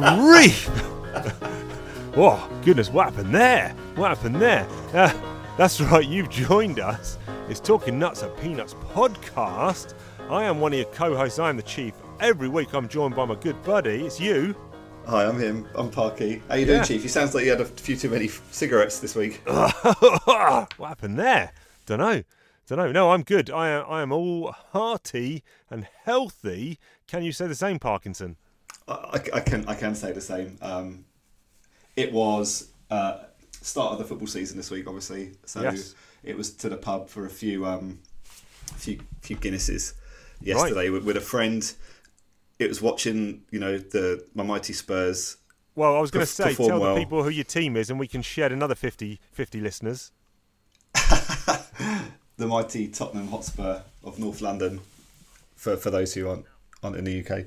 grief! 0.00 0.68
oh, 2.16 2.48
goodness, 2.64 2.90
what 2.90 3.12
happened 3.12 3.34
there? 3.34 3.70
What 3.94 4.08
happened 4.08 4.36
there? 4.36 4.66
Uh, 4.92 5.12
that's 5.56 5.80
right, 5.80 6.06
you've 6.06 6.30
joined 6.30 6.80
us. 6.80 7.18
It's 7.48 7.60
Talking 7.60 7.98
Nuts 7.98 8.22
and 8.22 8.34
Peanuts 8.38 8.74
podcast. 8.74 9.94
I 10.30 10.44
am 10.44 10.60
one 10.60 10.72
of 10.72 10.78
your 10.78 10.88
co 10.88 11.16
hosts. 11.16 11.38
I 11.38 11.50
am 11.50 11.56
the 11.56 11.62
Chief. 11.62 11.94
Every 12.20 12.48
week 12.48 12.72
I'm 12.72 12.88
joined 12.88 13.14
by 13.16 13.24
my 13.24 13.34
good 13.34 13.60
buddy. 13.62 14.06
It's 14.06 14.20
you. 14.20 14.54
Hi, 15.06 15.26
I'm 15.26 15.38
him. 15.38 15.66
I'm 15.74 15.90
Parky. 15.90 16.40
How 16.48 16.54
you 16.54 16.64
doing, 16.64 16.78
Yeah. 16.78 16.84
Chief? 16.84 17.02
You 17.02 17.08
sounds 17.08 17.34
like 17.34 17.44
you 17.44 17.50
had 17.50 17.60
a 17.60 17.64
few 17.64 17.96
too 17.96 18.08
many 18.08 18.26
f- 18.26 18.42
cigarettes 18.52 19.00
this 19.00 19.16
week. 19.16 19.42
what 19.46 20.68
happened 20.78 21.18
there? 21.18 21.52
Don't 21.86 21.98
know. 21.98 22.22
Don't 22.68 22.78
know. 22.78 22.92
No, 22.92 23.10
I'm 23.10 23.24
good. 23.24 23.50
I 23.50 23.68
am, 23.70 23.84
I 23.88 24.00
am 24.02 24.12
all 24.12 24.52
hearty 24.52 25.42
and 25.68 25.88
healthy. 26.04 26.78
Can 27.08 27.24
you 27.24 27.32
say 27.32 27.48
the 27.48 27.56
same, 27.56 27.80
Parkinson? 27.80 28.36
I, 28.88 29.20
I- 29.34 29.40
can 29.40 29.66
I 29.68 29.74
can 29.74 29.94
say 29.94 30.12
the 30.12 30.20
same. 30.20 30.58
Um, 30.62 31.04
it 31.96 32.12
was 32.12 32.70
uh, 32.90 33.18
start 33.60 33.92
of 33.92 33.98
the 33.98 34.04
football 34.04 34.26
season 34.26 34.56
this 34.56 34.70
week, 34.70 34.86
obviously. 34.86 35.32
So 35.44 35.62
Yes. 35.62 35.94
it 36.22 36.36
was 36.36 36.50
to 36.56 36.68
the 36.68 36.76
pub 36.76 37.08
for 37.08 37.26
a 37.26 37.30
few 37.30 37.66
um, 37.66 38.00
few 38.76 39.00
few 39.20 39.36
Guinnesses 39.36 39.94
yesterday 40.40 40.88
with, 40.90 41.04
with 41.04 41.16
a 41.16 41.20
friend. 41.20 41.72
It 42.58 42.68
was 42.68 42.80
watching, 42.80 43.42
you 43.50 43.58
know, 43.58 43.78
the 43.78 44.24
my 44.34 44.42
mighty 44.42 44.72
Spurs. 44.72 45.36
Well, 45.74 45.96
I 45.96 46.00
was 46.00 46.10
going 46.10 46.26
to 46.26 46.30
say, 46.30 46.54
tell 46.54 46.78
well. 46.80 46.94
the 46.94 47.00
people 47.00 47.22
who 47.22 47.30
your 47.30 47.44
team 47.44 47.76
is, 47.78 47.88
and 47.88 47.98
we 47.98 48.06
can 48.06 48.20
shed 48.20 48.52
another 48.52 48.74
50, 48.74 49.18
50 49.32 49.58
listeners. 49.60 50.12
the 52.36 52.46
mighty 52.46 52.88
Tottenham 52.88 53.28
Hotspur 53.28 53.80
of 54.04 54.18
North 54.18 54.40
London. 54.42 54.80
For 55.56 55.76
for 55.76 55.90
those 55.90 56.14
who 56.14 56.28
aren't 56.28 56.44
aren't 56.82 56.96
in 56.96 57.04
the 57.04 57.20
UK. 57.24 57.46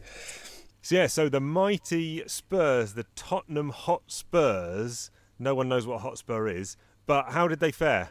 So 0.86 0.94
yeah, 0.94 1.08
so 1.08 1.30
the 1.30 1.40
mighty 1.40 2.22
Spurs, 2.28 2.94
the 2.94 3.08
Tottenham 3.16 3.72
Hotspurs. 3.72 5.10
No 5.40 5.56
one 5.56 5.68
knows 5.68 5.88
what 5.88 6.02
Hotspur 6.02 6.48
is, 6.48 6.78
but 7.08 7.32
how 7.32 7.48
did 7.48 7.60
they 7.60 7.72
fare? 7.72 8.10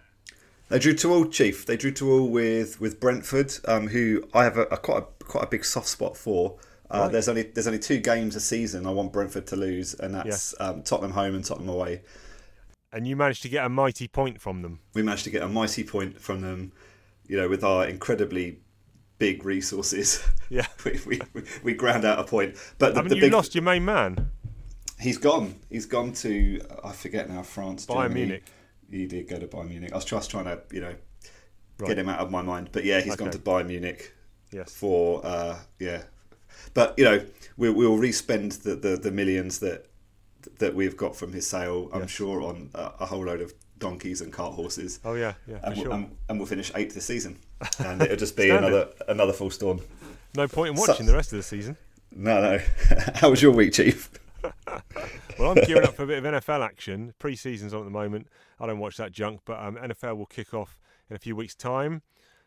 They 0.70 0.80
drew 0.80 0.92
to 0.94 1.12
all, 1.12 1.26
Chief. 1.26 1.64
They 1.64 1.76
drew 1.76 1.92
to 1.92 2.10
all 2.10 2.28
with 2.28 2.80
with 2.80 2.98
Brentford, 2.98 3.54
um, 3.68 3.86
who 3.86 4.24
I 4.34 4.42
have 4.42 4.58
a, 4.58 4.62
a 4.62 4.76
quite 4.76 5.04
a, 5.04 5.24
quite 5.24 5.44
a 5.44 5.46
big 5.46 5.64
soft 5.64 5.86
spot 5.86 6.16
for. 6.16 6.56
Uh, 6.90 7.02
Right. 7.02 7.12
There's 7.12 7.28
only 7.28 7.42
there's 7.42 7.68
only 7.68 7.78
two 7.78 7.98
games 7.98 8.34
a 8.34 8.40
season 8.40 8.88
I 8.88 8.90
want 8.90 9.12
Brentford 9.12 9.46
to 9.46 9.56
lose, 9.56 9.94
and 9.94 10.12
that's 10.12 10.52
um, 10.58 10.82
Tottenham 10.82 11.12
home 11.12 11.36
and 11.36 11.44
Tottenham 11.44 11.68
away. 11.68 12.02
And 12.92 13.06
you 13.06 13.14
managed 13.14 13.42
to 13.42 13.48
get 13.48 13.64
a 13.64 13.68
mighty 13.68 14.08
point 14.08 14.40
from 14.40 14.62
them. 14.62 14.80
We 14.94 15.04
managed 15.04 15.22
to 15.24 15.30
get 15.30 15.44
a 15.44 15.48
mighty 15.48 15.84
point 15.84 16.20
from 16.20 16.40
them, 16.40 16.72
you 17.28 17.36
know, 17.36 17.48
with 17.48 17.62
our 17.62 17.86
incredibly 17.86 18.58
big 19.18 19.44
resources. 19.44 20.26
Yeah. 20.50 20.66
we, 20.84 21.00
we, 21.32 21.42
we, 21.62 21.74
ground 21.74 22.04
out 22.04 22.18
a 22.18 22.24
point, 22.24 22.56
but 22.78 22.90
the, 22.90 22.96
Haven't 22.96 23.08
the 23.10 23.14
you 23.16 23.20
big 23.22 23.32
lost 23.32 23.54
your 23.54 23.62
main 23.64 23.84
man? 23.84 24.30
he's 25.00 25.18
gone. 25.18 25.56
He's 25.70 25.86
gone 25.86 26.12
to 26.14 26.60
I 26.84 26.92
forget 26.92 27.28
now 27.28 27.42
France, 27.42 27.86
Bayern 27.86 28.02
Germany. 28.08 28.20
Munich. 28.26 28.44
He 28.90 29.06
did 29.06 29.28
go 29.28 29.38
to 29.38 29.46
Bayern 29.46 29.68
Munich. 29.70 29.92
I 29.92 29.96
was 29.96 30.04
just 30.04 30.30
trying 30.30 30.44
to 30.44 30.60
you 30.70 30.80
know 30.80 30.94
Right. 31.78 31.88
get 31.88 31.98
him 31.98 32.08
out 32.08 32.20
of 32.20 32.30
my 32.30 32.40
mind, 32.42 32.68
but 32.70 32.84
yeah, 32.84 33.00
he's 33.00 33.16
gone 33.16 33.32
to 33.32 33.38
Bayern 33.38 33.66
Munich. 33.66 34.14
Yes. 34.52 34.72
for 34.72 35.24
uh, 35.26 35.58
yeah, 35.80 36.02
but 36.74 36.94
you 36.96 37.04
know 37.04 37.24
we 37.56 37.68
we'll 37.70 37.96
respend 37.98 38.52
the, 38.52 38.76
the, 38.76 38.96
the 38.96 39.10
millions 39.10 39.58
that 39.58 39.86
that 40.58 40.74
we've 40.74 40.96
got 40.96 41.16
from 41.16 41.32
his 41.32 41.46
sale. 41.48 41.90
I'm 41.92 42.02
Yes. 42.02 42.10
sure 42.10 42.42
on 42.42 42.70
a, 42.74 42.92
a 43.00 43.06
whole 43.06 43.24
load 43.24 43.40
of 43.40 43.52
donkeys 43.78 44.20
and 44.20 44.32
cart 44.32 44.54
horses. 44.54 45.00
Oh 45.04 45.14
yeah, 45.14 45.34
yeah, 45.48 45.58
And, 45.64 45.74
sure. 45.76 45.86
we'll, 45.88 45.94
and, 45.94 46.16
and 46.28 46.38
we'll 46.38 46.46
finish 46.46 46.70
eighth 46.76 46.94
this 46.94 47.06
season, 47.06 47.38
and 47.78 48.02
it'll 48.02 48.16
just 48.16 48.36
be 48.36 48.50
another 48.50 48.88
another 49.08 49.32
full 49.32 49.50
storm. 49.50 49.80
no 50.36 50.48
point 50.48 50.70
in 50.70 50.76
So- 50.76 50.92
watching 50.92 51.06
the 51.06 51.14
rest 51.14 51.32
of 51.32 51.38
the 51.38 51.42
season. 51.42 51.76
No, 52.16 52.40
no. 52.40 52.58
How 53.16 53.30
was 53.30 53.42
your 53.42 53.52
week, 53.52 53.72
Chief? 53.72 54.10
Well, 55.38 55.50
I'm 55.50 55.64
gearing 55.64 55.84
up 55.84 55.94
for 55.94 56.04
a 56.04 56.06
bit 56.06 56.24
of 56.24 56.32
NFL 56.32 56.64
action. 56.64 57.12
Pre-season's 57.18 57.74
on 57.74 57.80
at 57.80 57.84
the 57.86 57.90
moment. 57.90 58.28
I 58.60 58.66
don't 58.66 58.78
watch 58.78 58.96
that 58.98 59.10
junk, 59.10 59.40
but 59.44 59.58
um, 59.58 59.74
NFL 59.76 60.16
will 60.16 60.26
kick 60.26 60.54
off 60.54 60.78
in 61.10 61.16
a 61.16 61.18
few 61.18 61.34
weeks' 61.34 61.56
time, 61.56 62.02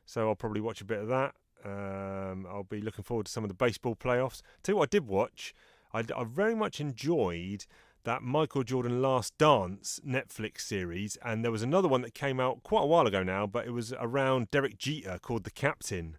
so 0.06 0.30
I'll 0.30 0.36
probably 0.36 0.62
watch 0.62 0.80
a 0.80 0.86
bit 0.86 1.00
of 1.00 1.10
that. 1.10 1.36
Um, 1.66 2.48
I'll 2.50 2.64
be 2.64 2.80
looking 2.80 3.04
forward 3.04 3.26
to 3.26 3.32
some 3.32 3.44
of 3.44 3.50
the 3.50 3.56
baseball 3.56 3.94
playoffs. 3.96 4.42
Tell 4.64 4.74
you 4.74 4.78
what, 4.78 4.88
I 4.88 4.92
did 4.92 5.06
watch. 5.08 5.54
I, 5.94 6.00
I 6.16 6.24
very 6.24 6.56
much 6.56 6.80
enjoyed 6.80 7.66
that 8.08 8.24
Michael 8.24 8.64
Jordan 8.64 9.02
Last 9.02 9.38
Dance 9.38 10.00
Netflix 10.08 10.62
series, 10.62 11.18
and 11.26 11.44
there 11.44 11.52
was 11.52 11.62
another 11.62 11.90
one 11.90 12.02
that 12.04 12.14
came 12.14 12.40
out 12.40 12.64
quite 12.64 12.84
a 12.84 12.86
while 12.86 13.06
ago 13.06 13.22
now, 13.22 13.46
but 13.46 13.68
it 13.68 13.72
was 13.72 13.92
around 14.00 14.50
Derek 14.50 14.78
Jeter 14.78 15.20
called 15.22 15.44
The 15.44 15.52
Captain, 15.52 16.16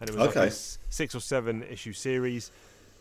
and 0.00 0.08
it 0.08 0.14
was 0.16 0.20
like 0.26 0.30
Okay. 0.30 0.44
a 0.44 0.46
s- 0.46 0.78
six 0.88 1.14
or 1.14 1.20
seven 1.20 1.62
issue 1.62 1.92
series 1.92 2.50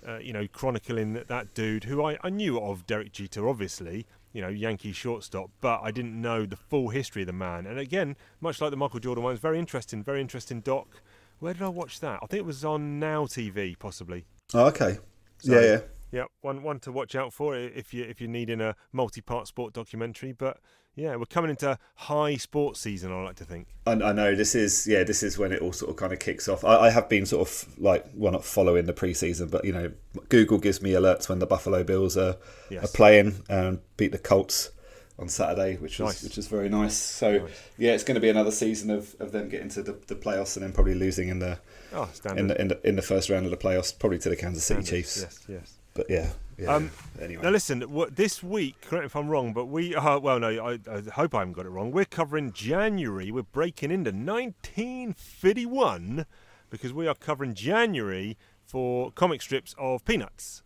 uh, 0.05 0.17
you 0.17 0.33
know, 0.33 0.45
chronicling 0.49 1.13
that, 1.13 1.29
that 1.29 1.53
dude 1.55 1.85
who 1.85 2.03
I, 2.03 2.17
I 2.23 2.29
knew 2.29 2.59
of, 2.59 2.85
Derek 2.85 3.11
Jeter, 3.13 3.47
obviously, 3.49 4.05
you 4.33 4.41
know, 4.41 4.49
Yankee 4.49 4.91
shortstop, 4.91 5.49
but 5.61 5.79
I 5.81 5.89
didn't 5.91 6.21
know 6.21 6.45
the 6.45 6.57
full 6.57 6.89
history 6.89 7.23
of 7.23 7.27
the 7.27 7.33
man. 7.33 7.65
And 7.65 7.79
again, 7.79 8.15
much 8.41 8.59
like 8.61 8.69
the 8.69 8.77
Michael 8.77 8.99
Jordan 8.99 9.23
one, 9.23 9.31
it's 9.33 9.41
very 9.41 9.57
interesting, 9.57 10.03
very 10.03 10.19
interesting 10.21 10.59
doc. 10.59 11.01
Where 11.39 11.53
did 11.53 11.63
I 11.63 11.69
watch 11.69 12.01
that? 12.01 12.19
I 12.21 12.27
think 12.27 12.39
it 12.41 12.45
was 12.45 12.63
on 12.63 12.99
Now 12.99 13.25
TV, 13.25 13.79
possibly. 13.79 14.25
Oh, 14.53 14.65
okay. 14.67 14.99
So- 15.39 15.53
yeah, 15.53 15.61
yeah. 15.61 15.79
Yeah, 16.11 16.25
one 16.41 16.63
one 16.63 16.79
to 16.81 16.91
watch 16.91 17.15
out 17.15 17.33
for 17.33 17.55
if 17.57 17.93
you 17.93 18.03
if 18.03 18.21
you're 18.21 18.29
needing 18.29 18.61
a 18.61 18.75
multi-part 18.93 19.47
sport 19.47 19.73
documentary. 19.73 20.31
But 20.31 20.59
yeah, 20.95 21.15
we're 21.17 21.25
coming 21.25 21.49
into 21.49 21.77
high 21.95 22.37
sports 22.37 22.79
season. 22.79 23.11
I 23.11 23.21
like 23.23 23.35
to 23.37 23.43
think. 23.43 23.67
I, 23.85 23.91
I 23.93 24.13
know 24.13 24.33
this 24.33 24.55
is 24.55 24.87
yeah 24.87 25.03
this 25.03 25.23
is 25.23 25.37
when 25.37 25.51
it 25.51 25.61
all 25.61 25.73
sort 25.73 25.91
of 25.91 25.97
kind 25.97 26.13
of 26.13 26.19
kicks 26.19 26.47
off. 26.47 26.63
I, 26.63 26.75
I 26.77 26.89
have 26.89 27.09
been 27.09 27.25
sort 27.25 27.47
of 27.49 27.77
like 27.79 28.05
well 28.15 28.31
not 28.31 28.45
following 28.45 28.85
the 28.85 28.93
preseason, 28.93 29.51
but 29.51 29.65
you 29.65 29.73
know 29.73 29.91
Google 30.29 30.57
gives 30.57 30.81
me 30.81 30.91
alerts 30.91 31.27
when 31.27 31.39
the 31.39 31.45
Buffalo 31.47 31.83
Bills 31.83 32.15
are 32.17 32.37
Yes. 32.69 32.85
are 32.85 32.95
playing 32.95 33.43
and 33.49 33.79
beat 33.97 34.11
the 34.11 34.17
Colts 34.19 34.71
on 35.19 35.27
Saturday, 35.29 35.75
which 35.77 35.99
was 35.99 36.15
Nice. 36.15 36.23
which 36.23 36.37
is 36.37 36.47
very 36.47 36.69
nice. 36.69 36.95
So 36.95 37.39
Nice. 37.39 37.51
yeah, 37.77 37.91
it's 37.93 38.03
going 38.03 38.15
to 38.15 38.21
be 38.21 38.29
another 38.29 38.51
season 38.51 38.89
of, 38.89 39.15
of 39.19 39.31
them 39.31 39.49
getting 39.49 39.69
to 39.69 39.81
the, 39.83 39.93
the 40.07 40.15
playoffs 40.15 40.55
and 40.55 40.63
then 40.63 40.71
probably 40.73 40.95
losing 40.95 41.29
in 41.29 41.39
the 41.39 41.59
Oh, 41.93 42.09
in 42.35 42.47
the, 42.47 42.59
in 42.61 42.67
the 42.69 42.87
in 42.87 42.95
the 42.95 43.01
first 43.01 43.29
round 43.29 43.45
of 43.45 43.51
the 43.51 43.57
playoffs, 43.57 43.97
probably 43.97 44.19
to 44.19 44.29
the 44.29 44.35
Kansas 44.35 44.63
City 44.63 44.81
Standard. 44.83 44.97
Chiefs. 45.03 45.21
Yes, 45.21 45.39
yes. 45.47 45.73
But 45.95 46.07
yeah, 46.09 46.29
yeah. 46.57 46.75
Um, 46.75 46.91
anyway, 47.21 47.41
Now 47.41 47.49
listen, 47.49 47.81
what, 47.83 48.15
this 48.17 48.43
week, 48.43 48.81
correct 48.81 49.03
me 49.03 49.05
if 49.07 49.15
I'm 49.15 49.29
wrong, 49.29 49.53
but 49.53 49.65
we, 49.65 49.95
uh, 49.95 50.19
well, 50.19 50.39
no, 50.39 50.49
I, 50.49 50.73
I 50.91 51.01
hope 51.13 51.33
I 51.33 51.39
haven't 51.39 51.53
got 51.53 51.65
it 51.65 51.69
wrong. 51.69 51.91
We're 51.91 52.05
covering 52.05 52.51
January. 52.51 53.31
We're 53.31 53.43
breaking 53.43 53.91
into 53.91 54.11
1951 54.11 56.25
because 56.69 56.91
we 56.93 57.07
are 57.07 57.15
covering 57.15 57.53
January 57.53 58.37
for 58.65 59.11
comic 59.11 59.41
strips 59.41 59.73
of 59.77 60.03
Peanuts. 60.05 60.63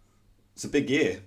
it's 0.56 0.64
a 0.64 0.70
big 0.70 0.90
year. 0.90 1.20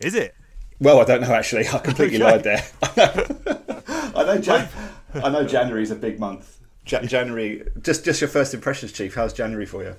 Is 0.00 0.14
it? 0.14 0.34
Well, 0.80 1.00
I 1.00 1.04
don't 1.04 1.20
know 1.20 1.32
actually. 1.32 1.68
I 1.68 1.78
completely 1.78 2.16
Okay. 2.22 2.32
lied 2.32 2.44
there. 2.44 2.64
I 4.16 4.24
know. 4.24 4.38
Jan- 4.38 4.68
I 5.14 5.28
know 5.30 5.46
January's 5.46 5.90
a 5.90 5.94
big 5.94 6.18
month. 6.20 6.58
Ja- 6.86 7.02
January. 7.02 7.62
Just 7.82 8.04
just 8.04 8.20
your 8.20 8.28
first 8.28 8.52
impressions, 8.54 8.92
Chief. 8.92 9.14
How's 9.14 9.32
January 9.32 9.66
for 9.66 9.82
you? 9.82 9.96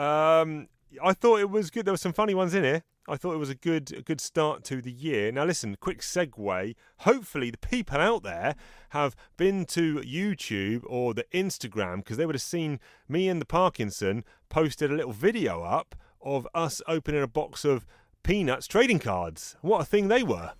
Um, 0.00 0.68
I 1.02 1.12
thought 1.12 1.40
it 1.40 1.50
was 1.50 1.70
good. 1.70 1.84
There 1.84 1.92
were 1.92 1.98
some 1.98 2.12
funny 2.12 2.34
ones 2.34 2.54
in 2.54 2.64
here. 2.64 2.82
I 3.08 3.16
thought 3.16 3.34
it 3.34 3.38
was 3.38 3.48
a 3.48 3.54
good, 3.54 3.92
a 3.96 4.02
good 4.02 4.20
start 4.20 4.64
to 4.64 4.82
the 4.82 4.92
year. 4.92 5.32
Now, 5.32 5.44
listen, 5.44 5.76
quick 5.80 6.00
segue. 6.00 6.74
Hopefully, 6.98 7.50
the 7.50 7.58
people 7.58 7.98
out 7.98 8.22
there 8.22 8.54
have 8.90 9.16
been 9.36 9.64
to 9.66 9.96
YouTube 9.96 10.82
or 10.86 11.14
the 11.14 11.24
Instagram 11.32 11.98
because 11.98 12.18
they 12.18 12.26
would 12.26 12.34
have 12.34 12.42
seen 12.42 12.80
me 13.08 13.28
and 13.28 13.40
the 13.40 13.46
Parkinson 13.46 14.24
posted 14.50 14.90
a 14.90 14.94
little 14.94 15.12
video 15.12 15.62
up 15.62 15.94
of 16.20 16.46
us 16.54 16.82
opening 16.86 17.22
a 17.22 17.26
box 17.26 17.64
of 17.64 17.86
peanuts 18.22 18.66
trading 18.66 18.98
cards. 18.98 19.56
What 19.62 19.80
a 19.80 19.84
thing 19.84 20.08
they 20.08 20.22
were! 20.22 20.52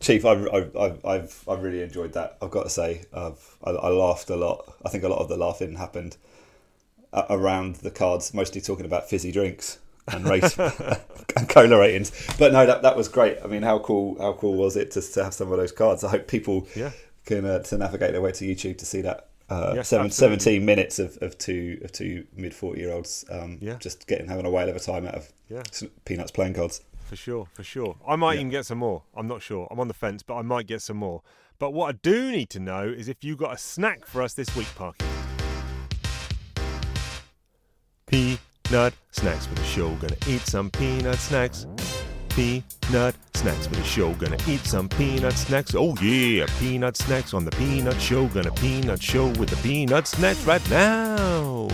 Chief, 0.00 0.24
I've, 0.24 0.48
I've, 0.52 0.76
I've, 0.76 1.04
I've, 1.04 1.44
I've 1.48 1.62
really 1.62 1.82
enjoyed 1.82 2.12
that. 2.14 2.36
I've 2.42 2.50
got 2.50 2.64
to 2.64 2.70
say, 2.70 3.04
I've, 3.12 3.56
I, 3.64 3.70
I 3.70 3.88
laughed 3.88 4.30
a 4.30 4.36
lot. 4.36 4.74
I 4.84 4.88
think 4.88 5.04
a 5.04 5.08
lot 5.08 5.20
of 5.20 5.28
the 5.28 5.36
laughing 5.36 5.76
happened 5.76 6.16
around 7.12 7.76
the 7.76 7.90
cards, 7.90 8.32
mostly 8.34 8.60
talking 8.60 8.86
about 8.86 9.08
fizzy 9.08 9.32
drinks 9.32 9.78
and 10.08 10.26
race 10.28 10.58
and 11.36 11.48
cola 11.48 11.78
ratings. 11.78 12.10
But 12.38 12.52
no, 12.52 12.66
that, 12.66 12.82
that 12.82 12.96
was 12.96 13.08
great. 13.08 13.38
I 13.44 13.46
mean, 13.46 13.62
how 13.62 13.78
cool, 13.80 14.16
how 14.20 14.32
cool 14.34 14.54
was 14.54 14.76
it 14.76 14.90
to, 14.92 15.02
to 15.02 15.24
have 15.24 15.34
some 15.34 15.50
of 15.52 15.58
those 15.58 15.72
cards? 15.72 16.02
I 16.04 16.10
hope 16.10 16.26
people 16.28 16.66
Yeah. 16.74 16.90
can 17.26 17.44
uh, 17.44 17.60
to 17.64 17.78
navigate 17.78 18.12
their 18.12 18.20
way 18.22 18.32
to 18.32 18.44
YouTube 18.44 18.78
to 18.78 18.86
see 18.86 19.00
that. 19.02 19.26
Uh, 19.48 19.72
Yes, 19.74 19.88
seven, 19.88 20.10
17 20.10 20.64
minutes 20.64 21.00
of, 21.00 21.18
of 21.22 21.36
two 21.36 21.80
of 21.82 21.90
two 21.90 22.24
mid 22.36 22.54
forty 22.54 22.80
year 22.82 22.92
olds 22.92 23.24
um, 23.32 23.58
Yeah. 23.60 23.78
just 23.80 24.06
getting 24.06 24.28
having 24.28 24.46
a 24.46 24.50
whale 24.50 24.68
of 24.68 24.76
a 24.76 24.80
time 24.80 25.06
out 25.06 25.14
of 25.16 25.32
Yeah. 25.48 25.62
peanuts 26.04 26.30
playing 26.30 26.54
cards. 26.54 26.82
For 27.08 27.16
sure, 27.16 27.48
for 27.52 27.64
sure. 27.64 27.96
I 28.06 28.14
might 28.14 28.34
Yeah. 28.34 28.40
even 28.42 28.50
get 28.50 28.66
some 28.66 28.78
more. 28.78 29.02
I'm 29.16 29.26
not 29.26 29.42
sure. 29.42 29.66
I'm 29.68 29.80
on 29.80 29.88
the 29.88 29.94
fence, 29.94 30.22
but 30.22 30.36
I 30.36 30.42
might 30.42 30.68
get 30.68 30.82
some 30.82 30.98
more. 30.98 31.22
But 31.58 31.72
what 31.72 31.88
I 31.88 31.98
do 32.00 32.30
need 32.30 32.48
to 32.50 32.60
know 32.60 32.84
is 32.88 33.08
if 33.08 33.24
you 33.24 33.34
got 33.34 33.52
a 33.52 33.58
snack 33.58 34.06
for 34.06 34.22
us 34.22 34.34
this 34.34 34.54
week, 34.54 34.68
Parky. 34.76 35.04
Peanut 38.70 38.94
snacks 39.10 39.46
for 39.46 39.54
the 39.56 39.64
show. 39.64 39.90
Gonna 39.96 40.14
eat 40.28 40.42
some 40.42 40.70
peanut 40.70 41.16
snacks. 41.16 41.66
Peanut 42.28 43.16
snacks 43.34 43.66
for 43.66 43.74
the 43.74 43.82
show. 43.82 44.14
Gonna 44.14 44.38
eat 44.46 44.60
some 44.60 44.88
peanut 44.88 45.32
snacks. 45.32 45.74
Oh 45.74 45.96
yeah, 46.00 46.46
peanut 46.60 46.96
snacks 46.96 47.34
on 47.34 47.44
the 47.44 47.50
peanut 47.50 48.00
show. 48.00 48.28
Gonna 48.28 48.52
peanut 48.52 49.02
show 49.02 49.26
with 49.26 49.48
the 49.48 49.56
peanut 49.56 50.06
snacks 50.06 50.44
right 50.44 50.62
now. 50.70 51.68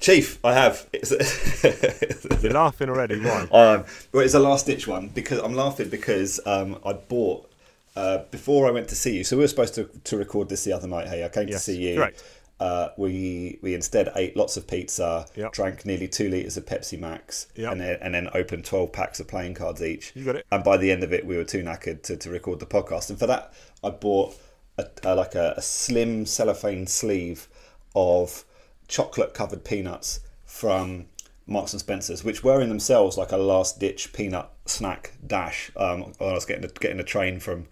Chief, 0.00 0.44
I 0.44 0.54
have. 0.54 0.88
You're 2.42 2.52
laughing 2.52 2.88
already. 2.88 3.20
Why? 3.20 3.42
Um, 3.52 3.84
well, 4.12 4.24
it's 4.24 4.34
a 4.34 4.40
last 4.40 4.66
ditch 4.66 4.88
one 4.88 5.06
because 5.06 5.38
I'm 5.38 5.54
laughing 5.54 5.88
because 5.88 6.40
um, 6.46 6.80
I 6.84 6.94
bought 6.94 7.48
uh, 7.94 8.18
before 8.32 8.66
I 8.66 8.72
went 8.72 8.88
to 8.88 8.96
see 8.96 9.16
you. 9.18 9.22
So 9.22 9.36
we 9.36 9.44
were 9.44 9.48
supposed 9.48 9.74
to, 9.76 9.88
to 10.02 10.16
record 10.16 10.48
this 10.48 10.64
the 10.64 10.72
other 10.72 10.88
night. 10.88 11.06
Hey, 11.06 11.24
I 11.24 11.28
came 11.28 11.46
Yes, 11.46 11.64
to 11.64 11.72
see 11.72 11.90
you. 11.90 11.96
correct. 11.96 12.24
Uh, 12.60 12.88
we 12.96 13.58
we 13.62 13.74
instead 13.74 14.10
ate 14.16 14.36
lots 14.36 14.56
of 14.56 14.66
pizza, 14.66 15.26
Yep. 15.36 15.52
drank 15.52 15.86
nearly 15.86 16.08
two 16.08 16.28
liters 16.28 16.56
of 16.56 16.66
Pepsi 16.66 16.98
Max, 16.98 17.46
Yep. 17.54 17.72
and 17.72 17.80
then 17.80 17.98
and 18.00 18.14
then 18.14 18.28
opened 18.34 18.64
twelve 18.64 18.92
packs 18.92 19.20
of 19.20 19.28
playing 19.28 19.54
cards 19.54 19.80
each. 19.82 20.12
You 20.16 20.24
got 20.24 20.36
it. 20.36 20.46
And 20.50 20.64
by 20.64 20.76
the 20.76 20.90
end 20.90 21.04
of 21.04 21.12
it, 21.12 21.24
we 21.24 21.36
were 21.36 21.44
too 21.44 21.62
knackered 21.62 22.02
to, 22.04 22.16
to 22.16 22.30
record 22.30 22.58
the 22.58 22.66
podcast. 22.66 23.10
And 23.10 23.18
for 23.18 23.26
that, 23.28 23.52
I 23.84 23.90
bought 23.90 24.34
a, 24.76 24.86
a, 25.04 25.14
like 25.14 25.34
a, 25.36 25.54
a 25.56 25.62
slim 25.62 26.26
cellophane 26.26 26.86
sleeve 26.88 27.48
of 27.94 28.44
chocolate 28.88 29.34
covered 29.34 29.64
peanuts 29.64 30.20
from 30.44 31.06
Marks 31.46 31.72
and 31.72 31.80
Spencers, 31.80 32.24
which 32.24 32.42
were 32.42 32.60
in 32.60 32.68
themselves 32.70 33.16
like 33.16 33.32
a 33.32 33.36
last 33.36 33.78
ditch 33.78 34.12
peanut 34.12 34.48
snack 34.66 35.12
dash. 35.26 35.70
Um, 35.76 36.12
I 36.20 36.32
was 36.32 36.44
getting 36.44 36.64
a, 36.64 36.68
getting 36.68 36.98
a 37.00 37.04
train 37.04 37.38
from 37.38 37.66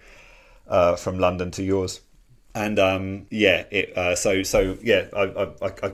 uh, 0.68 0.96
from 0.96 1.18
London 1.18 1.50
to 1.52 1.62
yours, 1.62 2.00
and 2.56 2.78
um, 2.78 3.26
yeah, 3.30 3.64
it 3.70 3.96
uh, 3.96 4.16
so 4.16 4.42
so 4.42 4.78
yeah, 4.82 5.06
I, 5.14 5.22
I, 5.22 5.44
I, 5.62 5.72
I 5.82 5.92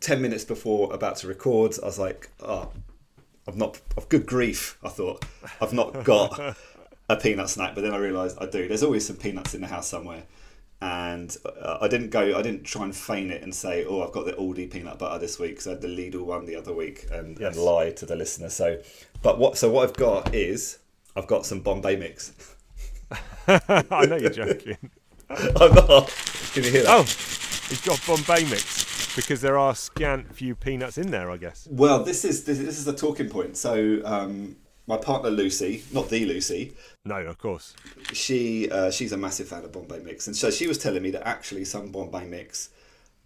ten 0.00 0.22
minutes 0.22 0.44
before 0.44 0.92
about 0.92 1.16
to 1.16 1.28
record, 1.28 1.74
I 1.82 1.86
was 1.86 1.98
like, 1.98 2.30
oh, 2.40 2.70
I've 3.46 3.56
not, 3.56 3.80
I've 3.96 4.08
good 4.08 4.24
grief. 4.26 4.78
I 4.82 4.88
thought 4.88 5.24
I've 5.60 5.74
not 5.74 6.02
got 6.04 6.56
a 7.08 7.16
peanut 7.16 7.50
snack, 7.50 7.74
but 7.74 7.82
then 7.82 7.92
I 7.92 7.98
realised 7.98 8.38
I 8.40 8.46
do. 8.46 8.66
There's 8.66 8.82
always 8.82 9.06
some 9.06 9.16
peanuts 9.16 9.54
in 9.54 9.60
the 9.60 9.66
house 9.66 9.86
somewhere, 9.86 10.22
and 10.80 11.36
uh, 11.44 11.78
I 11.82 11.88
didn't 11.88 12.08
go. 12.08 12.38
I 12.38 12.42
didn't 12.42 12.64
try 12.64 12.84
and 12.84 12.96
feign 12.96 13.30
it 13.30 13.42
and 13.42 13.54
say, 13.54 13.84
"Oh, 13.84 14.02
I've 14.02 14.12
got 14.12 14.24
the 14.24 14.32
Aldi 14.32 14.70
peanut 14.70 14.98
butter 14.98 15.18
this 15.18 15.38
week." 15.38 15.50
because 15.50 15.66
I 15.66 15.70
had 15.70 15.82
the 15.82 15.88
Lidl 15.88 16.24
one 16.24 16.46
the 16.46 16.56
other 16.56 16.72
week, 16.72 17.06
and, 17.12 17.38
Yes. 17.38 17.54
and 17.54 17.64
lie 17.64 17.90
to 17.90 18.06
the 18.06 18.16
listener. 18.16 18.48
So, 18.48 18.80
but 19.22 19.38
what? 19.38 19.58
So 19.58 19.68
what 19.70 19.88
I've 19.90 19.96
got 19.96 20.34
is 20.34 20.78
I've 21.14 21.26
got 21.26 21.44
some 21.44 21.60
Bombay 21.60 21.96
mix. 21.96 22.32
I 23.46 24.06
know 24.06 24.16
you're 24.16 24.30
joking. 24.30 24.78
I'm 25.60 25.74
not. 25.74 26.08
Can 26.52 26.64
you 26.64 26.70
hear 26.70 26.82
that? 26.82 26.90
Oh, 26.90 27.02
he's 27.02 27.80
got 27.84 28.00
Bombay 28.06 28.44
mix 28.50 29.14
because 29.16 29.40
there 29.40 29.58
are 29.58 29.74
scant 29.74 30.34
few 30.34 30.54
peanuts 30.54 30.98
in 30.98 31.10
there. 31.10 31.30
I 31.30 31.36
guess. 31.36 31.66
Well, 31.70 32.02
this 32.04 32.24
is 32.24 32.44
this, 32.44 32.58
this 32.58 32.78
is 32.78 32.86
a 32.86 32.92
talking 32.94 33.28
point. 33.28 33.56
So, 33.56 34.00
um, 34.04 34.56
my 34.86 34.96
partner 34.96 35.30
Lucy, 35.30 35.84
not 35.92 36.08
the 36.10 36.26
Lucy, 36.26 36.72
No, 37.04 37.16
of 37.16 37.38
course. 37.38 37.74
she 38.12 38.70
uh, 38.70 38.90
she's 38.90 39.12
a 39.12 39.16
massive 39.16 39.48
fan 39.48 39.64
of 39.64 39.72
Bombay 39.72 40.00
mix, 40.00 40.26
and 40.26 40.36
so 40.36 40.50
she 40.50 40.66
was 40.66 40.76
telling 40.78 41.02
me 41.02 41.10
that 41.12 41.26
actually 41.26 41.64
some 41.64 41.90
Bombay 41.92 42.26
mix 42.26 42.70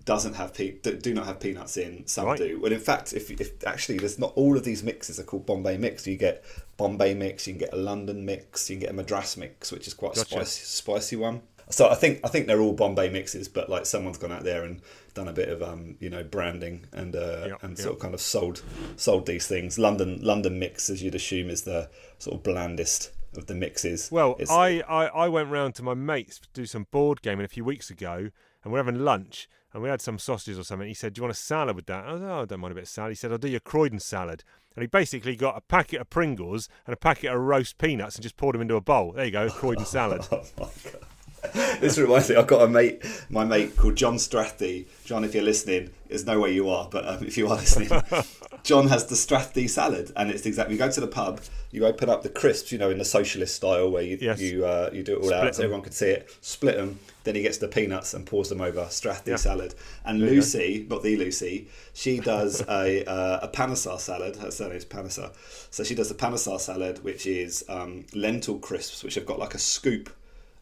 doesn't 0.05 0.35
have 0.35 0.55
pe- 0.55 0.79
do 0.83 0.97
do 0.97 1.13
not 1.13 1.27
have 1.27 1.41
peanuts 1.41 1.77
in. 1.77 2.07
Some 2.07 2.27
Right. 2.27 2.39
do. 2.39 2.61
Well, 2.61 2.73
in 2.73 2.79
fact, 2.79 3.13
if 3.13 3.31
if 3.41 3.65
actually 3.67 3.99
there's 3.99 4.19
not 4.19 4.33
all 4.37 4.57
of 4.57 4.63
these 4.65 4.85
mixes 4.85 5.19
are 5.19 5.25
called 5.25 5.47
Bombay 5.47 5.79
mix. 5.79 6.07
You 6.07 6.17
get 6.17 6.45
Bombay 6.77 7.15
mix, 7.15 7.47
you 7.49 7.55
can 7.55 7.59
get 7.61 7.73
a 7.73 7.77
London 7.77 8.25
mix, 8.25 8.71
you 8.71 8.77
can 8.77 8.81
get 8.83 8.91
a 8.91 8.93
Madras 8.93 9.37
mix, 9.37 9.73
which 9.73 9.89
is 9.89 9.95
quite 9.95 10.17
a 10.17 10.21
spicy 10.21 10.65
spicy 10.65 11.17
one. 11.17 11.41
So 11.69 11.89
I 11.89 11.95
think 11.97 12.21
I 12.25 12.29
think 12.29 12.47
they're 12.47 12.61
all 12.61 12.73
Bombay 12.75 13.09
mixes, 13.11 13.49
but 13.49 13.69
like 13.69 13.87
someone's 13.87 14.19
gone 14.19 14.31
out 14.33 14.45
there 14.45 14.63
and 14.65 14.81
done 15.15 15.27
a 15.29 15.33
bit 15.33 15.49
of 15.49 15.63
um, 15.63 15.97
you 16.01 16.09
know 16.11 16.23
branding 16.23 16.87
and 16.93 17.17
uh, 17.17 17.47
Yeah, 17.49 17.55
and 17.63 17.77
yeah. 17.77 17.83
sort 17.85 17.97
of 17.97 18.01
kind 18.01 18.15
of 18.15 18.21
sold 18.21 18.63
sold 18.97 19.27
these 19.27 19.47
things. 19.49 19.79
London 19.79 20.21
London 20.23 20.59
mix, 20.59 20.89
as 20.91 21.03
you'd 21.03 21.15
assume, 21.17 21.51
is 21.51 21.63
the 21.63 21.89
sort 22.19 22.37
of 22.37 22.43
blandest 22.45 23.11
of 23.37 23.47
the 23.47 23.55
mixes. 23.55 24.11
Well, 24.13 24.33
It's- 24.39 24.51
I, 24.51 24.81
I, 24.89 25.07
I 25.09 25.29
went 25.29 25.51
round 25.51 25.75
to 25.75 25.83
my 25.83 25.93
mates 25.95 26.39
to 26.39 26.49
do 26.55 26.65
some 26.67 26.87
board 26.91 27.21
gaming 27.21 27.45
a 27.45 27.49
few 27.49 27.65
weeks 27.65 27.91
ago, 27.91 28.31
and 28.65 28.73
we're 28.73 28.79
having 28.79 29.01
lunch, 29.05 29.47
and 29.75 29.83
we 29.83 29.89
had 29.91 30.01
some 30.01 30.19
sausages 30.19 30.59
or 30.59 30.63
something. 30.65 30.89
He 30.89 30.95
said, 30.95 31.13
"Do 31.15 31.19
you 31.19 31.23
want 31.25 31.37
a 31.37 31.39
salad 31.39 31.75
with 31.77 31.87
that?" 31.87 32.05
I 32.07 32.13
was, 32.13 32.23
"Oh, 32.23 32.43
I 32.43 32.45
don't 32.45 32.61
mind 32.61 32.73
a 32.73 32.77
bit 32.77 32.85
of 32.85 32.89
salad." 32.89 33.11
He 33.11 33.17
said, 33.17 33.33
"I'll 33.33 33.39
do 33.39 33.49
your 33.49 33.61
Croydon 33.61 33.99
salad," 33.99 34.45
and 34.77 34.83
he 34.83 34.87
basically 34.87 35.35
got 35.37 35.57
a 35.57 35.61
packet 35.63 36.01
of 36.01 36.09
Pringles 36.11 36.69
and 36.87 36.95
a 36.95 36.97
packet 36.97 37.33
of 37.33 37.41
roast 37.41 37.77
peanuts 37.77 38.15
and 38.17 38.23
just 38.23 38.37
poured 38.37 38.55
them 38.55 38.63
into 38.63 38.77
a 38.77 38.81
bowl. 38.81 39.13
There 39.13 39.25
you 39.25 39.33
go, 39.33 39.51
Croydon 39.51 39.85
salad. 39.85 40.27
Oh 40.33 40.45
my 40.59 40.69
god. 40.85 41.06
This 41.81 41.99
reminds 41.99 42.29
me, 42.31 42.37
I've 42.37 42.47
got 42.47 42.63
a 42.63 42.69
mate, 42.69 43.03
my 43.29 43.45
mate 43.45 43.77
called 43.77 43.97
John 43.97 44.15
Strathy. 44.17 44.87
John, 45.05 45.25
if 45.25 45.35
you're 45.35 45.45
listening, 45.45 45.91
there's 46.09 46.27
no 46.27 46.41
way 46.41 46.53
you 46.53 46.69
are, 46.71 46.89
but 46.91 47.07
um, 47.07 47.25
if 47.25 47.37
you 47.37 47.47
are 47.49 47.57
listening, 47.57 47.89
John 48.63 48.89
has 48.89 49.07
the 49.07 49.15
Strathy 49.15 49.69
salad, 49.69 50.11
and 50.17 50.31
it's 50.31 50.45
exactly. 50.47 50.75
You 50.75 50.79
go 50.79 50.91
to 50.91 51.01
the 51.01 51.07
pub, 51.07 51.41
you 51.71 51.87
open 51.87 52.09
up 52.09 52.23
the 52.23 52.29
crisps, 52.31 52.73
you 52.73 52.79
know, 52.79 52.91
in 52.91 52.99
the 52.99 53.05
socialist 53.05 53.55
style 53.55 53.91
where 53.91 54.03
you 54.03 54.19
Yes. 54.21 54.41
you 54.41 54.65
uh, 54.67 54.91
you 54.93 55.03
do 55.03 55.13
it 55.15 55.17
all 55.19 55.25
Split 55.25 55.35
out 55.45 55.55
so 55.55 55.59
them. 55.63 55.65
everyone 55.67 55.83
can 55.83 55.93
see 55.93 56.09
it. 56.09 56.37
Split 56.41 56.77
them, 56.77 56.99
then 57.25 57.35
he 57.37 57.43
gets 57.43 57.59
the 57.59 57.69
peanuts 57.69 58.13
and 58.15 58.27
pours 58.27 58.49
them 58.49 58.61
over 58.61 58.85
Strathy 58.87 59.29
Yeah. 59.29 59.37
salad. 59.37 59.75
And 60.05 60.21
There. 60.21 60.31
Lucy, 60.31 60.87
not 60.91 61.03
the 61.03 61.17
Lucy, 61.17 61.69
she 61.95 62.19
does 62.19 62.63
a 62.69 63.05
uh, 63.09 63.41
a 63.43 63.49
panisar 63.49 64.01
salad. 64.01 64.37
Her 64.37 64.51
surname 64.51 64.79
is 64.79 64.85
panisar, 64.87 65.31
so 65.71 65.85
she 65.85 65.95
does 65.95 66.11
a 66.11 66.15
panisar 66.15 66.59
salad, 66.59 67.05
which 67.05 67.27
is 67.27 67.65
um, 67.69 68.07
lentil 68.15 68.59
crisps, 68.59 69.05
which 69.05 69.15
have 69.15 69.27
got 69.27 69.39
like 69.39 69.55
a 69.55 69.59
scoop 69.59 70.11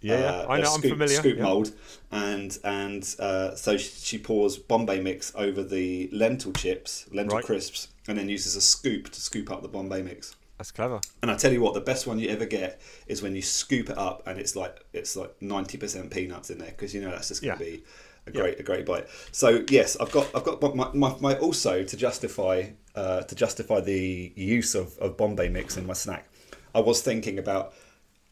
Yeah, 0.04 0.18
yeah. 0.20 0.30
uh, 0.30 0.46
I 0.48 0.60
know, 0.60 0.72
I'm 0.72 0.78
scoop, 0.80 0.90
familiar, 0.92 1.16
Scoop 1.16 1.36
yeah. 1.38 1.42
mold, 1.42 1.72
and 2.12 2.58
and 2.62 3.14
uh, 3.18 3.54
so 3.54 3.76
she, 3.76 3.88
she 4.08 4.18
pours 4.18 4.58
Bombay 4.58 5.00
mix 5.00 5.32
over 5.34 5.62
the 5.62 6.08
lentil 6.12 6.52
chips, 6.52 7.06
lentil 7.12 7.36
Right. 7.36 7.44
crisps, 7.44 7.88
and 8.06 8.18
then 8.18 8.28
uses 8.28 8.54
a 8.56 8.60
scoop 8.60 9.08
to 9.10 9.20
scoop 9.20 9.50
up 9.50 9.62
the 9.62 9.68
Bombay 9.68 10.02
mix. 10.02 10.36
That's 10.58 10.70
clever. 10.70 11.00
And 11.22 11.30
I 11.30 11.36
tell 11.36 11.52
you 11.52 11.60
what, 11.60 11.74
the 11.74 11.80
best 11.80 12.06
one 12.06 12.18
you 12.18 12.28
ever 12.28 12.46
get 12.46 12.80
is 13.08 13.22
when 13.22 13.34
you 13.34 13.42
scoop 13.42 13.90
it 13.90 13.98
up 13.98 14.22
and 14.26 14.38
it's 14.38 14.54
like 14.54 14.84
it's 14.92 15.16
like 15.16 15.34
ninety 15.40 15.78
percent 15.78 16.10
peanuts 16.10 16.50
in 16.50 16.58
there 16.58 16.70
because 16.70 16.94
you 16.94 17.00
know 17.00 17.10
that's 17.10 17.28
just 17.28 17.42
going 17.42 17.58
to 17.58 17.64
Yeah. 17.64 17.70
be 17.76 17.82
a 18.26 18.30
great 18.30 18.60
a 18.60 18.62
great 18.62 18.86
bite. 18.86 19.06
So 19.32 19.64
yes, 19.68 19.96
I've 20.00 20.12
got 20.12 20.28
I've 20.34 20.44
got 20.44 20.62
my, 20.74 20.90
my, 20.92 21.16
my 21.20 21.34
also 21.38 21.82
to 21.82 21.96
justify 21.96 22.56
uh, 22.94 23.22
to 23.22 23.34
justify 23.34 23.80
the 23.80 24.32
use 24.36 24.74
of, 24.74 24.96
of 24.98 25.16
Bombay 25.16 25.48
mix 25.48 25.76
in 25.76 25.86
my 25.86 25.94
snack. 25.94 26.28
I 26.74 26.80
was 26.80 27.02
thinking 27.02 27.38
about 27.38 27.72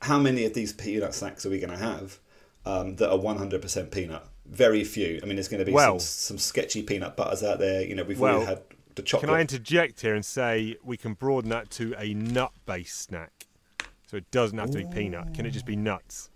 how 0.02 0.19
many 0.19 0.44
of 0.44 0.54
these 0.54 0.72
peanut 0.72 1.14
snacks 1.14 1.46
are 1.46 1.50
we 1.50 1.58
going 1.58 1.70
to 1.70 1.78
have 1.78 2.19
um, 2.66 2.96
that 2.96 3.10
are 3.10 3.19
one 3.19 3.38
hundred 3.38 3.62
percent 3.62 3.90
peanut? 3.90 4.25
Very 4.46 4.84
few. 4.84 5.20
I 5.22 5.26
mean, 5.26 5.37
there's 5.37 5.49
going 5.49 5.60
to 5.60 5.64
be 5.64 5.72
Well- 5.72 5.99
some, 6.00 6.37
some 6.37 6.38
sketchy 6.38 6.82
peanut 6.82 7.16
butters 7.16 7.43
out 7.43 7.58
there. 7.58 7.82
You 7.82 7.94
know, 7.94 8.04
we've 8.04 8.19
Well, 8.20 8.34
already 8.37 8.46
had 8.46 8.62
the 8.94 9.02
chocolate. 9.02 9.28
Can 9.28 9.37
I 9.37 9.40
interject 9.40 10.00
here 10.02 10.14
and 10.14 10.25
say 10.25 10.76
we 10.82 10.96
can 10.96 11.14
broaden 11.14 11.49
that 11.50 11.70
to 11.70 11.94
a 11.96 12.12
nut-based 12.14 13.00
snack, 13.00 13.46
so 14.06 14.16
it 14.16 14.31
doesn't 14.31 14.58
have 14.58 14.70
to 14.72 14.78
be 14.78 14.84
peanut. 14.84 15.32
Can 15.34 15.46
it 15.46 15.50
just 15.50 15.64
be 15.66 15.76
nuts? 15.76 16.28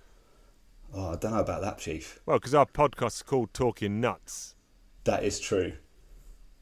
oh, 0.95 1.13
I 1.13 1.17
don't 1.17 1.33
know 1.33 1.41
about 1.41 1.61
that, 1.63 1.79
Chief. 1.79 2.21
Well, 2.25 2.39
because 2.39 2.55
our 2.55 2.65
podcast 2.67 3.17
is 3.17 3.23
called 3.23 3.53
Talking 3.53 4.01
Nuts. 4.01 4.55
That 5.05 5.25
is 5.25 5.39
true. 5.41 5.75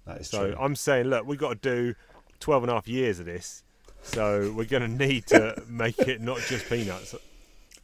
That 0.06 0.22
is 0.22 0.28
So 0.28 0.48
true. 0.50 0.56
I'm 0.58 0.74
saying, 0.76 1.06
look, 1.06 1.26
we've 1.26 1.38
got 1.38 1.62
to 1.62 1.76
do 1.92 1.94
12 2.40 2.64
and 2.64 2.70
a 2.70 2.74
half 2.74 2.88
years 2.88 3.20
of 3.20 3.26
this. 3.26 3.63
So 4.04 4.52
we're 4.56 4.64
going 4.66 4.82
to 4.82 5.06
need 5.06 5.26
to 5.28 5.62
make 5.68 5.98
it 5.98 6.20
not 6.20 6.38
just 6.38 6.68
peanuts. 6.68 7.14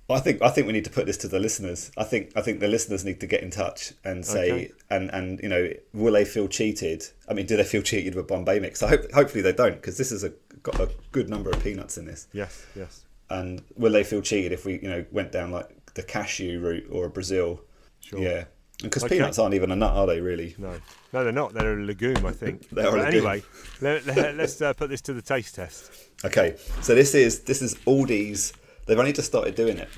I 0.08 0.18
think 0.18 0.42
I 0.42 0.48
think 0.50 0.66
we 0.66 0.72
need 0.72 0.84
to 0.84 0.90
put 0.90 1.06
this 1.06 1.16
to 1.18 1.28
the 1.28 1.38
listeners. 1.38 1.92
I 1.96 2.02
think 2.04 2.32
I 2.34 2.40
think 2.40 2.58
the 2.58 2.66
listeners 2.68 3.04
need 3.04 3.20
to 3.20 3.26
get 3.28 3.42
in 3.42 3.50
touch 3.50 3.92
and 4.04 4.26
say 4.26 4.50
Okay. 4.50 4.72
and 4.90 5.08
and 5.10 5.38
you 5.40 5.48
know 5.48 5.70
will 5.94 6.12
they 6.14 6.24
feel 6.24 6.48
cheated? 6.48 7.04
I 7.28 7.34
mean, 7.34 7.46
do 7.46 7.56
they 7.56 7.62
feel 7.64 7.82
cheated 7.82 8.16
with 8.16 8.26
Bombay 8.26 8.58
mix? 8.58 8.82
I 8.82 8.88
hope 8.88 9.12
hopefully 9.12 9.42
they 9.42 9.52
don't 9.52 9.74
because 9.76 9.98
this 9.98 10.10
has 10.10 10.24
a, 10.24 10.32
got 10.64 10.80
a 10.80 10.90
good 11.12 11.28
number 11.28 11.48
of 11.50 11.62
peanuts 11.62 11.96
in 11.96 12.06
this. 12.06 12.26
Yes, 12.32 12.66
yes. 12.74 13.04
And 13.28 13.62
will 13.76 13.92
they 13.92 14.02
feel 14.02 14.20
cheated 14.20 14.50
if 14.50 14.64
we 14.64 14.80
you 14.80 14.88
know 14.88 15.04
went 15.12 15.30
down 15.30 15.52
like 15.52 15.94
the 15.94 16.02
cashew 16.02 16.58
route 16.60 16.86
or 16.90 17.06
a 17.06 17.10
Brazil? 17.10 17.60
Sure. 18.00 18.18
Yeah, 18.18 18.44
because 18.82 19.04
Okay. 19.04 19.16
peanuts 19.16 19.38
aren't 19.38 19.54
even 19.54 19.70
a 19.70 19.76
nut, 19.76 19.92
are 19.92 20.06
they? 20.06 20.20
Really? 20.20 20.54
No, 20.58 20.80
no, 21.12 21.24
they're 21.24 21.32
not. 21.32 21.52
They're 21.54 21.78
a 21.78 21.82
legume, 21.84 22.24
I 22.26 22.32
think. 22.32 22.66
They 22.72 22.84
are 22.84 22.98
anyway, 22.98 23.42
let, 23.80 24.06
let's 24.06 24.60
uh, 24.62 24.72
put 24.72 24.90
this 24.90 25.00
to 25.02 25.12
the 25.12 25.22
taste 25.22 25.54
test. 25.54 25.90
Okay, 26.24 26.56
so 26.82 26.94
this 26.94 27.14
is 27.14 27.40
this 27.40 27.62
is 27.62 27.74
Aldi's. 27.86 28.52
They've 28.86 28.98
only 28.98 29.12
just 29.12 29.28
started 29.28 29.54
doing 29.54 29.78
it. 29.78 29.88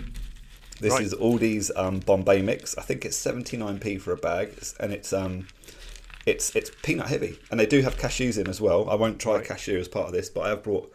This 0.80 0.94
Right. 0.94 1.02
is 1.02 1.14
Aldi's 1.14 1.70
um, 1.76 2.00
Bombay 2.00 2.42
mix. 2.42 2.76
I 2.76 2.82
think 2.82 3.04
it's 3.04 3.16
seventy 3.16 3.56
nine 3.56 3.78
p 3.78 3.98
for 3.98 4.12
a 4.12 4.16
bag, 4.16 4.50
and 4.80 4.92
it's 4.92 5.12
um, 5.12 5.46
it's 6.26 6.54
it's 6.56 6.70
peanut 6.82 7.08
heavy, 7.08 7.38
and 7.50 7.58
they 7.60 7.66
do 7.66 7.82
have 7.82 7.96
cashews 7.96 8.38
in 8.38 8.48
as 8.48 8.60
well. 8.60 8.88
I 8.90 8.94
won't 8.94 9.20
try 9.20 9.38
a 9.38 9.42
cashew 9.44 9.78
as 9.78 9.88
part 9.88 10.06
of 10.06 10.12
this, 10.12 10.28
but 10.28 10.40
I 10.42 10.48
have 10.50 10.62
brought 10.62 10.92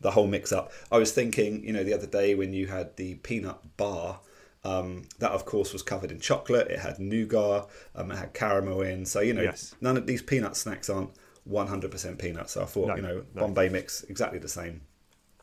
the 0.00 0.12
whole 0.12 0.26
mix 0.28 0.52
up. 0.52 0.70
I 0.92 0.98
was 0.98 1.12
thinking, 1.12 1.64
you 1.64 1.72
know, 1.72 1.82
the 1.82 1.92
other 1.94 2.06
day 2.06 2.34
when 2.34 2.52
you 2.52 2.68
had 2.68 2.96
the 2.96 3.16
peanut 3.16 3.76
bar. 3.76 4.20
Um, 4.64 5.08
that 5.20 5.30
of 5.30 5.44
course 5.44 5.72
was 5.72 5.82
covered 5.82 6.10
in 6.10 6.20
chocolate. 6.20 6.68
It 6.68 6.80
had 6.80 6.98
nougat. 6.98 7.68
Um, 7.94 8.10
it 8.10 8.16
had 8.16 8.34
caramel 8.34 8.82
in. 8.82 9.04
So 9.06 9.20
you 9.20 9.32
know, 9.34 9.42
Yes. 9.42 9.74
none 9.80 9.96
of 9.96 10.06
these 10.06 10.20
peanut 10.22 10.56
snacks 10.56 10.90
aren't 10.90 11.10
one 11.44 11.68
hundred 11.68 11.90
percent 11.90 12.18
peanuts. 12.18 12.52
So 12.52 12.62
I 12.62 12.66
thought, 12.66 12.88
No, 12.88 12.96
you 12.96 13.02
know, 13.02 13.24
no. 13.34 13.40
Bombay 13.42 13.68
mix 13.68 14.02
exactly 14.04 14.38
the 14.38 14.48
same. 14.48 14.82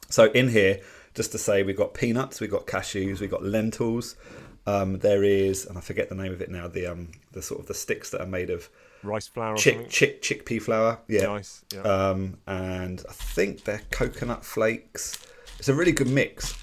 So 0.10 0.26
in 0.32 0.50
here, 0.50 0.82
just 1.16 1.32
to 1.32 1.38
say, 1.38 1.64
we've 1.64 1.78
got 1.78 1.94
peanuts, 1.94 2.40
we've 2.40 2.52
got 2.52 2.68
cashews, 2.68 3.20
we've 3.22 3.32
got 3.32 3.44
lentils. 3.44 4.16
Um, 4.68 5.00
there 5.00 5.24
is, 5.24 5.66
and 5.66 5.78
I 5.78 5.82
forget 5.82 6.10
the 6.10 6.16
name 6.16 6.34
of 6.34 6.42
it 6.42 6.50
now. 6.52 6.68
The 6.68 6.88
um, 6.88 7.12
the 7.32 7.42
sort 7.42 7.62
of 7.62 7.68
the 7.68 7.74
sticks 7.74 8.10
that 8.12 8.22
are 8.22 8.28
made 8.28 8.50
of 8.50 8.70
Rice 9.04 9.28
flour 9.28 9.56
chick 9.56 9.90
chick 9.90 10.22
chickpea 10.22 10.62
flour. 10.62 11.00
Yeah. 11.08 11.28
Nice. 11.28 11.64
Yeah. 11.74 11.82
Um, 11.82 12.38
and 12.48 13.04
I 13.08 13.14
think 13.14 13.64
they're 13.64 13.82
coconut 13.92 14.44
flakes. 14.44 15.18
It's 15.60 15.70
a 15.70 15.74
really 15.74 15.92
good 15.92 16.10
mix, 16.10 16.56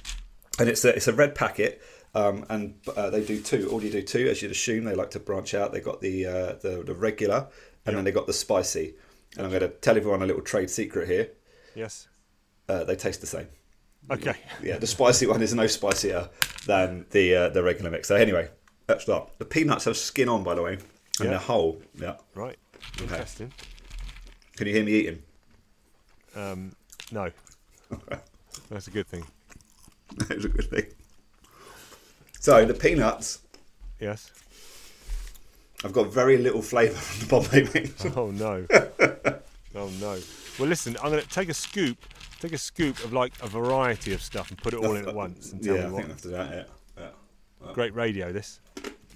and 0.59 0.68
it's 0.68 0.85
a 0.85 0.94
it's 0.94 1.09
a 1.09 1.12
red 1.12 1.35
packet. 1.35 1.80
Um, 2.14 2.45
and 2.50 2.75
uh, 2.95 3.09
they 3.11 3.25
do 3.25 3.40
two. 3.40 3.71
Already 3.71 3.90
do 3.90 4.02
two, 4.02 4.28
as 4.28 4.42
you'd 4.42 4.50
assume. 4.50 4.85
They 4.85 4.95
like 4.95 5.11
to 5.12 5.21
branch 5.21 5.54
out. 5.54 5.73
They've 5.73 5.83
got 5.85 6.00
the 6.00 6.26
uh, 6.26 6.52
the, 6.61 6.83
the 6.85 6.95
regular 6.95 7.49
and 7.87 7.97
then 7.97 8.04
they've 8.04 8.14
got 8.14 8.26
the 8.26 8.33
spicy. 8.33 8.95
And 9.37 9.47
I'm 9.47 9.50
going 9.50 9.62
to 9.62 9.69
tell 9.69 9.97
everyone 9.97 10.23
a 10.23 10.26
little 10.26 10.42
trade 10.42 10.69
secret 10.71 11.09
here. 11.09 11.31
Yes. 11.75 12.07
Uh, 12.69 12.85
they 12.85 12.95
taste 12.97 13.21
the 13.23 13.26
same. 13.26 13.49
Okay. 14.11 14.35
Yeah, 14.62 14.78
the 14.78 14.87
spicy 14.87 15.26
one 15.26 15.42
is 15.42 15.54
no 15.54 15.66
spicier 15.66 16.28
than 16.66 17.07
the 17.11 17.35
uh, 17.35 17.49
the 17.49 17.62
regular 17.62 17.90
mix. 17.90 18.09
So 18.09 18.16
anyway, 18.16 18.50
let's 18.88 19.04
start. 19.04 19.31
The 19.38 19.45
peanuts 19.45 19.85
have 19.87 19.97
skin 19.97 20.28
on, 20.28 20.42
by 20.42 20.54
the 20.54 20.62
way, 20.62 20.73
and 20.75 20.83
Yeah. 21.21 21.31
they're 21.31 21.38
whole. 21.38 21.81
Yeah. 21.99 22.16
Right. 22.35 22.59
Interesting. 23.00 23.52
Can 24.57 24.66
you 24.66 24.75
hear 24.75 24.85
me 24.85 24.92
eating? 24.92 25.23
Um, 26.35 26.73
no. 27.11 27.31
That's 28.71 28.88
a 28.88 28.90
good 28.90 29.07
thing. 29.07 29.25
That's 30.16 30.45
a 30.45 30.49
good 30.49 30.69
thing. 30.69 30.87
So 32.42 32.64
the 32.64 32.75
peanuts, 32.75 33.38
Yes. 34.00 34.32
I've 35.84 35.92
got 35.92 36.12
very 36.12 36.38
little 36.38 36.61
flavour 36.61 36.96
from 36.96 37.20
the 37.20 37.30
Bombay 37.30 37.70
mix. 37.80 38.04
Oh 38.16 38.32
no. 38.32 38.66
oh 39.76 39.88
no. 40.00 40.18
Well, 40.58 40.68
listen. 40.68 40.96
I'm 41.00 41.11
gonna 41.11 41.22
take 41.22 41.49
a 41.50 41.54
scoop. 41.54 41.99
Take 42.40 42.52
a 42.52 42.58
scoop 42.58 42.99
of 43.04 43.12
like 43.12 43.32
a 43.42 43.46
variety 43.46 44.12
of 44.12 44.20
stuff 44.20 44.50
and 44.50 44.58
put 44.61 44.75
it 44.75 44.78
all 44.80 44.96
in 44.96 45.06
at 45.06 45.14
once 45.25 45.52
and 45.52 45.62
tell 45.62 45.76
yeah, 45.76 45.87
I 45.87 45.88
me 45.90 45.96
think 45.99 46.11
after 46.11 46.28
that, 46.30 46.50
yeah. 46.99 47.08
yeah. 47.62 47.72
Great 47.75 47.94
radio, 47.94 48.32
this. 48.32 48.58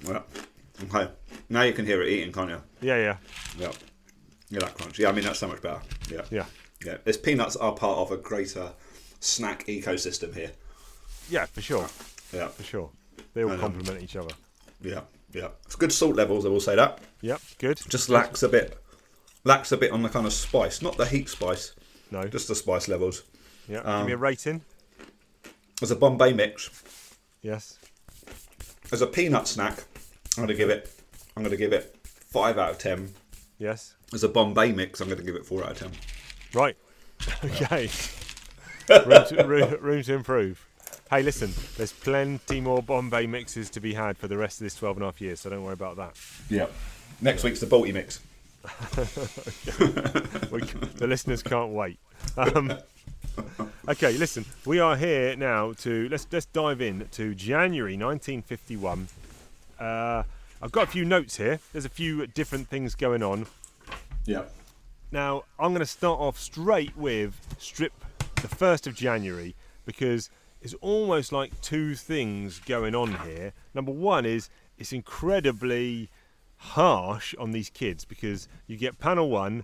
Well, 0.06 0.24
okay. 0.84 1.10
Now 1.48 1.62
you 1.62 1.72
can 1.72 1.84
hear 1.84 2.00
it 2.02 2.08
eating, 2.10 2.32
can't 2.32 2.50
you? 2.50 2.62
Yeah, 2.80 2.96
yeah, 2.96 3.16
Yeah. 3.58 3.72
Yeah, 4.50 4.60
that 4.60 4.74
crunch. 4.74 5.00
Yeah, 5.00 5.08
I 5.08 5.12
mean 5.12 5.24
that's 5.24 5.40
so 5.40 5.48
much 5.48 5.60
better. 5.62 5.80
Yeah. 6.08 6.22
yeah, 6.30 6.44
Yeah. 6.84 6.98
This 7.02 7.16
peanuts 7.16 7.56
are 7.56 7.72
part 7.72 7.98
of 7.98 8.12
a 8.12 8.16
greater 8.18 8.70
snack 9.18 9.66
ecosystem 9.66 10.32
here. 10.32 10.52
yeah, 11.28 11.46
for 11.46 11.60
sure, 11.60 11.88
Yeah. 12.32 12.46
for 12.48 12.62
sure. 12.62 12.90
They 13.34 13.44
all 13.44 13.56
complement 13.56 14.02
each 14.02 14.16
other. 14.16 14.34
Yeah. 14.82 15.00
Yeah. 15.32 15.48
It's 15.64 15.76
good 15.76 15.92
salt 15.92 16.16
levels, 16.16 16.46
I 16.46 16.48
will 16.48 16.60
say 16.60 16.76
that. 16.76 17.00
Yep, 17.20 17.40
good. 17.58 17.80
Just 17.88 18.08
lacks 18.08 18.42
a 18.42 18.48
bit 18.48 18.78
lacks 19.44 19.70
a 19.72 19.76
bit 19.76 19.92
on 19.92 20.02
the 20.02 20.08
kind 20.08 20.26
of 20.26 20.32
spice. 20.32 20.82
Not 20.82 20.96
the 20.96 21.06
heat 21.06 21.28
spice, 21.28 21.74
No. 22.10 22.24
just 22.24 22.48
the 22.48 22.54
spice 22.54 22.88
levels. 22.88 23.22
Yeah. 23.68 23.78
Give 23.78 23.86
um, 23.86 24.06
me 24.06 24.12
a 24.12 24.16
rating. 24.16 24.62
As 25.82 25.90
a 25.90 25.96
Bombay 25.96 26.32
mix, 26.32 26.82
Yes. 27.42 27.78
as 28.92 29.02
a 29.02 29.06
peanut 29.06 29.46
snack, 29.46 29.84
I'm 30.36 30.42
gonna 30.44 30.54
give 30.54 30.70
it 30.70 30.90
I'm 31.36 31.42
gonna 31.42 31.56
give 31.56 31.72
it 31.72 31.96
five 32.02 32.58
out 32.58 32.70
of 32.70 32.78
ten. 32.78 33.12
Yes. 33.58 33.94
As 34.12 34.24
a 34.24 34.28
Bombay 34.28 34.72
mix, 34.72 35.00
I'm 35.00 35.08
gonna 35.08 35.22
give 35.22 35.36
it 35.36 35.44
four 35.46 35.64
out 35.64 35.72
of 35.72 35.78
ten. 35.78 35.90
Right. 36.52 36.76
Okay. 37.44 37.88
room, 39.06 39.24
to, 39.26 39.44
room, 39.46 39.76
room 39.80 40.02
to 40.02 40.14
improve. 40.14 40.66
Hey, 41.08 41.22
listen. 41.22 41.52
There's 41.76 41.92
plenty 41.92 42.60
more 42.60 42.82
Bombay 42.82 43.26
mixes 43.28 43.70
to 43.70 43.80
be 43.80 43.94
had 43.94 44.18
for 44.18 44.26
the 44.26 44.36
rest 44.36 44.60
of 44.60 44.64
this 44.64 44.74
12 44.74 44.96
and 44.96 45.04
a 45.04 45.06
half 45.06 45.20
years, 45.20 45.40
so 45.40 45.50
don't 45.50 45.62
worry 45.62 45.72
about 45.72 45.96
that. 45.96 46.16
Yeah. 46.50 46.66
Next 47.20 47.44
week's 47.44 47.60
the 47.60 47.66
Balti 47.66 47.94
mix. 47.94 48.20
the 50.96 51.06
listeners 51.06 51.44
can't 51.44 51.70
wait. 51.70 52.00
Um, 52.36 52.76
okay, 53.88 54.18
listen, 54.18 54.44
we 54.64 54.80
are 54.80 54.96
here 54.96 55.36
now 55.36 55.72
to 55.74 56.08
let's 56.08 56.26
let's 56.32 56.46
dive 56.46 56.80
in 56.80 57.06
to 57.12 57.32
January 57.36 57.92
1951. 57.92 59.06
Uh, 59.78 60.24
I've 60.60 60.72
got 60.72 60.88
a 60.88 60.90
few 60.90 61.04
notes 61.04 61.36
here. 61.36 61.60
There's 61.72 61.84
a 61.84 61.90
few 61.90 62.26
different 62.26 62.66
things 62.66 62.96
going 62.96 63.22
on. 63.22 63.46
Yeah. 64.24 64.46
Now, 65.12 65.44
I'm 65.60 65.70
going 65.70 65.78
to 65.78 65.86
start 65.86 66.18
off 66.18 66.36
straight 66.40 66.96
with 66.96 67.38
strip 67.60 67.92
the 68.34 68.48
1st 68.48 68.88
of 68.88 68.94
January 68.96 69.54
because 69.84 70.30
it's 70.66 70.74
almost 70.80 71.30
like 71.30 71.60
two 71.60 71.94
things 71.94 72.58
going 72.58 72.92
on 72.92 73.14
here. 73.24 73.52
Number 73.72 73.92
one 73.92 74.26
is 74.26 74.50
it's 74.76 74.92
incredibly 74.92 76.10
harsh 76.56 77.36
on 77.38 77.52
these 77.52 77.70
kids 77.70 78.04
because 78.04 78.48
you 78.66 78.76
get 78.76 78.98
panel 78.98 79.30
one, 79.30 79.62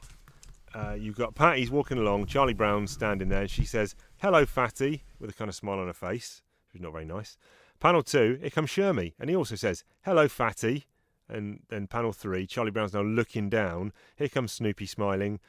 uh, 0.73 0.95
you've 0.97 1.17
got 1.17 1.35
Patty's 1.35 1.73
walking 1.73 1.99
along, 1.99 2.27
Charlie 2.27 2.55
Brown 2.55 2.87
standing 2.87 3.31
there, 3.31 3.41
and 3.41 3.51
she 3.51 3.65
says, 3.65 3.97
Hello, 4.19 4.47
Fatty, 4.47 5.03
with 5.19 5.31
a 5.31 5.33
kind 5.33 5.49
of 5.49 5.57
smile 5.57 5.81
on 5.81 5.89
her 5.89 5.93
face, 5.93 6.41
which 6.69 6.77
is 6.79 6.83
not 6.85 6.93
very 6.93 7.05
nice. 7.05 7.37
Panel 7.81 8.05
two, 8.05 8.39
here 8.41 8.51
comes 8.51 8.71
Shermy, 8.71 9.15
and 9.19 9.29
he 9.29 9.35
also 9.35 9.57
says, 9.57 9.83
Hello, 10.05 10.29
Fatty. 10.29 10.85
And 11.29 11.63
then 11.69 11.89
panel 11.89 12.13
three, 12.13 12.47
Charlie 12.47 12.71
Brown's 12.71 12.95
now 12.95 13.03
looking 13.03 13.49
down. 13.49 13.93
Here 14.15 14.29
comes 14.29 14.53
Snoopy 14.53 14.87
smiling. 14.87 15.41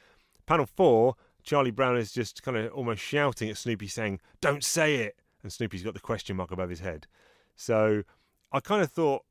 Panel 0.47 0.65
four, 0.65 1.13
Charlie 1.43 1.69
Brown 1.69 1.95
is 1.95 2.11
just 2.11 2.41
kind 2.41 2.57
of 2.57 2.73
almost 2.73 3.03
shouting 3.03 3.51
at 3.51 3.57
Snoopy, 3.57 3.87
saying, 3.87 4.19
Don't 4.41 4.63
say 4.63 4.95
it. 4.95 5.15
And 5.43 5.51
Snoopy's 5.51 5.83
got 5.83 5.93
the 5.93 5.99
question 5.99 6.37
mark 6.37 6.51
above 6.51 6.69
his 6.69 6.79
head. 6.79 7.05
So 7.55 8.03
I 8.51 8.59
kind 8.61 8.81
of 8.81 8.91
thought, 8.91 9.23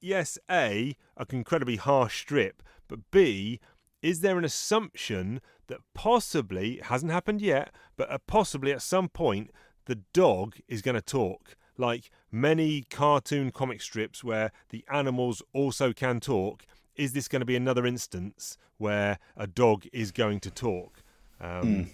yes, 0.00 0.38
A, 0.50 0.96
an 1.16 1.26
incredibly 1.30 1.76
harsh 1.76 2.20
strip, 2.20 2.62
but 2.88 3.10
B, 3.10 3.60
is 4.02 4.20
there 4.20 4.38
an 4.38 4.44
assumption 4.44 5.40
that 5.66 5.80
possibly, 5.94 6.74
it 6.78 6.84
hasn't 6.84 7.12
happened 7.12 7.42
yet, 7.42 7.74
but 7.96 8.10
uh, 8.10 8.18
possibly 8.26 8.72
at 8.72 8.82
some 8.82 9.08
point, 9.08 9.50
the 9.84 9.96
dog 10.12 10.56
is 10.68 10.82
going 10.82 10.94
to 10.94 11.02
talk? 11.02 11.56
Like 11.76 12.10
many 12.32 12.82
cartoon 12.82 13.50
comic 13.50 13.82
strips 13.82 14.24
where 14.24 14.52
the 14.70 14.84
animals 14.90 15.42
also 15.52 15.92
can 15.92 16.20
talk, 16.20 16.64
is 16.96 17.12
this 17.12 17.28
going 17.28 17.40
to 17.40 17.46
be 17.46 17.56
another 17.56 17.86
instance 17.86 18.56
where 18.78 19.18
a 19.36 19.46
dog 19.46 19.86
is 19.92 20.10
going 20.10 20.40
to 20.40 20.50
talk? 20.50 21.02
Um, 21.40 21.90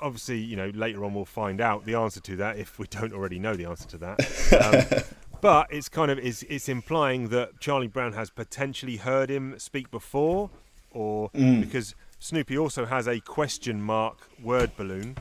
Obviously, 0.00 0.38
you 0.38 0.56
know, 0.56 0.70
later 0.74 1.04
on 1.04 1.14
we'll 1.14 1.24
find 1.24 1.60
out 1.60 1.84
the 1.84 1.94
answer 1.94 2.20
to 2.20 2.36
that 2.36 2.58
if 2.58 2.78
we 2.78 2.86
don't 2.88 3.12
already 3.12 3.38
know 3.38 3.54
the 3.54 3.66
answer 3.66 3.88
to 3.88 3.98
that. 3.98 4.18
Um, 4.58 5.04
but 5.40 5.68
it's 5.70 5.88
kind 5.88 6.10
of 6.10 6.18
it's, 6.18 6.42
it's 6.44 6.68
implying 6.68 7.28
that 7.28 7.60
Charlie 7.60 7.86
Brown 7.86 8.12
has 8.14 8.28
potentially 8.28 8.96
heard 8.96 9.30
him 9.30 9.56
speak 9.58 9.88
before, 9.90 10.50
or 10.90 11.30
because 11.32 11.94
Snoopy 12.18 12.58
also 12.58 12.86
has 12.86 13.06
a 13.06 13.20
question 13.20 13.80
mark 13.80 14.18
word 14.42 14.76
balloon. 14.76 15.16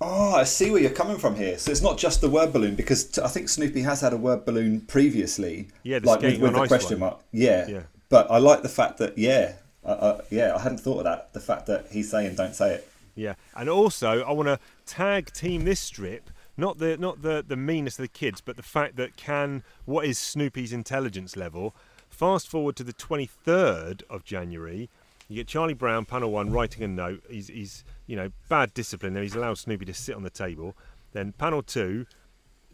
Oh, 0.00 0.34
I 0.34 0.44
see 0.44 0.70
where 0.70 0.80
you're 0.80 0.90
coming 0.90 1.16
from 1.16 1.36
here. 1.36 1.56
So 1.58 1.70
it's 1.70 1.80
not 1.80 1.96
just 1.96 2.20
the 2.20 2.28
word 2.28 2.52
balloon 2.52 2.74
because 2.74 3.04
t- 3.04 3.22
I 3.22 3.28
think 3.28 3.48
Snoopy 3.48 3.80
has 3.82 4.02
had 4.02 4.12
a 4.12 4.16
word 4.16 4.44
balloon 4.44 4.82
previously. 4.82 5.68
Yeah, 5.84 6.00
the 6.00 6.06
like 6.06 6.20
with, 6.20 6.40
with 6.40 6.48
on 6.48 6.52
the 6.52 6.60
ice 6.60 6.68
question 6.68 7.00
one. 7.00 7.10
mark. 7.10 7.22
Yeah. 7.32 7.66
Yeah. 7.66 7.82
But 8.08 8.30
I 8.30 8.38
like 8.38 8.62
the 8.62 8.68
fact 8.68 8.98
that 8.98 9.16
yeah, 9.16 9.54
uh, 9.84 9.88
uh, 9.88 10.20
yeah, 10.30 10.54
I 10.54 10.60
hadn't 10.60 10.78
thought 10.78 10.98
of 10.98 11.04
that. 11.04 11.32
The 11.32 11.40
fact 11.40 11.66
that 11.66 11.86
he's 11.90 12.10
saying 12.10 12.36
"don't 12.36 12.54
say 12.54 12.74
it." 12.74 12.88
Yeah, 13.16 13.34
and 13.56 13.68
also 13.68 14.22
I 14.22 14.30
want 14.30 14.46
to 14.46 14.60
tag 14.84 15.32
team 15.32 15.64
this 15.64 15.80
strip. 15.80 16.30
Not 16.56 16.78
the 16.78 16.96
not 16.96 17.22
the 17.22 17.44
the 17.46 17.56
meanness 17.56 17.98
of 17.98 18.04
the 18.04 18.08
kids, 18.08 18.40
but 18.40 18.56
the 18.56 18.62
fact 18.62 18.96
that 18.96 19.16
can 19.16 19.64
what 19.86 20.04
is 20.04 20.18
Snoopy's 20.18 20.72
intelligence 20.72 21.34
level. 21.34 21.74
Fast 22.08 22.48
forward 22.48 22.76
to 22.76 22.84
the 22.84 22.92
23rd 22.92 24.02
of 24.08 24.24
January, 24.24 24.88
you 25.28 25.36
get 25.36 25.48
Charlie 25.48 25.74
Brown, 25.74 26.04
panel 26.04 26.30
one, 26.30 26.52
writing 26.52 26.84
a 26.84 26.88
note. 26.88 27.22
He's 27.28 27.48
he's 27.48 27.84
you 28.06 28.16
know 28.16 28.30
bad 28.48 28.72
discipline 28.74 29.14
there. 29.14 29.22
He's 29.22 29.34
allowed 29.34 29.58
Snoopy 29.58 29.86
to 29.86 29.94
sit 29.94 30.14
on 30.14 30.22
the 30.22 30.30
table. 30.30 30.76
Then 31.12 31.32
panel 31.32 31.62
two, 31.62 32.06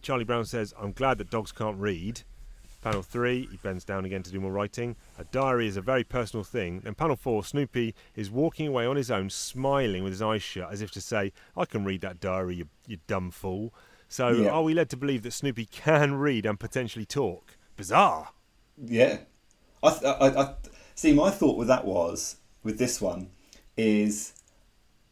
Charlie 0.02 0.24
Brown 0.24 0.44
says, 0.44 0.74
"I'm 0.78 0.92
glad 0.92 1.18
that 1.18 1.30
dogs 1.30 1.52
can't 1.52 1.78
read." 1.78 2.22
Panel 2.82 3.02
three, 3.02 3.46
he 3.48 3.56
bends 3.58 3.84
down 3.84 4.04
again 4.04 4.24
to 4.24 4.30
do 4.32 4.40
more 4.40 4.50
writing. 4.50 4.96
A 5.16 5.22
diary 5.24 5.68
is 5.68 5.76
a 5.76 5.80
very 5.80 6.02
personal 6.02 6.42
thing. 6.42 6.80
Then 6.80 6.94
panel 6.94 7.14
four, 7.14 7.44
Snoopy 7.44 7.94
is 8.16 8.28
walking 8.28 8.66
away 8.66 8.86
on 8.86 8.96
his 8.96 9.08
own, 9.08 9.30
smiling 9.30 10.02
with 10.02 10.12
his 10.12 10.20
eyes 10.20 10.42
shut, 10.42 10.72
as 10.72 10.82
if 10.82 10.90
to 10.92 11.00
say, 11.00 11.32
"I 11.56 11.64
can 11.64 11.84
read 11.84 12.00
that 12.00 12.18
diary, 12.18 12.56
you, 12.56 12.68
you 12.88 12.98
dumb 13.06 13.30
fool." 13.30 13.72
So, 14.08 14.28
Yeah. 14.30 14.50
are 14.50 14.62
we 14.64 14.74
led 14.74 14.90
to 14.90 14.96
believe 14.96 15.22
that 15.22 15.30
Snoopy 15.30 15.66
can 15.66 16.14
read 16.26 16.44
and 16.44 16.58
potentially 16.58 17.06
talk? 17.06 17.56
Bizarre. 17.76 18.30
Yeah. 18.76 19.18
I, 19.82 19.90
th- 19.90 20.04
I, 20.04 20.26
I 20.42 20.54
see. 20.96 21.12
My 21.12 21.30
thought 21.30 21.56
with 21.56 21.68
that 21.68 21.84
was 21.84 22.36
with 22.64 22.78
this 22.78 23.00
one 23.00 23.30
is 23.76 24.34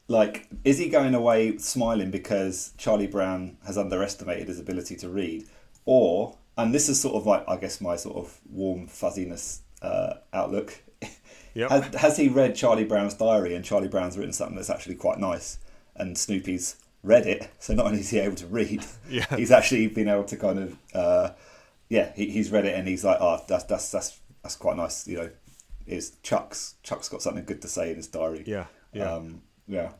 like, 0.08 0.48
is 0.64 0.78
he 0.78 0.88
going 0.88 1.14
away 1.14 1.56
smiling 1.58 2.10
because 2.10 2.72
Charlie 2.78 3.06
Brown 3.06 3.58
has 3.64 3.78
underestimated 3.78 4.48
his 4.48 4.58
ability 4.58 4.96
to 4.96 5.08
read, 5.08 5.46
or 5.84 6.36
and 6.62 6.74
this 6.74 6.88
is 6.88 7.00
sort 7.00 7.14
of 7.16 7.26
like 7.26 7.44
I 7.48 7.56
guess 7.56 7.80
my 7.80 7.96
sort 7.96 8.16
of 8.16 8.38
warm 8.48 8.86
fuzziness 8.86 9.62
uh, 9.82 10.14
outlook. 10.32 10.80
Yep. 11.52 11.70
Has, 11.70 11.94
has 11.96 12.16
he 12.16 12.28
read 12.28 12.54
Charlie 12.54 12.84
Brown's 12.84 13.14
diary 13.14 13.56
and 13.56 13.64
Charlie 13.64 13.88
Brown's 13.88 14.16
written 14.16 14.32
something 14.32 14.54
that's 14.54 14.70
actually 14.70 14.94
quite 14.94 15.18
nice, 15.18 15.58
and 15.96 16.16
Snoopy's 16.16 16.76
read 17.02 17.26
it, 17.26 17.50
so 17.58 17.74
not 17.74 17.86
only 17.86 17.98
is 17.98 18.10
he 18.10 18.20
able 18.20 18.36
to 18.36 18.46
read, 18.46 18.84
Yeah. 19.10 19.26
he's 19.36 19.50
actually 19.50 19.88
been 19.88 20.06
able 20.08 20.22
to 20.24 20.36
kind 20.36 20.60
of, 20.60 20.78
uh, 20.94 21.30
yeah, 21.88 22.12
he, 22.14 22.30
he's 22.30 22.52
read 22.52 22.66
it 22.66 22.76
and 22.78 22.86
he's 22.86 23.04
like, 23.04 23.18
oh, 23.20 23.42
that's 23.48 23.64
that's 23.64 23.90
that's 23.90 24.20
that's 24.44 24.54
quite 24.54 24.76
nice, 24.76 25.08
you 25.08 25.16
know. 25.16 25.30
Is 25.88 26.12
Chuck's 26.22 26.76
Chuck's 26.84 27.08
got 27.08 27.20
something 27.20 27.44
good 27.44 27.60
to 27.62 27.68
say 27.68 27.90
in 27.90 27.96
his 27.96 28.06
diary? 28.06 28.44
Yeah, 28.46 28.66
yeah. 28.92 29.12
um, 29.12 29.42
yeah. 29.66 29.90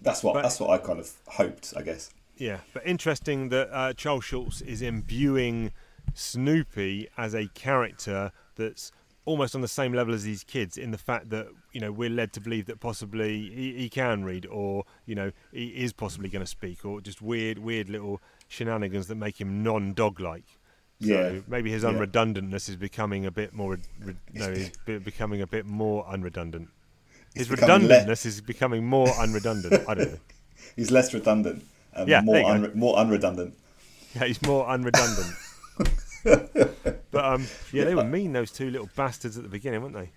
That's 0.00 0.22
what 0.22 0.34
But- 0.34 0.42
that's 0.42 0.60
what 0.60 0.70
I 0.70 0.78
kind 0.78 1.00
of 1.00 1.10
hoped, 1.26 1.74
I 1.76 1.82
guess. 1.82 2.10
Yeah, 2.36 2.58
but 2.72 2.86
interesting 2.86 3.48
that 3.48 3.68
uh, 3.72 3.94
Charles 3.94 4.24
Schulz 4.24 4.62
is 4.62 4.80
imbuing 4.80 5.72
Snoopy 6.12 7.08
as 7.16 7.34
a 7.34 7.46
character 7.48 8.32
that's 8.56 8.92
almost 9.26 9.54
on 9.54 9.62
the 9.62 9.68
same 9.68 9.92
level 9.94 10.12
as 10.12 10.22
these 10.22 10.44
kids 10.44 10.76
in 10.76 10.90
the 10.90 10.98
fact 10.98 11.30
that 11.30 11.46
you 11.72 11.80
know 11.80 11.90
we're 11.90 12.10
led 12.10 12.32
to 12.34 12.40
believe 12.40 12.66
that 12.66 12.78
possibly 12.78 13.48
he, 13.50 13.72
he 13.78 13.88
can 13.88 14.22
read 14.22 14.44
or 14.46 14.84
you 15.06 15.14
know 15.14 15.32
he 15.50 15.68
is 15.68 15.92
possibly 15.94 16.28
going 16.28 16.44
to 16.44 16.46
speak 16.50 16.84
or 16.84 17.00
just 17.00 17.22
weird 17.22 17.58
weird 17.58 17.88
little 17.88 18.20
shenanigans 18.48 19.06
that 19.06 19.14
make 19.14 19.40
him 19.40 19.62
non-dog 19.62 20.20
like 20.20 20.44
So 21.00 21.06
Yeah. 21.08 21.40
maybe 21.48 21.70
his 21.70 21.82
Yeah. 21.84 21.90
unredundantness 21.92 22.68
is 22.68 22.76
becoming 22.76 23.24
a 23.26 23.30
bit 23.30 23.52
more. 23.54 23.78
Re- 24.00 24.14
no, 24.34 24.52
he's 24.52 24.70
be- 24.86 24.98
becoming 24.98 25.40
a 25.40 25.46
bit 25.46 25.64
more 25.66 26.04
unredundant. 26.08 26.68
His 27.34 27.48
becoming 27.48 27.88
le- 27.88 28.10
is 28.12 28.40
becoming 28.42 28.84
more 28.86 29.08
unredundant. 29.18 29.88
I 29.88 29.94
don't 29.94 30.12
know. 30.12 30.18
He's 30.76 30.90
less 30.92 31.12
redundant. 31.12 31.64
Um, 31.94 32.08
Yeah, 32.08 32.20
more 32.20 32.36
unre- 32.36 32.74
more 32.74 32.96
unredundant. 32.96 33.54
Yeah, 34.14 34.26
he's 34.26 34.40
more 34.42 34.66
unredundant. 34.68 35.34
but 37.10 37.24
um, 37.24 37.46
yeah, 37.72 37.84
they 37.84 37.94
were 37.94 38.04
mean 38.04 38.32
those 38.32 38.50
two 38.50 38.70
little 38.70 38.88
bastards 38.96 39.36
at 39.36 39.42
the 39.42 39.48
beginning, 39.48 39.82
weren't 39.82 39.94
they? 39.94 40.10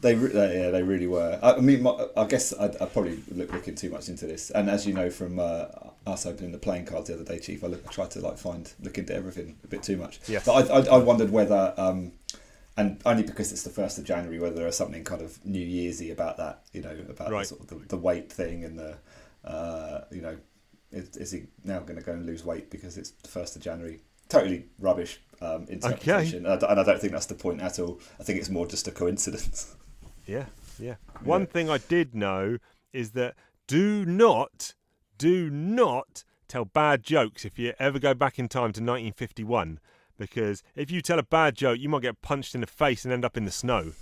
They, 0.00 0.14
they 0.14 0.60
yeah, 0.60 0.70
they 0.70 0.82
really 0.82 1.06
were. 1.06 1.38
I, 1.42 1.52
I 1.54 1.60
mean, 1.60 1.82
my, 1.82 2.06
I 2.16 2.24
guess 2.26 2.52
I, 2.52 2.66
I 2.66 2.86
probably 2.86 3.22
look, 3.32 3.52
looking 3.52 3.74
too 3.74 3.88
much 3.90 4.08
into 4.08 4.26
this. 4.26 4.50
And 4.50 4.68
as 4.68 4.86
you 4.86 4.92
know 4.92 5.10
from 5.10 5.38
uh, 5.38 5.66
us 6.06 6.26
opening 6.26 6.52
the 6.52 6.58
playing 6.58 6.84
cards 6.86 7.08
the 7.08 7.14
other 7.14 7.24
day, 7.24 7.38
Chief, 7.38 7.64
I, 7.64 7.68
look, 7.68 7.82
I 7.88 7.92
tried 7.92 8.10
to 8.12 8.20
like 8.20 8.36
find 8.36 8.70
look 8.82 8.98
into 8.98 9.14
everything 9.14 9.56
a 9.64 9.66
bit 9.68 9.82
too 9.82 9.96
much. 9.96 10.20
Yes. 10.26 10.44
But 10.44 10.70
I, 10.70 10.78
I, 10.78 10.96
I 10.96 10.98
wondered 10.98 11.30
whether, 11.30 11.72
um, 11.78 12.12
and 12.76 13.00
only 13.06 13.22
because 13.22 13.52
it's 13.52 13.62
the 13.62 13.70
first 13.70 13.96
of 13.96 14.04
January, 14.04 14.38
whether 14.38 14.56
there's 14.56 14.76
something 14.76 15.02
kind 15.04 15.22
of 15.22 15.42
New 15.46 15.64
Year'sy 15.64 16.10
about 16.12 16.36
that. 16.36 16.62
You 16.72 16.82
know, 16.82 16.96
about 17.08 17.30
Right. 17.30 17.40
the, 17.40 17.46
sort 17.46 17.60
of 17.62 17.68
the, 17.68 17.76
the 17.88 17.96
weight 17.96 18.30
thing 18.30 18.64
and 18.64 18.78
the, 18.78 18.96
uh, 19.44 20.02
you 20.10 20.20
know, 20.20 20.36
is, 20.92 21.16
is 21.16 21.30
he 21.30 21.44
now 21.64 21.78
going 21.80 21.96
to 21.98 22.04
go 22.04 22.12
and 22.12 22.26
lose 22.26 22.44
weight 22.44 22.70
because 22.70 22.98
it's 22.98 23.10
the 23.10 23.28
first 23.28 23.56
of 23.56 23.62
January? 23.62 24.00
Totally 24.28 24.66
rubbish 24.78 25.20
um, 25.40 25.66
interpretation, 25.68 26.44
and, 26.46 26.54
I, 26.54 26.56
d- 26.58 26.66
and 26.68 26.80
I 26.80 26.82
don't 26.82 27.00
think 27.00 27.12
that's 27.12 27.26
the 27.26 27.34
point 27.34 27.60
at 27.60 27.78
all. 27.78 28.00
I 28.18 28.24
think 28.24 28.38
it's 28.38 28.48
more 28.48 28.66
just 28.66 28.88
a 28.88 28.90
coincidence. 28.90 29.74
Yeah, 30.28 30.46
yeah. 30.80 30.96
One 31.22 31.46
thing 31.46 31.70
I 31.70 31.78
did 31.78 32.12
know 32.12 32.58
is 32.92 33.12
that 33.12 33.36
do 33.68 34.04
not, 34.04 34.74
do 35.18 35.48
not 35.50 36.24
tell 36.48 36.64
bad 36.64 37.04
jokes 37.04 37.44
if 37.44 37.60
you 37.60 37.74
ever 37.78 38.00
go 38.00 38.12
back 38.12 38.36
in 38.36 38.48
time 38.48 38.72
to 38.72 38.80
1951, 38.80 39.78
because 40.18 40.64
if 40.74 40.90
you 40.90 41.00
tell 41.00 41.20
a 41.20 41.22
bad 41.22 41.54
joke, 41.54 41.78
you 41.78 41.88
might 41.88 42.02
get 42.02 42.22
punched 42.22 42.56
in 42.56 42.60
the 42.60 42.66
face 42.66 43.04
and 43.04 43.12
end 43.14 43.24
up 43.24 43.36
in 43.36 43.44
the 43.44 43.52
snow. 43.52 43.92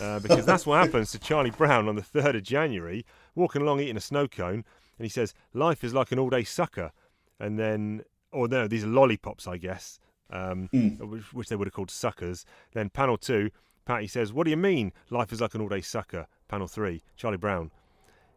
Uh, 0.00 0.20
because 0.20 0.46
that's 0.46 0.64
what 0.64 0.82
happens 0.82 1.10
to 1.10 1.18
Charlie 1.18 1.50
Brown 1.50 1.88
on 1.88 1.96
the 1.96 2.02
3rd 2.02 2.36
of 2.36 2.42
January, 2.44 3.04
walking 3.34 3.60
along 3.60 3.80
eating 3.80 3.96
a 3.96 4.00
snow 4.00 4.28
cone, 4.28 4.64
and 4.96 5.04
he 5.04 5.08
says, 5.08 5.34
Life 5.52 5.82
is 5.82 5.92
like 5.92 6.12
an 6.12 6.20
all 6.20 6.30
day 6.30 6.44
sucker. 6.44 6.92
And 7.40 7.58
then, 7.58 8.02
or 8.34 8.48
no, 8.48 8.68
these 8.68 8.84
are 8.84 8.88
lollipops, 8.88 9.46
I 9.46 9.56
guess, 9.56 9.98
um, 10.30 10.68
which, 10.72 11.32
which 11.32 11.48
they 11.48 11.56
would 11.56 11.66
have 11.66 11.74
called 11.74 11.90
suckers. 11.90 12.44
Then, 12.72 12.90
panel 12.90 13.16
two, 13.16 13.50
Patty 13.84 14.06
says, 14.06 14.32
What 14.32 14.44
do 14.44 14.50
you 14.50 14.56
mean? 14.56 14.92
Life 15.10 15.32
is 15.32 15.40
like 15.40 15.54
an 15.54 15.60
all 15.60 15.68
day 15.68 15.80
sucker. 15.80 16.26
Panel 16.48 16.66
three, 16.66 17.02
Charlie 17.16 17.36
Brown. 17.36 17.70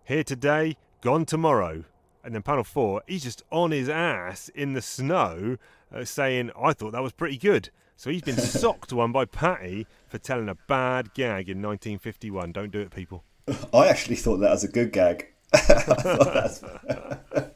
Here 0.04 0.24
today, 0.24 0.78
gone 1.02 1.26
tomorrow. 1.26 1.84
And 2.24 2.36
then 2.36 2.42
panel 2.42 2.64
four, 2.64 3.02
he's 3.08 3.24
just 3.24 3.44
on 3.52 3.72
his 3.72 3.88
ass 3.88 4.50
in 4.50 4.74
the 4.74 4.82
snow 4.82 5.58
uh, 5.94 6.04
saying, 6.04 6.52
I 6.62 6.74
thought 6.74 6.92
that 6.92 7.04
was 7.04 7.14
pretty 7.14 7.38
good. 7.38 7.70
So 7.96 8.10
he's 8.10 8.22
been 8.22 8.38
socked 8.38 8.92
one 8.92 9.12
by 9.12 9.26
Patty 9.26 9.88
for 10.08 10.18
telling 10.18 10.50
a 10.50 10.56
bad 10.68 11.14
gag 11.14 11.50
in 11.50 11.62
1951. 11.62 12.52
Don't 12.52 12.72
do 12.72 12.80
it, 12.80 12.92
people. 12.92 13.24
I 13.74 13.88
actually 13.88 14.18
thought 14.18 14.38
that 14.38 14.52
was 14.52 14.64
a 14.64 14.68
good 14.68 14.92
gag. 14.92 15.28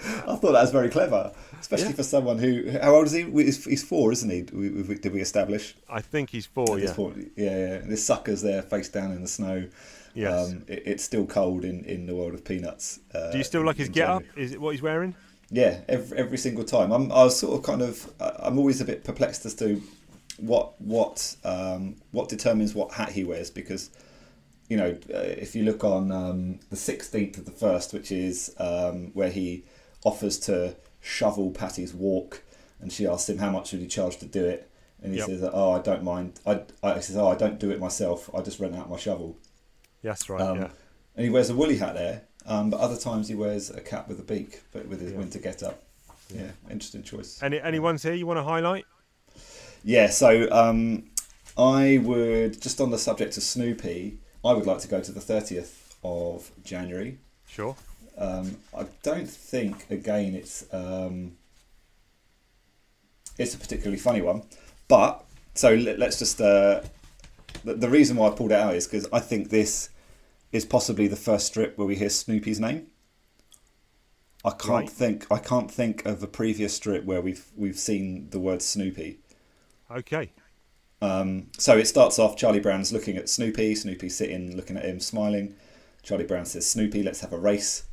I, 0.00 0.04
thought 0.04 0.14
that's, 0.14 0.28
I 0.28 0.36
thought 0.36 0.52
that 0.52 0.60
was 0.62 0.70
very 0.70 0.88
clever, 0.90 1.32
especially 1.60 1.88
Yeah. 1.88 1.92
for 1.92 2.02
someone 2.02 2.38
who. 2.38 2.70
How 2.80 2.94
old 2.94 3.06
is 3.06 3.12
he? 3.12 3.22
He's, 3.24 3.84
four, 3.84 4.12
isn't 4.12 4.30
he? 4.30 4.42
We, 4.52 4.70
we, 4.70 4.94
did 4.94 5.12
we 5.12 5.20
establish? 5.20 5.74
I 5.88 6.00
think 6.00 6.30
he's 6.30 6.46
four, 6.46 6.78
yeah. 6.78 6.92
point? 6.94 7.32
yeah, 7.36 7.56
yeah. 7.56 7.78
This 7.78 8.04
sucker's 8.04 8.42
there, 8.42 8.62
face 8.62 8.88
down 8.88 9.12
in 9.12 9.22
the 9.22 9.28
snow. 9.28 9.68
Yes. 10.14 10.50
Um, 10.50 10.64
it, 10.66 10.82
it's 10.86 11.04
still 11.04 11.26
cold 11.26 11.64
in, 11.64 11.84
in 11.84 12.06
the 12.06 12.14
world 12.14 12.34
of 12.34 12.44
peanuts. 12.44 13.00
Uh, 13.14 13.30
Do 13.30 13.38
you 13.38 13.44
still 13.44 13.64
like 13.64 13.76
his 13.76 13.88
get 13.88 14.08
up? 14.08 14.22
Is 14.36 14.52
it 14.52 14.60
what 14.60 14.70
he's 14.72 14.82
wearing? 14.82 15.14
Yeah, 15.50 15.80
every, 15.88 16.18
every 16.18 16.38
single 16.38 16.64
time. 16.64 16.92
I'm 16.92 17.10
I 17.10 17.24
was 17.24 17.38
sort 17.38 17.58
of 17.58 17.64
kind 17.64 17.82
of 17.82 18.10
I'm 18.20 18.58
always 18.58 18.80
a 18.80 18.84
bit 18.84 19.04
perplexed 19.04 19.46
as 19.46 19.54
to 19.56 19.80
what 20.38 20.80
what 20.80 21.36
um, 21.44 21.96
what 22.10 22.28
determines 22.28 22.74
what 22.74 22.92
hat 22.92 23.10
he 23.10 23.24
wears 23.24 23.50
because 23.50 23.90
you 24.68 24.76
know 24.76 24.90
uh, 25.12 25.18
if 25.18 25.54
you 25.56 25.64
look 25.64 25.84
on 25.84 26.12
um, 26.12 26.60
the 26.70 26.76
16th 26.76 27.38
of 27.38 27.44
the 27.44 27.50
first, 27.50 27.92
which 27.94 28.12
is 28.12 28.54
um, 28.58 29.10
where 29.14 29.30
he 29.30 29.64
offers 30.04 30.38
to 30.40 30.76
shovel 31.00 31.50
Patty's 31.50 31.94
walk, 31.94 32.42
and 32.80 32.92
she 32.92 33.06
asks 33.06 33.28
him 33.28 33.38
how 33.38 33.50
much 33.50 33.72
would 33.72 33.80
he 33.80 33.86
charge 33.88 34.16
to 34.18 34.26
do 34.26 34.44
it, 34.44 34.70
and 35.02 35.12
he 35.12 35.18
Yep. 35.18 35.26
says, 35.28 35.50
"Oh, 35.52 35.72
I 35.72 35.80
don't 35.80 36.02
mind. 36.02 36.40
I, 36.46 36.62
I 36.82 36.94
he 36.94 37.02
says, 37.02 37.16
oh, 37.16 37.28
I 37.28 37.34
don't 37.34 37.58
do 37.58 37.70
it 37.70 37.80
myself. 37.80 38.30
I 38.34 38.42
just 38.42 38.60
rent 38.60 38.74
out 38.76 38.88
my 38.90 38.96
shovel." 38.96 39.36
Yes, 40.02 40.28
right, 40.28 40.40
Um, 40.40 40.58
yeah. 40.58 40.70
And 41.16 41.24
he 41.24 41.30
wears 41.30 41.50
a 41.50 41.54
woolly 41.56 41.76
hat 41.78 41.94
there, 41.94 42.22
um, 42.46 42.70
but 42.70 42.78
other 42.80 42.96
times 42.96 43.28
he 43.28 43.34
wears 43.34 43.70
a 43.70 43.80
cap 43.80 44.08
with 44.08 44.20
a 44.20 44.22
beak, 44.22 44.60
but 44.72 44.86
with 44.86 45.00
his 45.00 45.12
Yeah. 45.12 45.18
winter 45.18 45.38
get 45.40 45.62
up. 45.62 45.82
Yeah, 46.32 46.50
interesting 46.70 47.02
choice. 47.02 47.42
Any, 47.42 47.60
any 47.60 47.78
ones 47.78 48.02
here 48.02 48.12
you 48.12 48.26
want 48.26 48.38
to 48.38 48.42
highlight? 48.44 48.84
Yeah, 49.82 50.08
so 50.10 50.48
um, 50.52 51.10
I 51.56 51.98
would, 52.04 52.60
just 52.60 52.80
on 52.80 52.90
the 52.90 52.98
subject 52.98 53.36
of 53.36 53.42
Snoopy, 53.42 54.18
I 54.44 54.52
would 54.52 54.66
like 54.66 54.78
to 54.80 54.88
go 54.88 55.00
to 55.00 55.10
the 55.12 55.20
30th 55.20 55.94
of 56.04 56.50
January. 56.64 57.18
Sure. 57.48 57.74
Um, 58.18 58.56
I 58.76 58.86
don't 59.02 59.28
think, 59.28 59.88
again, 59.90 60.34
it's 60.34 60.64
um, 60.72 61.36
it's 63.38 63.54
a 63.54 63.58
particularly 63.58 63.98
funny 63.98 64.22
one, 64.22 64.42
but 64.88 65.24
so 65.54 65.74
let, 65.74 65.98
let's 65.98 66.18
just. 66.18 66.40
Uh, 66.40 66.82
the, 67.64 67.74
the 67.74 67.88
reason 67.88 68.16
why 68.16 68.28
I 68.28 68.30
pulled 68.30 68.52
it 68.52 68.58
out 68.58 68.74
is 68.74 68.86
because 68.86 69.06
I 69.12 69.20
think 69.20 69.50
this 69.50 69.90
is 70.52 70.64
possibly 70.64 71.06
the 71.08 71.16
first 71.16 71.46
strip 71.46 71.76
where 71.78 71.86
we 71.86 71.94
hear 71.96 72.08
Snoopy's 72.10 72.58
name. 72.60 72.88
I 74.44 74.50
can't 74.50 74.68
Right. 74.68 74.90
think. 74.90 75.26
I 75.30 75.38
can't 75.38 75.70
think 75.70 76.04
of 76.06 76.22
a 76.22 76.26
previous 76.26 76.74
strip 76.74 77.04
where 77.04 77.20
we've 77.20 77.46
we've 77.56 77.78
seen 77.78 78.30
the 78.30 78.40
word 78.40 78.62
Snoopy. 78.62 79.18
Okay. 79.90 80.30
Um, 81.00 81.48
so 81.58 81.76
it 81.76 81.86
starts 81.86 82.18
off. 82.18 82.36
Charlie 82.36 82.58
Brown's 82.60 82.92
looking 82.92 83.16
at 83.16 83.28
Snoopy. 83.28 83.74
Snoopy 83.76 84.08
sitting, 84.08 84.56
looking 84.56 84.76
at 84.76 84.84
him, 84.84 84.98
smiling. 85.00 85.54
Charlie 86.02 86.24
Brown 86.24 86.44
says, 86.46 86.66
"Snoopy, 86.68 87.02
let's 87.02 87.20
have 87.20 87.32
a 87.32 87.38
race." 87.38 87.84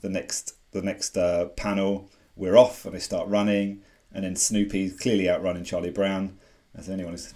The 0.00 0.08
next, 0.08 0.54
the 0.72 0.82
next 0.82 1.16
uh, 1.16 1.46
panel, 1.46 2.10
we're 2.36 2.56
off, 2.56 2.84
and 2.84 2.94
they 2.94 3.00
start 3.00 3.28
running. 3.28 3.82
And 4.12 4.24
then 4.24 4.36
Snoopy 4.36 4.90
clearly 4.90 5.28
outrunning 5.28 5.64
Charlie 5.64 5.90
Brown. 5.90 6.38
As 6.74 6.88
anyone 6.88 7.12
who's 7.12 7.34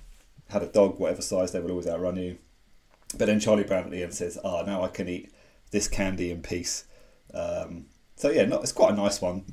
had 0.49 0.63
a 0.63 0.67
dog, 0.67 0.99
whatever 0.99 1.23
size, 1.23 1.53
they 1.53 1.61
will 1.61 1.71
always 1.71 1.87
outrun 1.87 2.17
you. 2.17 2.39
But 3.19 3.27
then 3.27 3.41
Charlie 3.41 3.65
Brown 3.65 3.85
at 3.85 3.91
the 3.91 4.03
end 4.03 4.15
says, 4.15 4.39
"Ah, 4.45 4.63
now 4.63 4.83
I 4.83 4.89
can 4.89 5.09
eat 5.09 5.33
this 5.71 5.89
candy 5.89 6.31
in 6.31 6.43
peace." 6.43 6.85
Um, 7.35 7.87
so 8.17 8.31
yeah, 8.31 8.45
not, 8.45 8.63
it's 8.63 8.73
quite 8.73 8.93
a 8.93 8.97
nice 8.97 9.21
one. 9.21 9.45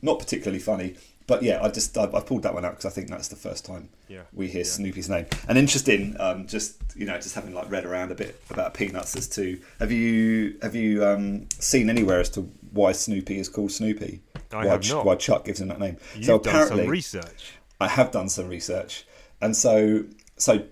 Not 0.00 0.18
particularly 0.18 0.58
funny, 0.58 0.96
but 1.26 1.42
yeah, 1.42 1.62
I 1.62 1.68
just 1.68 1.96
I, 1.96 2.04
I 2.04 2.20
pulled 2.20 2.42
that 2.42 2.54
one 2.54 2.64
out 2.64 2.72
because 2.72 2.86
I 2.86 2.90
think 2.90 3.08
that's 3.08 3.28
the 3.28 3.36
first 3.36 3.64
time 3.64 3.88
Yeah. 4.08 4.22
we 4.32 4.48
hear 4.48 4.64
Snoopy's 4.64 5.08
name. 5.08 5.26
And 5.48 5.56
interesting, 5.58 6.16
um, 6.20 6.46
just 6.46 6.76
you 6.96 7.06
know, 7.06 7.16
just 7.16 7.34
having 7.34 7.54
like 7.54 7.70
read 7.70 7.84
around 7.84 8.10
a 8.12 8.14
bit 8.14 8.40
about 8.50 8.74
peanuts 8.74 9.16
as 9.16 9.28
to 9.30 9.58
have 9.78 9.90
you 9.92 10.56
have 10.62 10.74
you 10.74 11.04
um, 11.04 11.48
seen 11.58 11.88
anywhere 11.90 12.20
as 12.20 12.30
to 12.30 12.42
why 12.72 12.92
Snoopy 12.92 13.38
is 13.38 13.48
called 13.48 13.70
Snoopy? 13.72 14.20
I 14.52 14.56
why, 14.56 14.66
have 14.66 14.88
not. 14.90 15.04
why 15.06 15.14
Chuck 15.16 15.44
gives 15.44 15.60
him 15.60 15.68
that 15.68 15.80
name? 15.80 15.96
You've 16.14 16.24
so 16.26 16.38
done 16.38 16.54
apparently, 16.54 16.82
some 16.84 16.90
research. 16.90 17.52
I 17.80 17.88
have 17.88 18.10
done 18.10 18.28
some 18.28 18.48
research, 18.48 19.06
and 19.40 19.56
so 19.56 20.04
so 20.36 20.64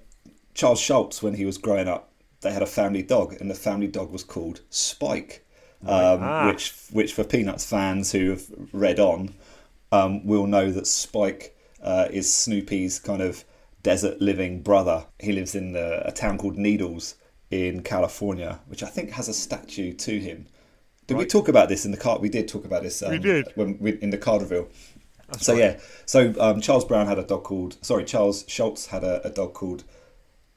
Charles 0.54 0.80
Schulz, 0.80 1.22
when 1.22 1.34
he 1.34 1.44
was 1.44 1.56
growing 1.58 1.88
up, 1.88 2.10
they 2.42 2.52
had 2.52 2.62
a 2.62 2.66
family 2.66 3.02
dog, 3.02 3.36
and 3.40 3.50
the 3.50 3.54
family 3.54 3.86
dog 3.86 4.10
was 4.12 4.22
called 4.24 4.60
Spike, 4.70 5.44
um, 5.86 6.20
Ah. 6.22 6.46
which 6.48 6.74
which 6.92 7.14
for 7.14 7.24
Peanuts 7.24 7.64
fans 7.64 8.12
who 8.12 8.30
have 8.30 8.42
read 8.72 8.98
on 9.00 9.34
um, 9.92 10.26
will 10.26 10.46
know 10.46 10.70
that 10.70 10.86
Spike 10.86 11.56
uh, 11.82 12.08
is 12.10 12.32
Snoopy's 12.32 12.98
kind 12.98 13.22
of 13.22 13.44
desert 13.82 14.20
living 14.20 14.62
brother. 14.62 15.06
He 15.18 15.32
lives 15.32 15.54
in 15.54 15.76
uh, 15.76 16.02
a 16.04 16.12
town 16.12 16.38
called 16.38 16.56
Needles 16.56 17.14
in 17.50 17.82
California, 17.82 18.60
which 18.66 18.82
I 18.82 18.86
think 18.86 19.10
has 19.12 19.28
a 19.28 19.34
statue 19.34 19.92
to 19.94 20.18
him. 20.20 20.46
Did 21.06 21.16
we 21.16 21.26
talk 21.26 21.48
about 21.48 21.68
this 21.68 21.84
in 21.84 21.90
the 21.90 21.96
card? 21.96 22.20
We 22.22 22.28
did 22.28 22.46
talk 22.46 22.64
about 22.64 22.82
this. 22.84 23.02
Um, 23.02 23.10
We 23.10 23.18
did. 23.18 23.48
when 23.56 23.78
we, 23.80 23.98
in 24.00 24.10
the 24.10 24.18
card 24.18 24.42
reveal. 24.42 24.68
That's 25.28 25.44
So 25.46 25.54
right. 25.54 25.60
yeah, 25.60 25.80
so 26.06 26.34
um, 26.38 26.60
Charles 26.60 26.84
Brown 26.84 27.06
had 27.06 27.18
a 27.18 27.24
dog 27.24 27.42
called 27.44 27.76
sorry 27.84 28.04
Charles 28.04 28.44
Schulz 28.46 28.86
had 28.86 29.02
a, 29.02 29.26
a 29.26 29.30
dog 29.30 29.54
called 29.54 29.82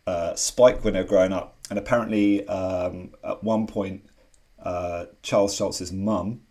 uh, 0.05 0.35
Spike 0.35 0.83
when 0.83 0.93
they 0.93 1.01
were 1.01 1.07
growing 1.07 1.31
up, 1.33 1.55
and 1.69 1.79
apparently 1.79 2.47
um, 2.47 3.11
at 3.23 3.43
one 3.43 3.65
point 3.67 4.03
uh, 4.63 5.05
Charles 5.23 5.55
Schulz's 5.55 5.91
mum 5.91 6.41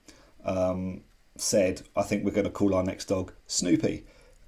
um, 0.45 1.03
said, 1.37 1.83
"I 1.97 2.03
think 2.03 2.25
we're 2.25 2.33
going 2.33 2.45
to 2.45 2.51
call 2.51 2.75
our 2.75 2.85
next 2.85 3.07
dog 3.07 3.33
Snoopy." 3.47 4.05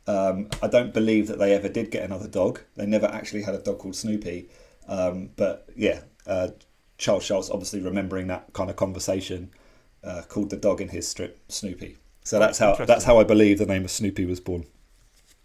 Um, 0.07 0.49
I 0.62 0.68
don't 0.68 0.92
believe 0.92 1.29
that 1.29 1.38
they 1.38 1.55
ever 1.55 1.68
did 1.68 1.90
get 1.90 2.03
another 2.03 2.29
dog. 2.29 2.61
They 2.77 2.87
never 2.87 3.07
actually 3.07 3.42
had 3.42 3.55
a 3.55 3.59
dog 3.59 3.79
called 3.79 3.97
Snoopy, 3.97 4.49
um, 4.88 5.31
but 5.37 5.68
yeah, 5.77 6.01
uh, 6.27 6.49
Charles 6.99 7.25
Schulz 7.25 7.51
obviously 7.51 7.81
remembering 7.81 8.27
that 8.29 8.53
kind 8.53 8.70
of 8.70 8.77
conversation 8.77 9.51
uh, 10.03 10.23
called 10.29 10.51
the 10.51 10.57
dog 10.57 10.81
in 10.81 10.88
his 10.88 11.09
strip 11.09 11.40
Snoopy. 11.49 11.97
So 12.23 12.38
that's 12.38 12.59
how 12.59 12.75
that's 12.75 13.05
how 13.05 13.18
I 13.18 13.25
believe 13.25 13.59
the 13.59 13.66
name 13.66 13.85
of 13.85 13.90
Snoopy 13.90 14.25
was 14.25 14.40
born. 14.40 14.64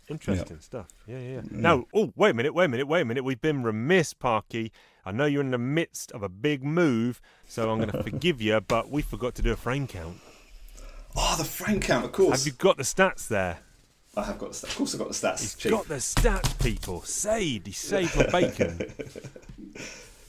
Interesting 0.10 0.60
stuff. 0.60 0.88
Yeah, 1.06 1.19
yeah, 1.19 1.30
yeah. 1.34 1.41
Now, 1.52 1.86
oh, 1.93 2.12
wait 2.15 2.32
a 2.32 2.34
minute, 2.34 2.54
wait 2.54 2.65
a 2.65 2.67
minute, 2.67 2.88
wait 2.88 3.02
a 3.02 3.06
minute. 3.06 3.23
We've 3.23 3.39
been 3.39 3.62
remiss, 3.62 4.13
Parky. 4.13 4.71
I 5.06 5.12
know 5.12 5.25
you're 5.25 5.41
in 5.41 5.52
the 5.52 5.60
midst 5.60 6.12
of 6.13 6.23
a 6.23 6.30
big 6.30 6.63
move, 6.63 7.21
so 7.47 7.69
I'm 7.69 7.78
going 7.78 7.91
to 7.91 8.04
forgive 8.04 8.41
you, 8.41 8.60
but 8.60 8.89
we 8.89 9.04
forgot 9.04 9.36
to 9.36 9.41
do 9.43 9.52
a 9.52 9.56
frame 9.56 9.86
count. 9.86 10.17
Oh, 11.15 11.36
the 11.38 11.43
frame 11.43 11.80
count, 11.80 12.06
of 12.06 12.12
course. 12.12 12.39
Have 12.39 12.48
you 12.48 12.58
got 12.58 12.78
the 12.78 12.84
stats 12.84 13.28
there? 13.28 13.60
I 14.15 14.24
have 14.24 14.38
got 14.38 14.52
the 14.52 14.56
stats. 14.56 14.69
Of 14.69 14.76
course, 14.76 14.93
I've 14.93 15.00
got 15.00 15.08
the 15.10 15.13
stats. 15.13 15.39
He's 15.41 15.56
Chief. 15.56 15.72
got 15.72 15.88
the 15.88 15.95
stats, 15.95 16.60
people. 16.60 17.02
Saved. 17.02 17.67
He 17.67 17.74
saved 17.74 18.15
my 18.15 18.28
bacon. 18.28 18.82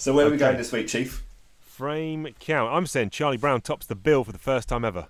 So 0.00 0.14
where 0.14 0.26
are 0.26 0.30
we 0.30 0.38
going 0.38 0.56
this 0.56 0.72
week, 0.72 0.88
Chief? 0.88 1.22
Frame 1.60 2.26
count. 2.38 2.72
I'm 2.72 2.86
saying 2.86 3.10
Charlie 3.10 3.36
Brown 3.36 3.60
tops 3.60 3.84
the 3.84 3.94
bill 3.94 4.24
for 4.24 4.32
the 4.32 4.38
first 4.38 4.66
time 4.66 4.82
ever. 4.82 5.08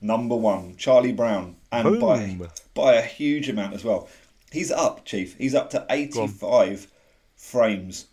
Number 0.00 0.34
one, 0.34 0.74
Charlie 0.76 1.12
Brown, 1.12 1.54
and 1.70 2.00
by 2.00 2.38
by 2.74 2.94
a 2.94 3.02
huge 3.02 3.48
amount 3.48 3.74
as 3.74 3.84
well. 3.84 4.08
He's 4.50 4.72
up, 4.72 5.04
Chief. 5.04 5.36
He's 5.38 5.54
up 5.54 5.70
to 5.70 5.86
eighty-five 5.90 6.88
frames 7.36 8.06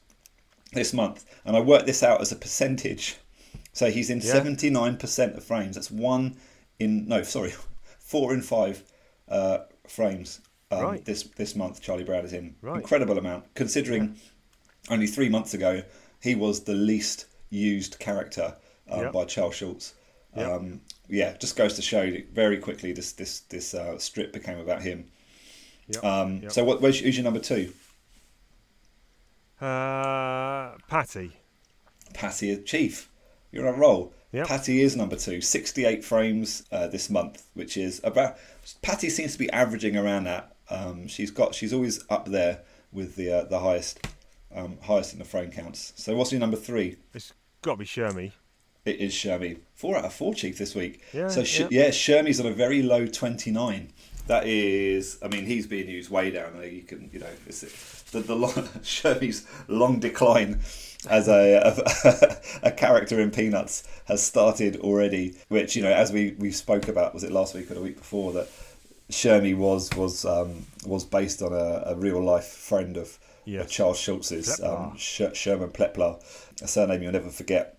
this 0.74 0.94
month, 0.94 1.26
and 1.46 1.58
I 1.58 1.62
worked 1.62 1.88
this 1.88 2.04
out 2.04 2.22
as 2.22 2.32
a 2.32 2.36
percentage. 2.36 3.18
So 3.76 3.92
he's 3.92 4.10
in 4.10 4.22
seventy-nine 4.22 4.96
percent 4.98 5.36
of 5.36 5.44
frames. 5.44 5.76
That's 5.76 5.92
one 5.92 6.38
in 6.80 7.08
no, 7.10 7.24
sorry, 7.24 7.54
four 8.00 8.34
in 8.34 8.42
five 8.42 8.82
uh, 9.28 9.60
frames 9.88 10.40
um, 10.72 10.82
Right. 10.82 11.06
this 11.06 11.24
this 11.24 11.56
month. 11.58 11.82
Charlie 11.82 12.06
Brown 12.06 12.24
is 12.24 12.32
in 12.32 12.56
Right. 12.62 12.78
incredible 12.78 13.18
amount 13.18 13.54
considering 13.54 14.16
only 14.90 15.08
three 15.08 15.28
months 15.30 15.54
ago 15.54 15.84
he 16.22 16.36
was 16.36 16.64
the 16.64 16.74
least 16.74 17.26
used 17.50 18.00
character 18.00 18.56
um, 18.90 19.02
Yep. 19.02 19.12
by 19.14 19.26
Charles 19.26 19.56
Schulz. 19.56 19.94
Yep. 20.38 20.48
Um, 20.50 20.82
yeah, 21.10 21.36
just 21.38 21.56
goes 21.58 21.74
to 21.76 21.82
show 21.82 22.10
that 22.10 22.30
very 22.34 22.58
quickly 22.58 22.94
this 22.94 23.12
this 23.12 23.42
this 23.42 23.74
uh, 23.74 23.98
strip 24.00 24.32
became 24.32 24.58
about 24.58 24.84
him. 24.84 25.06
Yep. 25.90 26.04
Um. 26.04 26.50
So 26.50 26.64
what, 26.64 26.82
where's, 26.82 27.00
who's 27.02 27.18
your 27.18 27.26
number 27.26 27.42
two? 27.42 27.74
Uh, 29.60 30.76
Patty. 30.88 31.32
Patty 32.14 32.50
is 32.52 32.64
Chief. 32.66 33.10
You're 33.56 33.70
on 33.70 33.74
a 33.74 33.78
roll. 33.78 34.14
Yep. 34.34 34.48
Patty 34.48 34.82
is 34.82 34.98
number 34.98 35.16
two, 35.16 35.40
68 35.40 36.04
frames 36.04 36.64
uh, 36.74 36.88
this 36.88 37.10
month, 37.10 37.44
which 37.54 37.78
is 37.78 38.02
about. 38.04 38.36
Patty 38.82 39.10
seems 39.10 39.32
to 39.34 39.40
be 39.40 39.50
averaging 39.52 39.96
around 39.96 40.26
that. 40.26 40.54
Um, 40.70 41.08
she's 41.08 41.32
got 41.32 41.56
she's 41.56 41.72
always 41.72 42.04
up 42.10 42.26
there 42.26 42.60
with 42.92 43.16
the 43.16 43.32
uh, 43.32 43.44
the 43.46 43.60
highest 43.60 44.06
um, 44.54 44.78
highest 44.84 45.14
in 45.14 45.20
the 45.20 45.26
frame 45.26 45.52
counts. 45.52 45.94
So 45.96 46.16
what's 46.18 46.34
your 46.34 46.42
number 46.42 46.58
three? 46.58 46.98
It's 47.14 47.32
got 47.62 47.72
to 47.74 47.78
be 47.78 47.86
Shermy. 47.86 48.34
It 48.84 48.98
is 48.98 49.14
Shermy. 49.14 49.60
Four 49.74 49.96
out 49.98 50.06
of 50.06 50.14
four, 50.14 50.34
Chief, 50.34 50.58
this 50.58 50.76
week. 50.76 51.02
Yeah, 51.14 51.30
So, 51.30 51.44
Sh- 51.44 51.62
yeah. 51.62 51.68
yeah, 51.72 51.90
Shermy's 51.90 52.40
on 52.40 52.46
a 52.46 52.52
very 52.54 52.84
low 52.84 53.08
29. 53.08 53.92
That 54.28 54.46
is, 54.46 55.18
I 55.24 55.28
mean, 55.28 55.46
he's 55.46 55.66
being 55.66 55.90
used 55.90 56.12
way 56.12 56.30
down 56.30 56.58
there. 56.58 56.68
You 56.68 56.84
can, 56.84 57.10
you 57.12 57.20
know, 57.20 57.30
it's, 57.48 57.62
the, 58.12 58.20
the 58.20 58.36
long, 58.36 58.52
Shermy's 58.84 59.48
long 59.68 60.00
decline 60.00 60.60
as 61.08 61.28
a, 61.28 61.58
a, 62.64 62.68
a 62.68 62.72
character 62.72 63.20
in 63.20 63.32
Peanuts 63.32 63.84
has 64.06 64.24
started 64.24 64.78
already, 64.78 65.36
which, 65.50 65.76
you 65.76 65.82
know, 65.84 65.92
as 65.92 66.12
we, 66.12 66.32
we 66.40 66.52
spoke 66.52 66.88
about, 66.88 67.14
was 67.14 67.24
it 67.24 67.32
last 67.32 67.54
week 67.56 67.70
or 67.72 67.76
the 67.76 67.82
week 67.82 67.98
before, 67.98 68.32
that 68.34 68.48
Shermy 69.10 69.56
was 69.56 69.92
was 69.96 70.26
um, 70.26 70.66
was 70.86 71.06
based 71.06 71.42
on 71.44 71.54
a, 71.54 71.84
a 71.92 71.96
real 71.96 72.24
life 72.24 72.48
friend 72.48 72.98
of, 72.98 73.20
Yes. 73.46 73.66
of 73.66 73.70
Charles 73.70 74.00
Schulz's, 74.00 74.60
um, 74.64 74.96
Sh- 74.98 75.22
Sherman 75.34 75.70
Plepler, 75.70 76.20
a 76.64 76.68
surname 76.68 77.04
you'll 77.04 77.12
never 77.12 77.30
forget. 77.30 77.78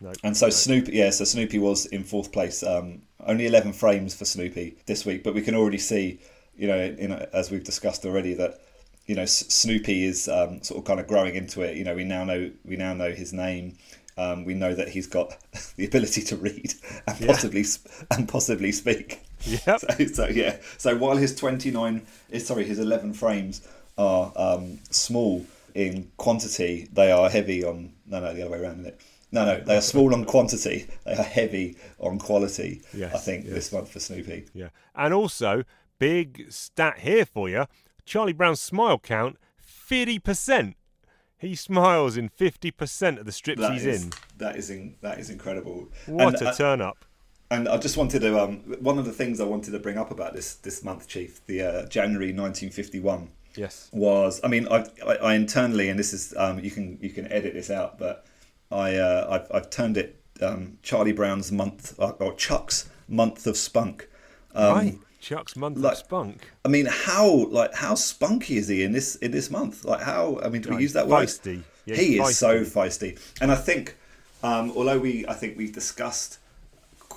No. 0.00 0.12
And 0.22 0.36
so 0.36 0.50
Snoopy, 0.50 0.92
yeah, 0.92 1.08
so 1.10 1.24
Snoopy 1.24 1.58
was 1.58 1.86
in 1.86 2.04
fourth 2.04 2.30
place. 2.32 2.62
Um, 2.62 3.02
only 3.26 3.46
11 3.46 3.72
frames 3.72 4.14
for 4.14 4.24
Snoopy 4.26 4.76
this 4.86 5.04
week, 5.06 5.24
but 5.24 5.34
we 5.34 5.40
can 5.42 5.54
already 5.54 5.78
see, 5.78 6.20
you 6.56 6.68
know, 6.68 6.78
in, 6.78 7.12
as 7.12 7.50
we've 7.50 7.64
discussed 7.64 8.04
already, 8.04 8.34
that 8.34 8.60
you 9.08 9.14
know 9.16 9.24
Snoopy 9.24 10.04
is 10.04 10.28
um, 10.28 10.62
sort 10.62 10.78
of 10.78 10.84
kind 10.84 11.00
of 11.00 11.08
growing 11.08 11.34
into 11.34 11.62
it. 11.62 11.76
You 11.76 11.82
know, 11.82 11.94
we 11.96 12.04
now 12.04 12.22
know 12.24 12.50
we 12.64 12.76
now 12.76 12.94
know 12.94 13.10
his 13.10 13.32
name. 13.32 13.76
Um, 14.16 14.44
we 14.44 14.54
know 14.54 14.74
that 14.74 14.88
he's 14.88 15.06
got 15.06 15.36
the 15.76 15.86
ability 15.86 16.22
to 16.22 16.36
read 16.36 16.74
and 17.06 17.20
Yeah. 17.20 17.26
possibly 17.28 17.62
sp- 17.66 17.88
and 18.10 18.28
possibly 18.28 18.70
speak. 18.70 19.22
Yeah. 19.42 19.78
So, 19.78 20.04
so 20.06 20.26
yeah. 20.28 20.56
So 20.76 20.96
while 20.96 21.16
his 21.16 21.34
29, 21.36 22.04
is 22.30 22.44
sorry, 22.46 22.64
his 22.64 22.80
11 22.80 23.14
frames 23.14 23.66
are 23.96 24.32
um, 24.34 24.80
small 24.90 25.46
in 25.74 26.10
quantity, 26.16 26.88
they 26.92 27.12
are 27.12 27.30
heavy 27.30 27.64
on. 27.64 27.92
No, 28.06 28.20
no, 28.20 28.34
the 28.34 28.42
other 28.42 28.50
way 28.50 28.58
around, 28.58 28.80
isn't 28.80 28.86
it? 28.86 29.00
No, 29.30 29.44
no, 29.44 29.60
they 29.60 29.76
are 29.76 29.80
small 29.92 30.12
on 30.12 30.24
quantity. 30.24 30.86
They 31.04 31.12
are 31.14 31.22
heavy 31.22 31.76
on 32.00 32.18
quality. 32.18 32.82
Yes, 32.92 33.14
I 33.14 33.18
think 33.18 33.44
yes. 33.44 33.54
this 33.54 33.72
month 33.72 33.90
for 33.92 34.00
Snoopy. 34.00 34.46
Yeah. 34.52 34.68
And 34.96 35.14
also, 35.14 35.62
big 36.00 36.46
stat 36.50 36.98
here 36.98 37.24
for 37.24 37.48
you 37.48 37.66
Charlie 38.08 38.32
Brown's 38.32 38.60
smile 38.60 38.98
count 38.98 39.36
50%. 39.62 40.74
He 41.36 41.54
smiles 41.54 42.16
in 42.16 42.30
50% 42.30 43.18
of 43.18 43.26
the 43.26 43.32
strips 43.32 43.60
That 43.60 43.72
he's 43.72 43.84
is- 43.84 44.04
in. 44.04 44.12
That 44.38 44.56
is 44.56 44.70
in, 44.70 44.96
that 45.02 45.18
is 45.18 45.30
incredible. 45.30 45.88
What 46.06 46.34
and, 46.34 46.42
a 46.42 46.48
uh, 46.48 46.54
turn 46.54 46.80
up. 46.80 47.04
And 47.50 47.68
I 47.68 47.76
just 47.76 47.96
wanted 47.96 48.20
to 48.20 48.42
um, 48.42 48.58
one 48.80 48.98
of 48.98 49.04
the 49.04 49.12
things 49.12 49.40
I 49.40 49.44
wanted 49.44 49.72
to 49.72 49.78
bring 49.78 49.98
up 49.98 50.10
about 50.10 50.34
this 50.34 50.54
this 50.54 50.84
month, 50.84 51.06
Chief, 51.08 51.44
the 51.46 51.62
uh, 51.62 51.86
January 51.86 52.32
1951 52.32 53.30
Yes. 53.56 53.88
was 53.92 54.40
I 54.44 54.48
mean 54.48 54.68
I, 54.68 54.84
I, 55.06 55.14
I 55.16 55.34
internally 55.34 55.88
and 55.88 55.98
this 55.98 56.12
is 56.12 56.34
um, 56.36 56.58
you 56.60 56.70
can 56.70 56.98
you 57.00 57.10
can 57.10 57.26
edit 57.32 57.54
this 57.54 57.70
out 57.70 57.98
but 57.98 58.26
I 58.70 58.96
uh, 58.96 59.26
I've, 59.30 59.56
I've 59.56 59.70
turned 59.70 59.96
it 59.96 60.20
um, 60.42 60.78
Charlie 60.82 61.12
Brown's 61.12 61.50
month 61.50 61.98
uh, 61.98 62.12
or 62.20 62.34
Chuck's 62.34 62.88
month 63.08 63.46
of 63.46 63.56
spunk. 63.56 64.08
Um, 64.54 64.74
right. 64.74 64.98
Chuck's 65.20 65.56
month 65.56 65.78
like- 65.78 65.92
of 65.92 65.98
spunk. 65.98 66.48
I 66.64 66.68
mean 66.68 66.86
how 66.86 67.46
like 67.46 67.74
how 67.74 67.94
spunky 67.94 68.56
is 68.56 68.68
he 68.68 68.82
in 68.84 68.92
this 68.92 69.16
in 69.16 69.30
this 69.32 69.50
month? 69.50 69.84
Like 69.84 70.02
how 70.02 70.40
I 70.42 70.48
mean 70.48 70.62
do 70.62 70.70
we 70.74 70.82
use 70.82 70.92
that 70.94 71.06
feisty. 71.06 71.56
word? 71.56 71.64
Yeah, 71.86 71.96
he 71.96 72.18
he's 72.18 72.28
is 72.30 72.38
so 72.38 72.60
feisty, 72.64 73.18
and 73.40 73.50
I 73.50 73.56
think 73.56 73.96
um, 74.42 74.72
although 74.76 74.98
we 74.98 75.26
I 75.26 75.32
think 75.34 75.56
we've 75.56 75.72
discussed 75.72 76.38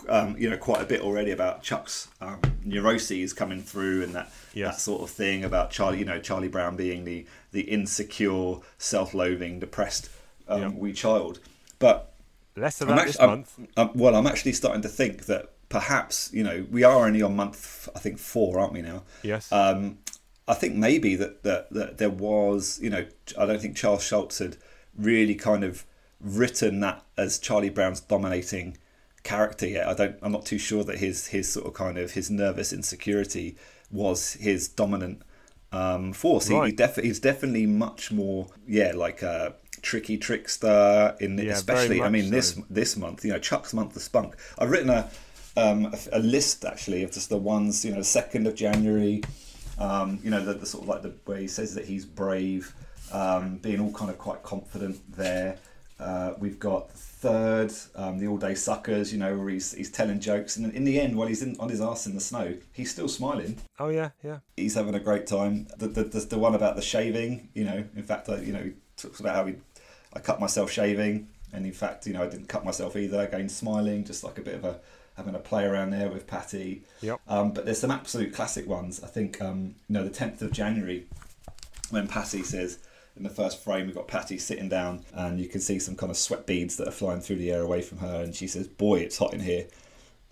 um, 0.09 0.35
you 0.37 0.49
know 0.49 0.57
quite 0.57 0.81
a 0.81 0.85
bit 0.85 1.01
already 1.01 1.31
about 1.31 1.61
Chuck's 1.61 2.07
um, 2.21 2.39
neuroses 2.63 3.33
coming 3.33 3.61
through 3.61 4.03
and 4.03 4.15
that 4.15 4.31
Yes. 4.53 4.75
that 4.75 4.81
sort 4.81 5.01
of 5.03 5.09
thing 5.11 5.43
about 5.43 5.69
Charlie 5.71 5.99
you 5.99 6.05
know 6.05 6.19
Charlie 6.19 6.47
Brown 6.47 6.75
being 6.75 7.03
the 7.05 7.25
the 7.51 7.61
insecure, 7.61 8.55
self-loathing, 8.77 9.59
depressed 9.59 10.09
um, 10.47 10.61
Yeah. 10.61 10.67
wee 10.69 10.93
child, 10.93 11.39
but 11.79 12.13
Less 12.55 12.81
of 12.81 12.89
I'm 12.89 12.95
that 12.95 13.01
actu- 13.01 13.11
this 13.11 13.19
I'm- 13.19 13.29
month. 13.29 13.59
um, 13.77 13.91
well, 13.93 14.15
I'm 14.15 14.25
actually 14.27 14.53
starting 14.53 14.81
to 14.81 14.89
think 14.89 15.25
that 15.25 15.51
perhaps 15.71 16.29
you 16.33 16.43
know 16.43 16.65
we 16.69 16.83
are 16.83 17.05
only 17.07 17.21
on 17.23 17.35
month 17.35 17.89
I 17.95 17.99
think 17.99 18.19
four, 18.19 18.59
aren't 18.59 18.73
we 18.73 18.81
now? 18.81 19.03
Yes. 19.23 19.51
Um, 19.51 19.97
I 20.47 20.53
think 20.53 20.75
maybe 20.75 21.15
that, 21.15 21.43
that 21.43 21.71
that 21.71 21.97
there 21.97 22.09
was 22.09 22.79
you 22.81 22.89
know 22.89 23.05
I 23.39 23.45
don't 23.47 23.61
think 23.61 23.75
Charles 23.75 24.03
Schulz 24.03 24.37
had 24.39 24.57
really 24.97 25.35
kind 25.35 25.63
of 25.63 25.85
written 26.19 26.81
that 26.81 27.03
as 27.17 27.39
Charlie 27.39 27.69
Brown's 27.69 28.01
dominating 28.01 28.77
character 29.23 29.67
yet. 29.67 29.87
I 29.87 29.93
don't. 29.93 30.15
I'm 30.21 30.31
not 30.31 30.45
too 30.45 30.57
sure 30.59 30.83
that 30.83 30.97
his 30.99 31.27
his 31.27 31.51
sort 31.51 31.65
of 31.67 31.73
kind 31.73 31.97
of 31.97 32.11
his 32.11 32.29
nervous 32.29 32.73
insecurity 32.73 33.55
was 33.91 34.33
his 34.33 34.67
dominant 34.67 35.21
um, 35.71 36.13
force. 36.13 36.47
He, 36.47 36.53
he 36.53 36.59
Right. 36.59 36.75
def- 36.75 36.97
he's 36.97 37.19
definitely 37.19 37.65
much 37.65 38.11
more 38.11 38.47
yeah 38.67 38.91
like 38.93 39.21
a 39.21 39.55
tricky 39.81 40.17
trickster 40.17 41.15
in 41.19 41.37
Yeah, 41.37 41.53
especially 41.53 42.01
I 42.01 42.09
mean 42.09 42.25
so. 42.25 42.29
this 42.31 42.59
this 42.69 42.97
month 42.97 43.23
you 43.25 43.31
know 43.31 43.39
Chuck's 43.39 43.73
month 43.73 43.95
of 43.95 44.01
spunk. 44.01 44.35
I've 44.59 44.69
written 44.69 44.89
a 44.89 45.09
um, 45.57 45.85
a, 45.85 46.17
a 46.17 46.19
list 46.19 46.65
actually 46.65 47.03
of 47.03 47.11
just 47.11 47.29
the 47.29 47.37
ones 47.37 47.83
you 47.85 47.93
know 47.93 48.01
second 48.01 48.47
of 48.47 48.55
January. 48.55 49.23
Um, 49.77 50.19
you 50.23 50.29
know 50.29 50.43
the, 50.43 50.53
the 50.53 50.65
sort 50.65 50.83
of 50.83 50.89
like 50.89 51.01
the 51.01 51.13
where 51.25 51.37
he 51.37 51.47
says 51.47 51.75
that 51.75 51.85
he's 51.85 52.05
brave, 52.05 52.73
um, 53.11 53.57
being 53.57 53.79
all 53.79 53.91
kind 53.91 54.11
of 54.11 54.17
quite 54.17 54.43
confident 54.43 54.99
there. 55.15 55.57
Uh, 55.99 56.33
we've 56.39 56.59
got 56.59 56.91
third, 56.91 57.71
um, 57.95 58.17
the 58.17 58.27
all 58.27 58.37
day 58.37 58.55
suckers. 58.55 59.13
You 59.13 59.19
know 59.19 59.37
where 59.37 59.49
he's 59.49 59.71
he's 59.71 59.91
telling 59.91 60.19
jokes, 60.19 60.57
and 60.57 60.73
in 60.73 60.83
the 60.83 60.99
end, 60.99 61.15
while 61.15 61.27
he's 61.27 61.43
in, 61.43 61.55
on 61.59 61.69
his 61.69 61.79
ass 61.79 62.07
in 62.07 62.15
the 62.15 62.21
snow, 62.21 62.55
he's 62.73 62.89
still 62.91 63.07
smiling. 63.07 63.57
oh, 63.79 63.89
yeah, 63.89 64.09
yeah. 64.23 64.39
He's 64.57 64.73
having 64.73 64.95
a 64.95 64.99
great 64.99 65.27
time. 65.27 65.67
The 65.77 65.87
the, 65.87 66.03
the, 66.03 66.19
the 66.21 66.39
one 66.39 66.55
about 66.55 66.75
the 66.75 66.81
shaving, 66.81 67.49
you 67.53 67.63
know. 67.63 67.83
In 67.95 68.03
fact, 68.03 68.29
I, 68.29 68.37
you 68.41 68.51
know, 68.51 68.63
he 68.63 68.71
talks 68.97 69.19
about 69.19 69.35
how 69.35 69.45
he, 69.45 69.55
I 70.13 70.19
cut 70.19 70.39
myself 70.39 70.71
shaving, 70.71 71.27
and 71.53 71.65
in 71.67 71.73
fact, 71.73 72.07
you 72.07 72.13
know, 72.13 72.23
I 72.23 72.27
didn't 72.27 72.47
cut 72.47 72.65
myself 72.65 72.95
either. 72.95 73.21
Again, 73.21 73.47
smiling, 73.47 74.03
just 74.03 74.23
like 74.23 74.39
a 74.39 74.41
bit 74.41 74.55
of 74.55 74.65
a 74.65 74.79
having 75.17 75.35
a 75.35 75.39
play 75.39 75.65
around 75.65 75.91
there 75.91 76.09
with 76.09 76.27
Patty. 76.27 76.83
Yep. 77.01 77.19
Um, 77.27 77.51
but 77.51 77.65
there's 77.65 77.79
some 77.79 77.91
absolute 77.91 78.33
classic 78.33 78.67
ones. 78.67 79.03
I 79.03 79.07
think 79.07 79.41
um, 79.41 79.75
you 79.87 79.93
know 79.93 80.03
the 80.03 80.09
10th 80.09 80.41
of 80.41 80.51
January 80.51 81.05
when 81.89 82.07
Patty 82.07 82.43
says 82.43 82.79
in 83.17 83.23
the 83.23 83.29
first 83.29 83.61
frame 83.61 83.85
we've 83.85 83.95
got 83.95 84.07
Patty 84.07 84.37
sitting 84.37 84.69
down 84.69 85.03
and 85.13 85.39
you 85.39 85.47
can 85.47 85.59
see 85.59 85.79
some 85.79 85.95
kind 85.95 86.09
of 86.09 86.17
sweat 86.17 86.45
beads 86.45 86.77
that 86.77 86.87
are 86.87 86.91
flying 86.91 87.19
through 87.19 87.35
the 87.35 87.51
air 87.51 87.61
away 87.61 87.81
from 87.81 87.99
her 87.99 88.21
and 88.23 88.35
she 88.35 88.47
says, 88.47 88.67
"Boy, 88.67 88.99
it's 88.99 89.17
hot 89.17 89.33
in 89.33 89.41
here." 89.41 89.67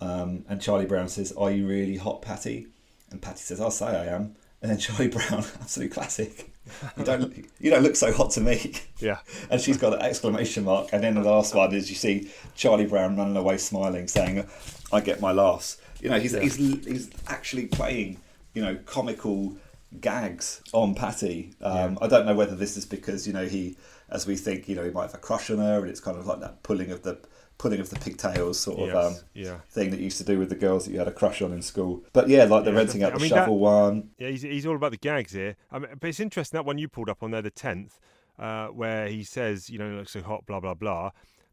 Um, 0.00 0.44
and 0.48 0.60
Charlie 0.60 0.86
Brown 0.86 1.08
says, 1.08 1.32
"Are 1.32 1.50
you 1.50 1.66
really 1.66 1.96
hot, 1.96 2.22
Patty?" 2.22 2.68
And 3.10 3.20
Patty 3.20 3.40
says, 3.40 3.60
"I'll 3.60 3.70
say 3.70 3.86
I 3.86 4.06
am." 4.06 4.36
And 4.62 4.70
then 4.70 4.78
Charlie 4.78 5.08
Brown, 5.08 5.44
absolute 5.60 5.92
classic. 5.92 6.52
You 6.96 7.04
don't 7.04 7.46
you 7.58 7.70
don't 7.70 7.82
look 7.82 7.96
so 7.96 8.12
hot 8.12 8.30
to 8.32 8.40
me. 8.40 8.74
Yeah. 8.98 9.18
And 9.50 9.60
she's 9.60 9.78
got 9.78 9.94
an 9.94 10.02
exclamation 10.02 10.64
mark. 10.64 10.90
And 10.92 11.02
then 11.02 11.14
the 11.14 11.22
last 11.22 11.54
one 11.54 11.72
is 11.72 11.88
you 11.88 11.96
see 11.96 12.30
Charlie 12.54 12.86
Brown 12.86 13.16
running 13.16 13.36
away 13.36 13.56
smiling, 13.56 14.08
saying, 14.08 14.46
"I 14.92 15.00
get 15.00 15.20
my 15.20 15.32
laughs." 15.32 15.78
You 16.00 16.10
know, 16.10 16.20
he's 16.20 16.34
Yeah. 16.34 16.40
he's 16.40 16.56
he's 16.56 17.10
actually 17.26 17.66
playing, 17.66 18.18
you 18.52 18.62
know, 18.62 18.76
comical 18.84 19.56
gags 20.00 20.62
on 20.72 20.94
Patty. 20.94 21.54
Um, 21.62 21.98
I 22.00 22.06
don't 22.08 22.26
know 22.26 22.34
whether 22.34 22.54
this 22.54 22.76
is 22.76 22.84
because 22.84 23.26
you 23.26 23.32
know 23.32 23.46
he, 23.46 23.76
as 24.10 24.26
we 24.26 24.36
think, 24.36 24.68
you 24.68 24.76
know, 24.76 24.84
he 24.84 24.90
might 24.90 25.02
have 25.06 25.14
a 25.14 25.18
crush 25.18 25.50
on 25.50 25.58
her, 25.58 25.80
and 25.80 25.88
it's 25.88 26.00
kind 26.00 26.18
of 26.18 26.26
like 26.26 26.40
that 26.40 26.62
pulling 26.62 26.90
of 26.90 27.02
the 27.02 27.18
pulling 27.60 27.78
of 27.78 27.90
the 27.90 27.96
pigtails 27.96 28.58
sort 28.58 28.88
of 28.88 28.94
um, 28.94 29.18
yeah. 29.34 29.58
thing 29.68 29.90
that 29.90 29.98
you 29.98 30.04
used 30.04 30.16
to 30.16 30.24
do 30.24 30.38
with 30.38 30.48
the 30.48 30.54
girls 30.54 30.86
that 30.86 30.92
you 30.92 30.98
had 30.98 31.06
a 31.06 31.12
crush 31.12 31.42
on 31.42 31.52
in 31.52 31.60
school. 31.60 32.02
But 32.14 32.26
yeah, 32.26 32.44
like 32.44 32.64
the 32.64 32.72
Yeah, 32.72 32.78
renting 32.78 33.02
out 33.02 33.12
the. 33.12 33.18
I 33.18 33.20
mean, 33.20 33.28
shovel 33.28 33.58
one. 33.58 34.10
Yeah, 34.16 34.28
he's, 34.28 34.40
he's 34.40 34.64
all 34.64 34.76
about 34.76 34.92
the 34.92 34.96
gags 34.96 35.32
here. 35.32 35.56
I 35.70 35.78
mean, 35.78 35.90
but 36.00 36.08
it's 36.08 36.20
interesting 36.20 36.56
that 36.56 36.64
one 36.64 36.78
you 36.78 36.88
pulled 36.88 37.10
up 37.10 37.22
on 37.22 37.32
there, 37.32 37.42
the 37.42 37.50
tenth, 37.50 38.00
uh, 38.38 38.68
where 38.68 39.08
he 39.08 39.22
says, 39.22 39.68
you 39.68 39.78
know, 39.78 39.90
it 39.90 39.92
looks 39.92 40.12
so 40.12 40.22
hot, 40.22 40.46
blah 40.46 40.58
blah 40.58 40.72
blah. 40.72 41.10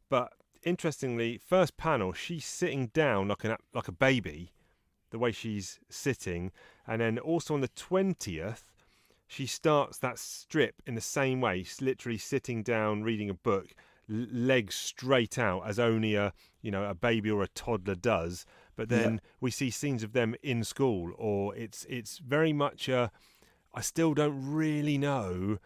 But 0.09 0.31
interestingly, 0.63 1.37
first 1.45 1.75
panel, 1.75 2.13
she's 2.13 2.45
sitting 2.45 2.87
down 2.87 3.27
like 3.27 3.43
an 3.43 3.57
like 3.73 3.89
a 3.89 3.91
baby, 3.91 4.53
the 5.09 5.19
way 5.19 5.33
she's 5.33 5.77
sitting, 5.89 6.53
and 6.87 7.01
then 7.01 7.19
also 7.19 7.53
on 7.53 7.59
the 7.59 7.67
twentieth, 7.67 8.71
she 9.27 9.45
starts 9.45 9.97
that 9.97 10.19
strip 10.19 10.81
in 10.85 10.95
the 10.95 11.01
same 11.01 11.41
way, 11.41 11.65
literally 11.81 12.17
sitting 12.17 12.63
down 12.63 13.03
reading 13.03 13.29
a 13.29 13.33
book, 13.33 13.73
legs 14.09 14.75
straight 14.75 15.37
out 15.37 15.63
as 15.67 15.79
only 15.79 16.15
a 16.15 16.33
you 16.61 16.71
know 16.71 16.83
a 16.85 16.93
baby 16.95 17.29
or 17.29 17.43
a 17.43 17.47
toddler 17.47 17.95
does. 17.95 18.45
But 18.75 18.89
then 18.89 19.13
Yeah. 19.15 19.19
we 19.41 19.51
see 19.51 19.69
scenes 19.71 20.03
of 20.03 20.13
them 20.13 20.35
in 20.43 20.63
school, 20.63 21.13
or 21.17 21.55
it's 21.55 21.85
it's 21.89 22.19
very 22.19 22.53
much 22.53 22.87
a. 22.89 23.11
I 23.73 23.81
still 23.81 24.13
don't 24.13 24.51
really 24.53 24.97
know 24.97 25.57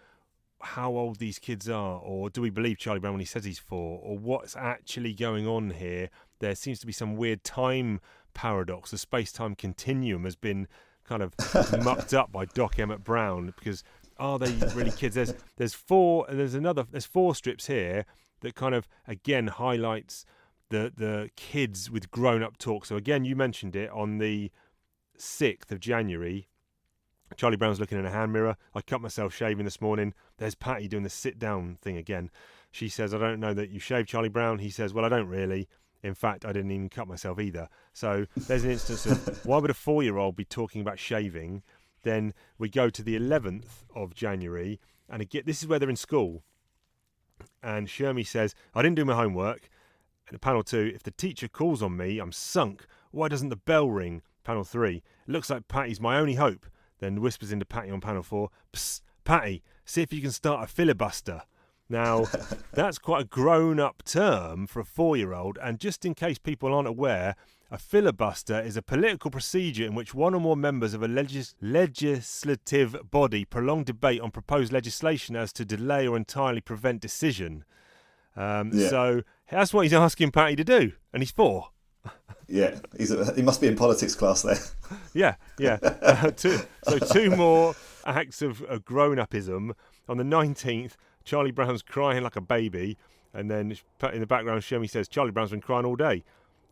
how 0.63 0.91
old 0.91 1.17
these 1.17 1.39
kids 1.39 1.67
are, 1.69 1.99
or 1.99 2.29
do 2.29 2.41
we 2.41 2.49
believe 2.49 2.77
Charlie 2.77 2.99
Brown 2.99 3.13
when 3.13 3.19
he 3.19 3.25
says 3.25 3.45
he's 3.45 3.59
four, 3.59 3.99
or 4.03 4.17
what's 4.17 4.55
actually 4.55 5.13
going 5.13 5.47
on 5.47 5.71
here? 5.71 6.09
There 6.39 6.55
seems 6.55 6.79
to 6.81 6.85
be 6.87 6.93
some 6.93 7.15
weird 7.15 7.43
time 7.43 7.99
paradox. 8.33 8.91
The 8.91 8.97
space 8.97 9.31
time 9.31 9.55
continuum 9.55 10.23
has 10.23 10.35
been 10.35 10.67
kind 11.03 11.21
of 11.23 11.33
mucked 11.83 12.13
up 12.13 12.31
by 12.31 12.45
Doc 12.45 12.79
Emmett 12.79 13.03
Brown 13.03 13.53
because 13.57 13.83
are 14.17 14.37
they 14.39 14.51
really 14.75 14.91
kids? 14.91 15.15
There's 15.15 15.33
there's 15.57 15.73
four 15.73 16.25
and 16.29 16.39
there's 16.39 16.53
another 16.55 16.85
there's 16.91 17.05
four 17.05 17.33
strips 17.35 17.67
here 17.67 18.05
that 18.41 18.55
kind 18.55 18.75
of 18.75 18.87
again 19.07 19.47
highlights 19.47 20.25
the 20.69 20.91
the 20.95 21.29
kids 21.35 21.89
with 21.89 22.11
grown 22.11 22.43
up 22.43 22.57
talk. 22.57 22.85
So 22.85 22.95
again, 22.95 23.25
you 23.25 23.35
mentioned 23.35 23.75
it 23.75 23.89
on 23.91 24.17
the 24.17 24.51
sixth 25.17 25.71
of 25.71 25.79
January. 25.79 26.47
Charlie 27.37 27.57
Brown's 27.57 27.79
looking 27.79 27.97
in 27.97 28.05
a 28.05 28.11
hand 28.11 28.33
mirror. 28.33 28.57
I 28.75 28.81
cut 28.81 28.99
myself 28.99 29.33
shaving 29.33 29.63
this 29.63 29.79
morning. 29.79 30.13
There's 30.37 30.55
Patty 30.55 30.89
doing 30.89 31.03
the 31.03 31.09
sit 31.09 31.39
down 31.39 31.77
thing 31.81 31.95
again. 31.95 32.29
She 32.71 32.89
says, 32.89 33.13
I 33.13 33.17
don't 33.17 33.39
know 33.39 33.53
that 33.53 33.69
you 33.69 33.79
shaved 33.79 34.09
Charlie 34.09 34.29
Brown. 34.29 34.59
He 34.59 34.69
says, 34.69 34.93
Well, 34.93 35.05
I 35.05 35.09
don't 35.09 35.27
really. 35.27 35.67
In 36.03 36.15
fact, 36.15 36.45
I 36.45 36.51
didn't 36.51 36.71
even 36.71 36.89
cut 36.89 37.07
myself 37.07 37.39
either. 37.39 37.69
So 37.93 38.25
there's 38.35 38.63
an 38.63 38.71
instance 38.71 39.05
of 39.05 39.45
why 39.45 39.59
would 39.59 39.69
a 39.69 39.75
four 39.75 40.03
year 40.03 40.17
old 40.17 40.35
be 40.35 40.45
talking 40.45 40.81
about 40.81 40.99
shaving? 40.99 41.63
Then 42.03 42.33
we 42.57 42.69
go 42.69 42.89
to 42.89 43.03
the 43.03 43.17
11th 43.17 43.85
of 43.95 44.15
January, 44.15 44.79
and 45.07 45.21
again, 45.21 45.43
this 45.45 45.61
is 45.61 45.67
where 45.67 45.77
they're 45.77 45.89
in 45.89 45.95
school. 45.95 46.43
And 47.61 47.87
Shermy 47.87 48.25
says, 48.25 48.55
I 48.73 48.81
didn't 48.81 48.97
do 48.97 49.05
my 49.05 49.15
homework. 49.15 49.69
And 50.29 50.41
panel 50.41 50.63
two, 50.63 50.91
if 50.93 51.03
the 51.03 51.11
teacher 51.11 51.47
calls 51.47 51.83
on 51.83 51.97
me, 51.97 52.19
I'm 52.19 52.31
sunk. 52.31 52.85
Why 53.11 53.27
doesn't 53.27 53.49
the 53.49 53.55
bell 53.55 53.89
ring? 53.89 54.21
Panel 54.43 54.63
three, 54.63 55.03
it 55.27 55.31
looks 55.31 55.49
like 55.49 55.67
Patty's 55.67 55.99
my 55.99 56.17
only 56.17 56.35
hope. 56.35 56.65
Then 56.99 57.21
whispers 57.21 57.51
into 57.51 57.65
Patty 57.65 57.91
on 57.91 58.01
panel 58.01 58.23
four, 58.23 58.49
Psst, 58.73 59.01
Patty, 59.23 59.63
see 59.85 60.01
if 60.01 60.13
you 60.13 60.21
can 60.21 60.31
start 60.31 60.63
a 60.63 60.67
filibuster. 60.67 61.43
Now, 61.89 62.25
that's 62.73 62.97
quite 62.97 63.21
a 63.21 63.25
grown 63.25 63.79
up 63.79 64.03
term 64.03 64.65
for 64.67 64.79
a 64.79 64.85
four 64.85 65.17
year 65.17 65.33
old, 65.33 65.57
and 65.61 65.79
just 65.79 66.05
in 66.05 66.15
case 66.15 66.37
people 66.37 66.73
aren't 66.73 66.87
aware, 66.87 67.35
a 67.71 67.77
filibuster 67.77 68.59
is 68.59 68.75
a 68.75 68.81
political 68.81 69.31
procedure 69.31 69.85
in 69.85 69.95
which 69.95 70.13
one 70.13 70.35
or 70.35 70.41
more 70.41 70.57
members 70.57 70.93
of 70.93 71.01
a 71.01 71.07
legis- 71.07 71.55
legislative 71.61 73.09
body 73.09 73.45
prolong 73.45 73.83
debate 73.83 74.19
on 74.19 74.29
proposed 74.29 74.73
legislation 74.73 75.35
as 75.37 75.53
to 75.53 75.63
delay 75.65 76.05
or 76.05 76.17
entirely 76.17 76.61
prevent 76.61 77.01
decision. 77.01 77.63
Um, 78.35 78.71
Yeah. 78.73 78.89
So 78.89 79.21
that's 79.49 79.73
what 79.73 79.81
he's 79.83 79.93
asking 79.93 80.31
Patty 80.31 80.55
to 80.57 80.63
do, 80.63 80.91
and 81.13 81.21
he's 81.23 81.31
four. 81.31 81.69
Yeah, 82.47 82.79
he's 82.97 83.11
a, 83.11 83.33
he 83.33 83.41
must 83.41 83.61
be 83.61 83.67
in 83.67 83.77
politics 83.77 84.13
class 84.13 84.41
there. 84.41 84.57
Yeah, 85.13 85.35
yeah. 85.57 85.77
Uh, 85.81 86.31
two, 86.35 86.59
so 86.83 86.99
two 86.99 87.29
more 87.31 87.75
acts 88.05 88.41
of, 88.41 88.61
of 88.63 88.83
grown-upism. 88.83 89.71
On 90.09 90.17
the 90.17 90.25
nineteenth, 90.25 90.97
Charlie 91.23 91.51
Brown's 91.51 91.81
crying 91.81 92.23
like 92.23 92.35
a 92.35 92.41
baby, 92.41 92.97
and 93.33 93.49
then 93.49 93.77
in 94.11 94.19
the 94.19 94.27
background, 94.27 94.63
Shermy 94.63 94.89
says 94.89 95.07
Charlie 95.07 95.31
Brown's 95.31 95.51
been 95.51 95.61
crying 95.61 95.85
all 95.85 95.95
day, 95.95 96.25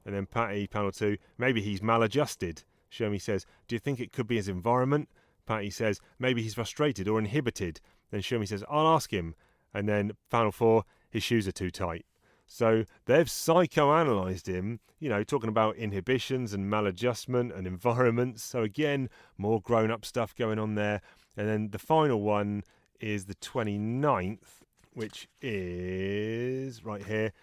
and 0.05 0.15
then 0.15 0.25
Patty 0.25 0.67
panel 0.67 0.91
two, 0.91 1.17
maybe 1.37 1.61
he's 1.61 1.81
maladjusted. 1.81 2.63
Shermy 2.91 3.21
says, 3.21 3.45
Do 3.67 3.75
you 3.75 3.79
think 3.79 3.99
it 3.99 4.11
could 4.11 4.27
be 4.27 4.37
his 4.37 4.47
environment? 4.47 5.09
Patty 5.49 5.71
says, 5.71 5.99
maybe 6.19 6.43
he's 6.43 6.53
frustrated 6.53 7.07
or 7.07 7.17
inhibited. 7.17 7.81
Then 8.11 8.21
Shermy 8.21 8.47
says, 8.47 8.63
I'll 8.69 8.87
ask 8.87 9.11
him. 9.11 9.33
And 9.73 9.89
then 9.89 10.11
panel 10.29 10.51
four, 10.51 10.83
his 11.09 11.23
shoes 11.23 11.47
are 11.47 11.51
too 11.51 11.71
tight. 11.71 12.05
So 12.45 12.85
they've 13.05 13.25
psychoanalyzed 13.25 14.45
him, 14.47 14.79
you 14.99 15.09
know, 15.09 15.23
talking 15.23 15.49
about 15.49 15.75
inhibitions 15.75 16.53
and 16.53 16.71
maladjustment 16.71 17.55
and 17.57 17.65
environments. 17.65 18.43
So 18.43 18.61
again, 18.61 19.09
more 19.39 19.59
grown 19.59 19.89
up 19.89 20.05
stuff 20.05 20.35
going 20.35 20.59
on 20.59 20.75
there. 20.75 21.01
And 21.35 21.47
then 21.47 21.69
the 21.71 21.79
final 21.79 22.21
one 22.21 22.63
is 22.99 23.25
the 23.25 23.35
29th, 23.35 24.63
which 24.93 25.27
is 25.41 26.83
right 26.83 27.03
here. 27.03 27.33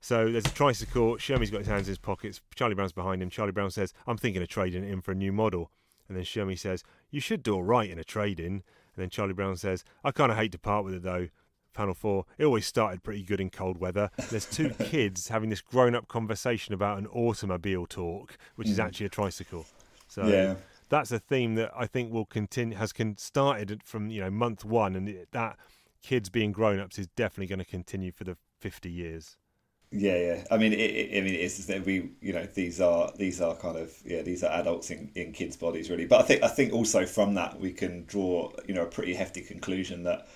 So 0.00 0.30
there's 0.32 0.46
a 0.46 0.50
tricycle. 0.50 1.16
Shermy's 1.16 1.50
got 1.50 1.58
his 1.58 1.66
hands 1.66 1.86
in 1.86 1.92
his 1.92 1.98
pockets. 1.98 2.40
Charlie 2.54 2.74
Brown's 2.74 2.92
behind 2.92 3.22
him. 3.22 3.30
Charlie 3.30 3.52
Brown 3.52 3.70
says, 3.70 3.92
I'm 4.06 4.16
thinking 4.16 4.42
of 4.42 4.48
trading 4.48 4.82
it 4.82 4.90
in 4.90 5.02
for 5.02 5.12
a 5.12 5.14
new 5.14 5.32
model. 5.32 5.70
And 6.08 6.16
then 6.16 6.24
Shermy 6.24 6.58
says, 6.58 6.82
You 7.10 7.20
should 7.20 7.42
do 7.42 7.54
all 7.54 7.62
right 7.62 7.88
in 7.88 7.98
a 7.98 8.04
trade 8.04 8.40
in. 8.40 8.52
And 8.54 8.62
then 8.96 9.10
Charlie 9.10 9.34
Brown 9.34 9.56
says, 9.56 9.84
I 10.02 10.10
kind 10.10 10.32
of 10.32 10.38
hate 10.38 10.52
to 10.52 10.58
part 10.58 10.84
with 10.84 10.94
it 10.94 11.02
though. 11.02 11.28
Panel 11.72 11.94
four, 11.94 12.24
it 12.36 12.44
always 12.44 12.66
started 12.66 13.04
pretty 13.04 13.22
good 13.22 13.40
in 13.40 13.48
cold 13.48 13.78
weather. 13.78 14.10
There's 14.30 14.46
two 14.46 14.70
kids 14.80 15.28
having 15.28 15.50
this 15.50 15.60
grown 15.60 15.94
up 15.94 16.08
conversation 16.08 16.74
about 16.74 16.98
an 16.98 17.06
automobile 17.06 17.86
talk, 17.86 18.36
which 18.56 18.68
is 18.68 18.78
mm. 18.78 18.84
actually 18.84 19.06
a 19.06 19.10
tricycle. 19.10 19.66
So 20.08 20.26
Yeah. 20.26 20.56
that's 20.88 21.12
a 21.12 21.20
theme 21.20 21.54
that 21.54 21.70
I 21.76 21.86
think 21.86 22.12
will 22.12 22.24
continue, 22.26 22.76
has 22.76 22.92
con- 22.92 23.16
started 23.18 23.84
from, 23.84 24.10
you 24.10 24.20
know, 24.20 24.30
month 24.30 24.64
one. 24.64 24.96
And 24.96 25.08
it, 25.08 25.28
that 25.30 25.58
kids 26.02 26.28
being 26.28 26.50
grown 26.50 26.80
ups 26.80 26.98
is 26.98 27.06
definitely 27.06 27.46
going 27.46 27.60
to 27.60 27.64
continue 27.64 28.10
for 28.10 28.24
the 28.24 28.36
50 28.58 28.90
years. 28.90 29.36
Yeah, 29.92 30.16
yeah. 30.16 30.44
I 30.52 30.56
mean, 30.56 30.72
it, 30.72 30.78
it, 30.78 31.18
I 31.18 31.20
mean, 31.20 31.34
it's 31.34 31.64
that 31.66 31.84
we, 31.84 32.10
you 32.20 32.32
know, 32.32 32.46
these 32.54 32.80
are 32.80 33.12
these 33.16 33.40
are 33.40 33.56
kind 33.56 33.76
of 33.76 33.92
yeah, 34.04 34.22
these 34.22 34.44
are 34.44 34.52
adults 34.60 34.90
in, 34.90 35.10
in 35.16 35.32
kids' 35.32 35.56
bodies, 35.56 35.90
really. 35.90 36.06
But 36.06 36.20
I 36.20 36.22
think 36.24 36.42
I 36.44 36.48
think 36.48 36.72
also 36.72 37.06
from 37.06 37.34
that 37.34 37.58
we 37.58 37.72
can 37.72 38.04
draw, 38.04 38.52
you 38.68 38.74
know, 38.74 38.82
a 38.82 38.86
pretty 38.86 39.14
hefty 39.14 39.40
conclusion 39.40 40.04
that 40.04 40.28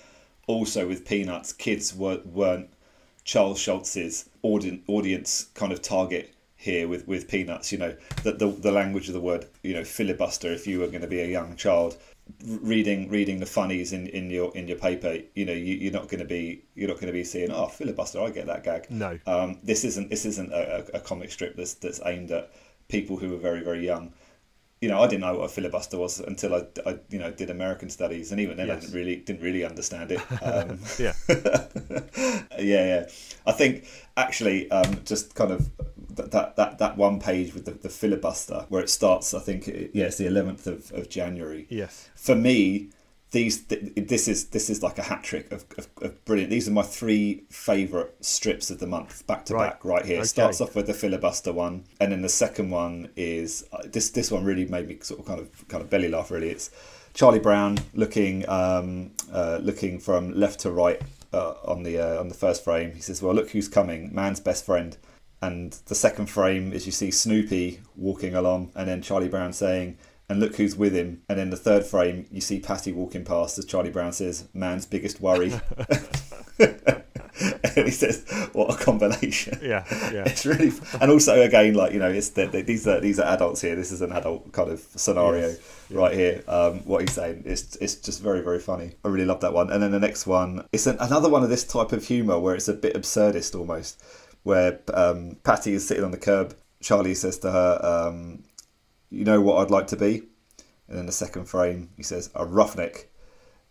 also 0.49 0.89
with 0.89 1.07
Peanuts, 1.07 1.53
kids 1.53 1.95
were, 1.95 2.21
weren't 2.25 2.69
Charles 3.25 3.59
Schulz's 3.61 4.29
audien- 4.43 4.83
audience 4.89 5.45
kind 5.55 5.73
of 5.73 5.81
target 5.83 6.35
here 6.57 6.89
with, 6.89 7.07
with 7.07 7.29
Peanuts. 7.29 7.71
You 7.71 7.79
know, 7.79 7.97
the, 8.25 8.33
the 8.33 8.49
the 8.49 8.73
language 8.73 9.07
of 9.09 9.15
the 9.15 9.21
word, 9.21 9.47
you 9.63 9.75
know, 9.75 9.85
filibuster. 9.85 10.53
If 10.53 10.67
you 10.67 10.81
were 10.81 10.89
going 10.89 11.03
to 11.03 11.07
be 11.09 11.21
a 11.21 11.29
young 11.29 11.55
child, 11.55 11.97
reading 12.45 13.09
reading 13.11 13.41
the 13.41 13.47
funnies 13.47 13.93
in, 13.93 14.07
in 14.09 14.31
your 14.31 14.55
in 14.57 14.69
your 14.69 14.79
paper, 14.79 15.19
you 15.35 15.45
know, 15.45 15.53
you, 15.53 15.75
you're 15.75 15.93
not 15.93 16.09
going 16.09 16.21
to 16.21 16.27
be 16.27 16.65
you're 16.75 16.89
not 16.89 16.97
going 16.97 17.07
to 17.07 17.13
be 17.13 17.25
seeing 17.25 17.51
oh 17.51 17.69
filibuster. 17.69 18.21
I 18.21 18.31
get 18.31 18.47
that 18.47 18.65
gag. 18.65 18.91
No. 18.91 19.19
Um, 19.27 19.59
this 19.63 19.85
isn't 19.85 20.11
this 20.11 20.25
isn't 20.25 20.53
a, 20.53 20.87
a, 20.95 21.01
comic 21.01 21.31
strip 21.31 21.57
that's 21.57 21.75
that's 21.75 22.01
aimed 22.05 22.31
at 22.31 22.51
people 22.89 23.17
who 23.17 23.35
are 23.35 23.39
very 23.39 23.61
very 23.61 23.85
young. 23.85 24.13
You 24.81 24.91
know, 24.91 25.03
I 25.03 25.07
didn't 25.07 25.23
know 25.23 25.39
what 25.39 25.45
a 25.45 25.49
filibuster 25.49 25.97
was 25.99 26.21
until 26.21 26.55
I, 26.55 26.67
I 26.85 26.99
you 27.09 27.19
know 27.19 27.31
did 27.31 27.51
American 27.51 27.89
studies, 27.89 28.33
and 28.33 28.41
even 28.41 28.57
then 28.57 28.71
I 28.71 28.79
didn't 28.79 28.95
really 28.95 29.17
didn't 29.17 29.43
really 29.43 29.65
understand 29.65 30.13
it. 30.13 30.21
Um, 30.43 30.79
Yeah. 30.99 31.15
yeah, 32.59 32.85
yeah. 32.87 33.07
I 33.47 33.53
think 33.53 33.87
actually, 34.17 34.71
um, 34.71 35.01
just 35.05 35.35
kind 35.35 35.53
of 35.53 35.71
that, 36.17 36.31
that 36.33 36.57
that 36.57 36.79
that 36.79 36.97
one 36.97 37.21
page 37.21 37.55
with 37.55 37.65
the, 37.65 37.73
the 37.73 37.89
filibuster 37.89 38.67
where 38.69 38.83
it 38.83 38.91
starts. 38.91 39.35
I 39.35 39.41
think 39.41 39.69
it, 39.69 39.91
yeah, 39.95 40.07
it's 40.07 40.17
the 40.19 40.27
eleventh 40.27 40.67
of, 40.67 40.93
of 40.93 41.09
January. 41.09 41.67
Yes. 41.69 42.09
For 42.15 42.35
me, 42.35 42.91
these 43.31 43.63
th- 43.65 43.93
this 43.97 44.29
is 44.29 44.47
this 44.51 44.71
is 44.71 44.83
like 44.83 44.99
a 44.99 45.03
hat 45.03 45.23
trick 45.25 45.51
of, 45.53 45.65
of, 45.77 45.89
of 46.03 46.25
brilliant. 46.25 46.51
These 46.51 46.69
are 46.69 46.73
my 46.73 46.83
three 46.83 47.45
favourite 47.51 48.11
strips 48.25 48.71
of 48.71 48.79
the 48.79 48.87
month, 48.87 49.27
back 49.27 49.45
to 49.47 49.55
Right. 49.55 49.71
back, 49.71 49.85
right 49.85 50.05
here. 50.05 50.19
Okay. 50.19 50.27
Starts 50.27 50.61
off 50.61 50.75
with 50.77 50.87
the 50.87 50.95
filibuster 50.95 51.53
one, 51.53 51.85
and 52.01 52.13
then 52.13 52.23
the 52.23 52.29
second 52.29 52.71
one 52.71 53.11
is 53.17 53.67
uh, 53.73 53.79
this. 53.87 54.11
This 54.11 54.31
one 54.31 54.45
really 54.45 54.67
made 54.67 54.87
me 54.89 54.99
sort 55.03 55.21
of 55.21 55.27
kind 55.27 55.41
of 55.41 55.69
kind 55.69 55.83
of 55.83 55.91
belly 55.91 56.09
laugh. 56.09 56.31
Really, 56.31 56.51
it's 56.51 56.71
Charlie 57.13 57.41
Brown 57.41 57.79
looking 57.93 58.49
um, 58.49 59.11
uh, 59.33 59.59
looking 59.61 59.99
from 59.99 60.33
left 60.33 60.61
to 60.61 60.71
right 60.71 61.03
uh, 61.33 61.55
on 61.65 61.83
the 61.83 61.99
uh, 61.99 62.21
on 62.21 62.29
the 62.29 62.35
first 62.35 62.63
frame. 62.63 62.93
He 62.95 63.01
says, 63.01 63.21
"Well, 63.21 63.35
look 63.35 63.51
who's 63.51 63.69
coming, 63.69 64.15
man's 64.15 64.39
best 64.41 64.65
friend." 64.65 64.97
And 65.47 65.73
the 65.87 65.95
second 65.95 66.27
frame 66.27 66.73
is 66.73 66.87
you 66.87 66.93
see 66.93 67.11
Snoopy 67.11 67.81
walking 67.97 68.35
along, 68.35 68.71
and 68.75 68.89
then 68.89 69.03
Charlie 69.03 69.29
Brown 69.29 69.53
saying, 69.53 69.99
"And 70.29 70.41
look 70.41 70.57
who's 70.57 70.77
with 70.77 70.95
him." 70.95 71.23
And 71.29 71.39
then 71.39 71.51
the 71.51 71.57
third 71.69 71.85
frame, 71.85 72.27
you 72.31 72.41
see 72.41 72.61
Patty 72.61 72.93
walking 72.93 73.25
past 73.25 73.59
as 73.59 73.65
Charlie 73.65 73.91
Brown 73.91 74.13
says, 74.13 74.49
"Man's 74.55 74.87
biggest 74.87 75.21
worry." 75.21 75.53
and 76.59 77.85
he 77.87 77.91
says, 77.91 78.25
"What 78.53 78.73
a 78.75 78.85
combination!" 78.85 79.59
Yeah. 79.63 79.85
Yeah. 80.13 80.25
It's 80.27 80.47
really, 80.47 80.73
and 81.01 81.11
also 81.11 81.41
again, 81.43 81.75
like 81.75 81.93
you 81.93 81.99
know, 81.99 82.11
it's 82.11 82.31
the, 82.31 82.47
the, 82.47 82.63
these 82.63 82.87
are 82.87 83.01
these 83.01 83.19
are 83.19 83.27
adults 83.35 83.61
here. 83.61 83.75
This 83.77 83.93
is 83.93 84.03
an 84.03 84.13
adult 84.13 84.53
kind 84.53 84.71
of 84.71 84.81
scenario 84.97 85.49
Yes. 85.49 85.59
right 85.91 86.15
here. 86.15 86.43
Um, 86.49 86.79
what 86.85 87.01
he's 87.03 87.13
saying, 87.13 87.43
it's 87.45 87.77
it's 87.77 87.97
just 87.97 88.23
very 88.23 88.41
very 88.41 88.61
funny. 88.61 88.93
I 89.05 89.09
really 89.09 89.27
love 89.27 89.41
that 89.41 89.53
one. 89.53 89.71
And 89.71 89.83
then 89.83 89.91
the 89.91 90.01
next 90.01 90.27
one, 90.27 90.65
it's 90.73 90.87
an, 90.87 90.97
another 91.01 91.29
one 91.29 91.43
of 91.43 91.51
this 91.51 91.65
type 91.65 91.93
of 91.93 92.05
humour 92.05 92.39
where 92.39 92.55
it's 92.55 92.69
a 92.69 92.75
bit 92.75 92.95
absurdist 92.95 93.59
almost. 93.59 94.03
Where 94.45 94.81
um, 94.93 95.37
Patty 95.43 95.73
is 95.73 95.87
sitting 95.87 96.05
on 96.05 96.13
the 96.13 96.17
curb. 96.17 96.55
Charlie 96.81 97.15
says 97.15 97.39
to 97.41 97.51
her, 97.51 97.81
um, 97.83 98.45
"You 99.11 99.25
know 99.25 99.41
what 99.41 99.59
I'd 99.59 99.71
like 99.71 99.89
to 99.89 99.97
be." 99.97 100.23
And 100.87 100.99
then 100.99 101.07
the 101.07 101.13
second 101.13 101.47
frame, 101.47 101.91
he 101.97 102.05
says, 102.05 102.31
"A 102.35 102.47
roughneck." 102.47 103.11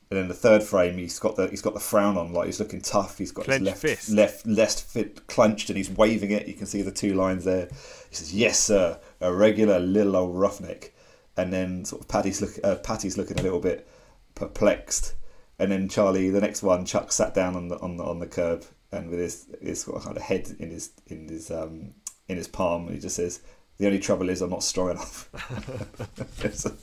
And 0.10 0.20
then 0.20 0.28
the 0.28 0.34
third 0.36 0.62
frame, 0.62 0.98
he's 0.98 1.18
got 1.18 1.38
the 1.38 1.48
he's 1.48 1.62
got 1.62 1.74
the 1.74 1.80
frown 1.80 2.18
on, 2.18 2.34
like 2.34 2.48
he's 2.48 2.60
looking 2.60 2.82
tough. 2.82 3.18
He's 3.18 3.32
got 3.32 3.46
Clenched 3.46 3.62
his 3.62 3.68
left 3.68 3.82
fist. 3.82 4.10
left 4.10 4.46
left 4.46 4.82
fit 4.82 5.28
clenched, 5.28 5.70
and 5.70 5.78
he's 5.78 5.90
waving 5.90 6.32
it. 6.32 6.48
You 6.48 6.54
can 6.54 6.66
see 6.66 6.82
the 6.82 6.92
two 6.92 7.14
lines 7.14 7.46
there. 7.46 7.68
He 8.10 8.16
says, 8.16 8.34
"Yes, 8.34 8.60
sir, 8.60 9.00
a 9.22 9.34
regular 9.34 9.80
little 9.80 10.16
old 10.16 10.36
roughneck." 10.36 10.94
And 11.36 11.52
then 11.52 11.86
sort 11.86 12.02
of 12.02 12.08
Patty's 12.08 12.42
look 12.42 12.60
uh, 12.64 12.76
Patty's 12.76 13.18
looking 13.18 13.40
a 13.40 13.44
little 13.44 13.60
bit 13.60 13.88
perplexed. 14.36 15.16
And 15.60 15.72
then 15.72 15.88
Charlie, 15.88 16.30
the 16.30 16.42
next 16.42 16.64
one, 16.64 16.86
Chuck 16.86 17.12
sat 17.12 17.34
down 17.34 17.56
on 17.56 17.70
the 17.70 17.80
on 17.80 17.98
the 17.98 18.04
on 18.04 18.20
the 18.20 18.28
curb 18.28 18.66
and 18.94 19.10
with 19.10 19.20
his 19.20 19.48
his 19.62 19.84
kind 19.86 20.16
of 20.18 20.24
head 20.24 20.56
in 20.60 20.70
his 20.70 20.92
in 21.08 21.28
his 21.28 21.52
um 21.52 21.94
in 22.28 22.38
his 22.38 22.48
palm, 22.48 22.86
and 22.86 22.96
he 22.96 23.02
just 23.02 23.16
says, 23.18 23.42
"The 23.78 23.86
only 23.88 24.00
trouble 24.00 24.30
is 24.30 24.42
I'm 24.42 24.50
not 24.52 24.64
strong 24.64 24.92
enough." 24.92 25.30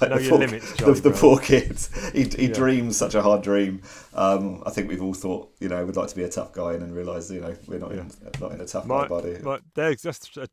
Like 0.00 0.10
Know 0.10 0.16
the 0.16 0.22
your 0.22 0.30
poor- 0.30 0.38
limits, 0.38 0.72
the, 0.76 0.92
the 0.92 1.10
poor 1.10 1.38
kid, 1.38 1.78
he, 2.14 2.24
he 2.24 2.46
Yeah. 2.48 2.54
dreams 2.54 2.96
such 2.96 3.14
a 3.14 3.20
hard 3.20 3.42
dream. 3.42 3.82
Um, 4.14 4.62
I 4.64 4.70
think 4.70 4.88
we've 4.88 5.02
all 5.02 5.12
thought, 5.12 5.50
you 5.60 5.68
know, 5.68 5.84
we'd 5.84 5.94
like 5.96 6.08
to 6.08 6.16
be 6.16 6.22
a 6.22 6.28
tough 6.30 6.52
guy, 6.52 6.72
and 6.72 6.80
then 6.82 6.94
realise, 6.94 7.30
you 7.30 7.40
know, 7.42 7.54
we're 7.66 7.78
not 7.78 7.92
in, 7.92 8.10
not 8.40 8.52
in 8.52 8.60
a 8.62 8.64
tough 8.64 8.86
My, 8.86 9.02
guy 9.02 9.08
body. 9.08 9.38
my, 9.42 9.58
there's 9.74 10.00
just 10.00 10.38
a 10.38 10.48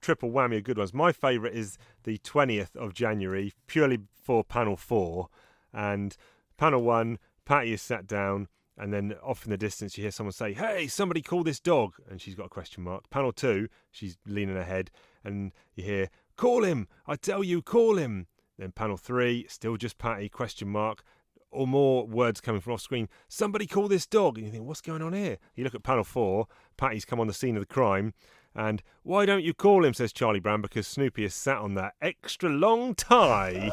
triple 0.00 0.30
whammy 0.32 0.56
of 0.58 0.64
good 0.64 0.78
ones. 0.78 0.92
My 0.92 1.12
favourite 1.12 1.54
is 1.54 1.78
the 2.02 2.18
20th 2.18 2.74
of 2.74 2.92
January, 2.92 3.52
purely 3.68 4.00
for 4.20 4.42
panel 4.42 4.76
four. 4.76 5.28
And 5.72 6.16
panel 6.56 6.82
one, 6.82 7.18
Patty 7.44 7.72
is 7.72 7.82
sat 7.82 8.08
down, 8.08 8.48
and 8.78 8.92
then 8.92 9.14
off 9.22 9.44
in 9.44 9.50
the 9.50 9.56
distance, 9.56 9.96
you 9.96 10.02
hear 10.02 10.10
someone 10.10 10.32
say, 10.32 10.52
Hey, 10.52 10.86
somebody 10.86 11.22
call 11.22 11.42
this 11.42 11.60
dog. 11.60 11.94
And 12.10 12.20
she's 12.20 12.34
got 12.34 12.46
a 12.46 12.50
question 12.50 12.82
mark. 12.82 13.08
Panel 13.10 13.32
two, 13.32 13.68
she's 13.90 14.16
leaning 14.26 14.56
ahead, 14.56 14.90
and 15.24 15.52
you 15.74 15.84
hear, 15.84 16.10
Call 16.36 16.64
him. 16.64 16.86
I 17.06 17.16
tell 17.16 17.42
you, 17.42 17.62
call 17.62 17.96
him. 17.96 18.26
Then 18.58 18.72
panel 18.72 18.96
three, 18.96 19.46
still 19.48 19.76
just 19.76 19.98
Patty, 19.98 20.28
question 20.28 20.68
mark. 20.68 21.02
Or 21.50 21.66
more 21.66 22.06
words 22.06 22.40
coming 22.40 22.60
from 22.60 22.74
off 22.74 22.82
screen. 22.82 23.08
Somebody 23.28 23.66
call 23.66 23.88
this 23.88 24.06
dog. 24.06 24.36
And 24.36 24.46
you 24.46 24.52
think, 24.52 24.64
what's 24.64 24.82
going 24.82 25.00
on 25.00 25.14
here? 25.14 25.38
You 25.54 25.64
look 25.64 25.74
at 25.74 25.82
panel 25.82 26.04
four, 26.04 26.46
Patty's 26.76 27.06
come 27.06 27.20
on 27.20 27.26
the 27.26 27.32
scene 27.32 27.56
of 27.56 27.62
the 27.62 27.66
crime. 27.66 28.12
And 28.54 28.82
why 29.02 29.26
don't 29.26 29.44
you 29.44 29.54
call 29.54 29.84
him, 29.84 29.94
says 29.94 30.12
Charlie 30.12 30.40
Brown, 30.40 30.60
because 30.60 30.86
Snoopy 30.86 31.22
has 31.22 31.34
sat 31.34 31.58
on 31.58 31.74
that 31.74 31.94
extra 32.02 32.50
long 32.50 32.94
tie. 32.94 33.70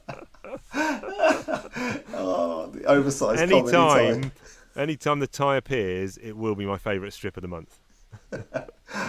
oh, 0.74 2.70
the 2.72 2.84
oversized 2.86 3.38
comedy 3.40 3.58
anytime, 3.58 4.22
tie. 4.22 4.30
anytime 4.82 5.18
the 5.20 5.26
tie 5.26 5.56
appears, 5.56 6.16
it 6.18 6.36
will 6.36 6.54
be 6.54 6.66
my 6.66 6.78
favourite 6.78 7.12
strip 7.12 7.36
of 7.36 7.42
the 7.42 7.48
month. 7.48 7.78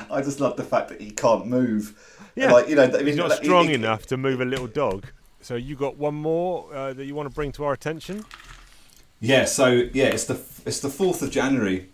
I 0.10 0.22
just 0.22 0.40
love 0.40 0.58
the 0.58 0.64
fact 0.64 0.90
that 0.90 1.02
he 1.02 1.12
can't 1.12 1.46
move. 1.48 2.30
Yeah, 2.36 2.52
like 2.52 2.68
you 2.70 2.76
know, 2.76 2.84
I 2.84 2.88
mean, 2.92 3.08
He's 3.08 3.16
not 3.16 3.30
like, 3.30 3.40
he- 3.40 3.46
strong 3.46 3.68
he- 3.68 3.74
enough 3.74 4.06
to 4.08 4.18
move 4.18 4.42
a 4.42 4.46
little 4.46 4.68
dog. 4.68 5.08
So 5.42 5.56
you 5.56 5.76
got 5.76 5.98
one 5.98 6.16
more 6.16 6.74
uh, 6.74 6.94
that 6.94 7.06
you 7.06 7.16
want 7.16 7.30
to 7.30 7.34
bring 7.34 7.52
to 7.54 7.64
our 7.64 7.74
attention? 7.74 8.26
Yeah, 9.20 9.46
so 9.46 9.68
yeah, 9.68 10.06
it's 10.08 10.26
the 10.26 10.40
it's 10.66 10.80
the 10.80 10.90
fourth 10.90 11.22
of 11.22 11.32
January. 11.32 11.90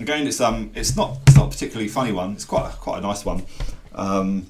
Again, 0.00 0.26
it's 0.26 0.40
um, 0.40 0.70
it's 0.74 0.96
not 0.96 1.18
it's 1.26 1.36
not 1.36 1.46
a 1.46 1.50
particularly 1.50 1.88
funny 1.88 2.12
one. 2.12 2.32
It's 2.32 2.44
quite 2.44 2.70
a, 2.70 2.76
quite 2.76 2.98
a 2.98 3.00
nice 3.00 3.24
one, 3.24 3.44
um, 3.94 4.46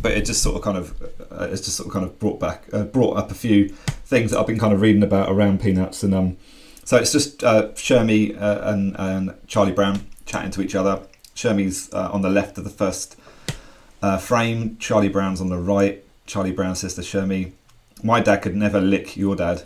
but 0.00 0.12
it 0.12 0.24
just 0.24 0.42
sort 0.42 0.56
of 0.56 0.62
kind 0.62 0.76
of 0.76 1.02
uh, 1.30 1.48
it's 1.50 1.62
just 1.62 1.76
sort 1.76 1.88
of 1.88 1.92
kind 1.92 2.04
of 2.04 2.18
brought 2.18 2.40
back 2.40 2.64
uh, 2.72 2.84
brought 2.84 3.16
up 3.16 3.30
a 3.30 3.34
few 3.34 3.68
things 3.68 4.30
that 4.30 4.38
I've 4.38 4.46
been 4.46 4.58
kind 4.58 4.72
of 4.72 4.80
reading 4.80 5.02
about 5.02 5.30
around 5.30 5.60
peanuts 5.60 6.02
and 6.02 6.14
um, 6.14 6.36
so 6.84 6.96
it's 6.96 7.12
just 7.12 7.42
uh, 7.42 7.68
Shermy 7.70 8.40
uh, 8.40 8.60
and 8.64 8.96
and 8.98 9.34
Charlie 9.46 9.72
Brown 9.72 10.06
chatting 10.24 10.50
to 10.52 10.62
each 10.62 10.74
other. 10.74 11.02
Shermy's 11.34 11.92
uh, 11.92 12.10
on 12.12 12.22
the 12.22 12.30
left 12.30 12.58
of 12.58 12.64
the 12.64 12.70
first 12.70 13.18
uh, 14.02 14.18
frame. 14.18 14.76
Charlie 14.78 15.08
Brown's 15.08 15.40
on 15.40 15.48
the 15.48 15.58
right. 15.58 16.02
Charlie 16.26 16.52
Brown 16.52 16.74
says 16.74 16.94
to 16.94 17.02
Shermy, 17.02 17.52
"My 18.02 18.20
dad 18.20 18.38
could 18.38 18.56
never 18.56 18.80
lick 18.80 19.16
your 19.16 19.36
dad." 19.36 19.64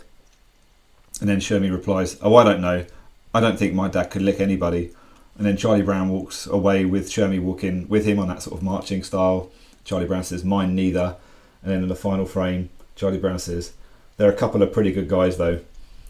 And 1.21 1.29
then 1.29 1.39
Shermy 1.39 1.71
replies, 1.71 2.17
Oh, 2.21 2.35
I 2.35 2.43
don't 2.43 2.59
know. 2.59 2.85
I 3.33 3.39
don't 3.39 3.57
think 3.57 3.73
my 3.73 3.87
dad 3.87 4.05
could 4.05 4.23
lick 4.23 4.41
anybody. 4.41 4.91
And 5.37 5.45
then 5.45 5.55
Charlie 5.55 5.83
Brown 5.83 6.09
walks 6.09 6.47
away 6.47 6.83
with 6.83 7.09
Shermy 7.09 7.39
walking 7.39 7.87
with 7.87 8.05
him 8.05 8.19
on 8.19 8.27
that 8.27 8.41
sort 8.41 8.57
of 8.57 8.63
marching 8.63 9.03
style. 9.03 9.49
Charlie 9.83 10.05
Brown 10.05 10.23
says, 10.23 10.43
Mine 10.43 10.75
neither. 10.75 11.15
And 11.63 11.71
then 11.71 11.83
in 11.83 11.89
the 11.89 11.95
final 11.95 12.25
frame, 12.25 12.69
Charlie 12.95 13.17
Brown 13.17 13.39
says, 13.39 13.73
There 14.17 14.27
are 14.29 14.33
a 14.33 14.35
couple 14.35 14.61
of 14.61 14.71
pretty 14.73 14.91
good 14.91 15.07
guys 15.09 15.37
though. 15.37 15.59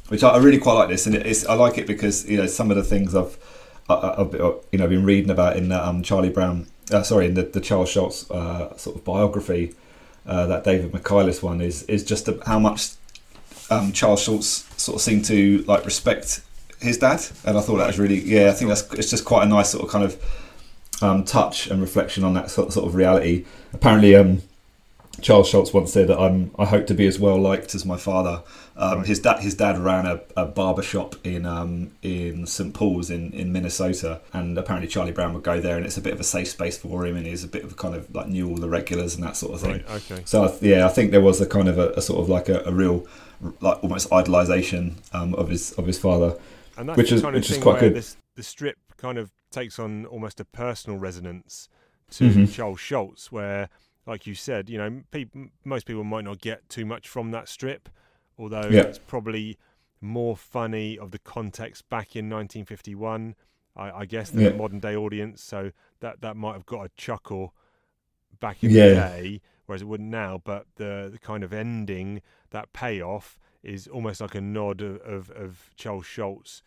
Which 0.07 0.23
I, 0.23 0.29
I 0.29 0.37
really 0.37 0.59
quite 0.59 0.73
like 0.73 0.89
this. 0.89 1.05
And 1.05 1.15
it's, 1.15 1.45
I 1.45 1.53
like 1.53 1.77
it 1.77 1.87
because, 1.87 2.29
you 2.29 2.37
know, 2.37 2.45
some 2.47 2.69
of 2.71 2.77
the 2.77 2.83
things 2.83 3.15
I've, 3.15 3.37
I, 3.89 3.93
I- 3.93 4.21
I've 4.21 4.33
you 4.71 4.79
know, 4.79 4.87
been 4.87 5.05
reading 5.05 5.29
about 5.29 5.57
in 5.57 5.69
the 5.69 5.85
um, 5.87 6.03
Charlie 6.03 6.29
Brown, 6.29 6.67
uh, 6.91 7.03
sorry, 7.03 7.27
in 7.27 7.33
the, 7.35 7.43
the 7.43 7.61
Charles 7.61 7.89
Schulz 7.89 8.29
uh, 8.31 8.75
sort 8.77 8.95
of 8.97 9.03
biography, 9.05 9.73
uh, 10.25 10.45
that 10.47 10.63
David 10.63 10.93
Michaelis 10.93 11.41
one 11.41 11.61
is, 11.61 11.83
is 11.83 12.03
just 12.03 12.29
how 12.45 12.59
much 12.59 12.91
um, 13.69 13.91
Charles 13.93 14.21
Schulz 14.21 14.65
sort 14.77 14.97
of 14.97 15.01
seemed 15.01 15.25
to 15.25 15.63
like 15.67 15.85
respect 15.85 16.41
his 16.79 16.97
dad, 16.97 17.21
and 17.45 17.57
I 17.57 17.61
thought 17.61 17.77
that 17.77 17.87
was 17.87 17.97
really 17.99 18.19
yeah. 18.21 18.49
I 18.49 18.51
think 18.53 18.69
that's 18.69 18.91
it's 18.93 19.09
just 19.09 19.23
quite 19.23 19.43
a 19.45 19.47
nice 19.47 19.69
sort 19.69 19.85
of 19.85 19.89
kind 19.91 20.03
of 20.03 20.21
um, 21.01 21.23
touch 21.23 21.67
and 21.67 21.81
reflection 21.81 22.23
on 22.23 22.33
that 22.35 22.49
sort 22.51 22.73
sort 22.73 22.87
of 22.87 22.95
reality. 22.95 23.45
Apparently, 23.73 24.15
um, 24.15 24.41
Charles 25.21 25.47
Schulz 25.49 25.73
once 25.73 25.91
said 25.93 26.07
that 26.07 26.17
I'm 26.19 26.51
I 26.57 26.65
hope 26.65 26.87
to 26.87 26.93
be 26.93 27.05
as 27.05 27.19
well 27.19 27.37
liked 27.39 27.75
as 27.75 27.85
my 27.85 27.97
father. 27.97 28.41
Um, 28.77 28.99
Right. 28.99 29.07
His 29.07 29.19
dad 29.19 29.39
his 29.41 29.53
dad 29.53 29.77
ran 29.77 30.05
a, 30.07 30.21
a 30.35 30.45
barber 30.45 30.81
shop 30.81 31.15
in 31.23 31.45
um, 31.45 31.91
in 32.01 32.47
St 32.47 32.73
Paul's 32.73 33.09
in, 33.11 33.31
in 33.33 33.51
Minnesota, 33.51 34.21
and 34.33 34.57
apparently 34.57 34.87
Charlie 34.87 35.11
Brown 35.11 35.33
would 35.33 35.43
go 35.43 35.59
there, 35.59 35.77
and 35.77 35.85
it's 35.85 35.97
a 35.97 36.01
bit 36.01 36.13
of 36.13 36.19
a 36.19 36.23
safe 36.23 36.47
space 36.47 36.77
for 36.77 37.05
him, 37.05 37.15
and 37.17 37.27
he's 37.27 37.43
a 37.43 37.47
bit 37.47 37.63
of 37.63 37.73
a 37.73 37.75
kind 37.75 37.93
of 37.93 38.13
like 38.15 38.27
knew 38.27 38.49
all 38.49 38.55
the 38.55 38.69
regulars 38.69 39.13
and 39.13 39.23
that 39.23 39.35
sort 39.35 39.53
of 39.53 39.61
thing. 39.61 39.83
Right, 39.87 40.11
okay. 40.11 40.23
So 40.25 40.45
I 40.45 40.47
th- 40.47 40.61
yeah, 40.63 40.85
I 40.85 40.89
think 40.89 41.11
there 41.11 41.21
was 41.21 41.39
a 41.41 41.45
kind 41.45 41.67
of 41.67 41.77
a, 41.77 41.91
a 41.91 42.01
sort 42.01 42.21
of 42.21 42.29
like 42.29 42.47
a, 42.49 42.61
a 42.65 42.71
real, 42.71 43.05
like 43.59 43.83
almost 43.83 44.09
idolisation 44.11 44.95
um, 45.13 45.35
of 45.35 45.49
his 45.49 45.73
of 45.73 45.85
his 45.85 45.99
father. 45.99 46.35
And 46.77 46.87
that's 46.89 46.97
Which 46.97 47.11
is- 47.11 47.21
kind 47.21 47.35
of 47.35 47.41
which 47.41 47.51
is 47.51 47.57
quite 47.57 47.81
good. 47.81 47.93
This, 47.95 48.15
the 48.35 48.43
strip 48.43 48.77
kind 49.01 49.17
of 49.17 49.31
takes 49.49 49.79
on 49.79 50.05
almost 50.05 50.39
a 50.39 50.45
personal 50.45 50.99
resonance 50.99 51.67
to 52.11 52.25
Mhm. 52.29 52.53
Charles 52.53 52.79
Schulz, 52.79 53.31
where, 53.31 53.69
like 54.05 54.27
you 54.27 54.35
said, 54.35 54.69
you 54.69 54.77
know, 54.77 55.03
peop 55.11 55.29
most 55.63 55.85
people 55.85 56.03
might 56.03 56.23
not 56.23 56.39
get 56.39 56.67
too 56.69 56.85
much 56.85 57.07
from 57.07 57.31
that 57.31 57.47
strip, 57.49 57.89
although 58.37 58.69
Yeah. 58.69 58.81
it's 58.83 58.99
probably 58.99 59.57
more 59.99 60.35
funny 60.37 60.97
of 60.97 61.11
the 61.11 61.19
context 61.19 61.87
back 61.89 62.15
in 62.15 62.27
1951, 62.29 63.35
I, 63.75 63.91
I 64.01 64.05
guess, 64.05 64.29
than 64.29 64.41
Yeah. 64.43 64.49
a 64.49 64.53
modern 64.55 64.79
day 64.79 64.95
audience. 64.95 65.41
So 65.43 65.71
that 65.99 66.21
that 66.21 66.35
might 66.35 66.53
have 66.53 66.65
got 66.65 66.85
a 66.85 66.89
chuckle 66.95 67.53
back 68.39 68.63
in 68.63 68.71
Yeah. 68.71 68.87
the 68.89 68.95
day, 68.95 69.41
whereas 69.65 69.81
it 69.81 69.85
wouldn't 69.85 70.09
now. 70.09 70.37
But 70.43 70.67
the, 70.75 71.09
the 71.11 71.19
kind 71.19 71.43
of 71.43 71.53
ending, 71.53 72.21
that 72.51 72.73
payoff, 72.73 73.39
is 73.63 73.87
almost 73.87 74.19
like 74.21 74.33
a 74.35 74.41
nod 74.41 74.81
of, 74.81 74.99
of, 75.01 75.29
of 75.31 75.69
Charles 75.75 76.05
Schulz, 76.05 76.63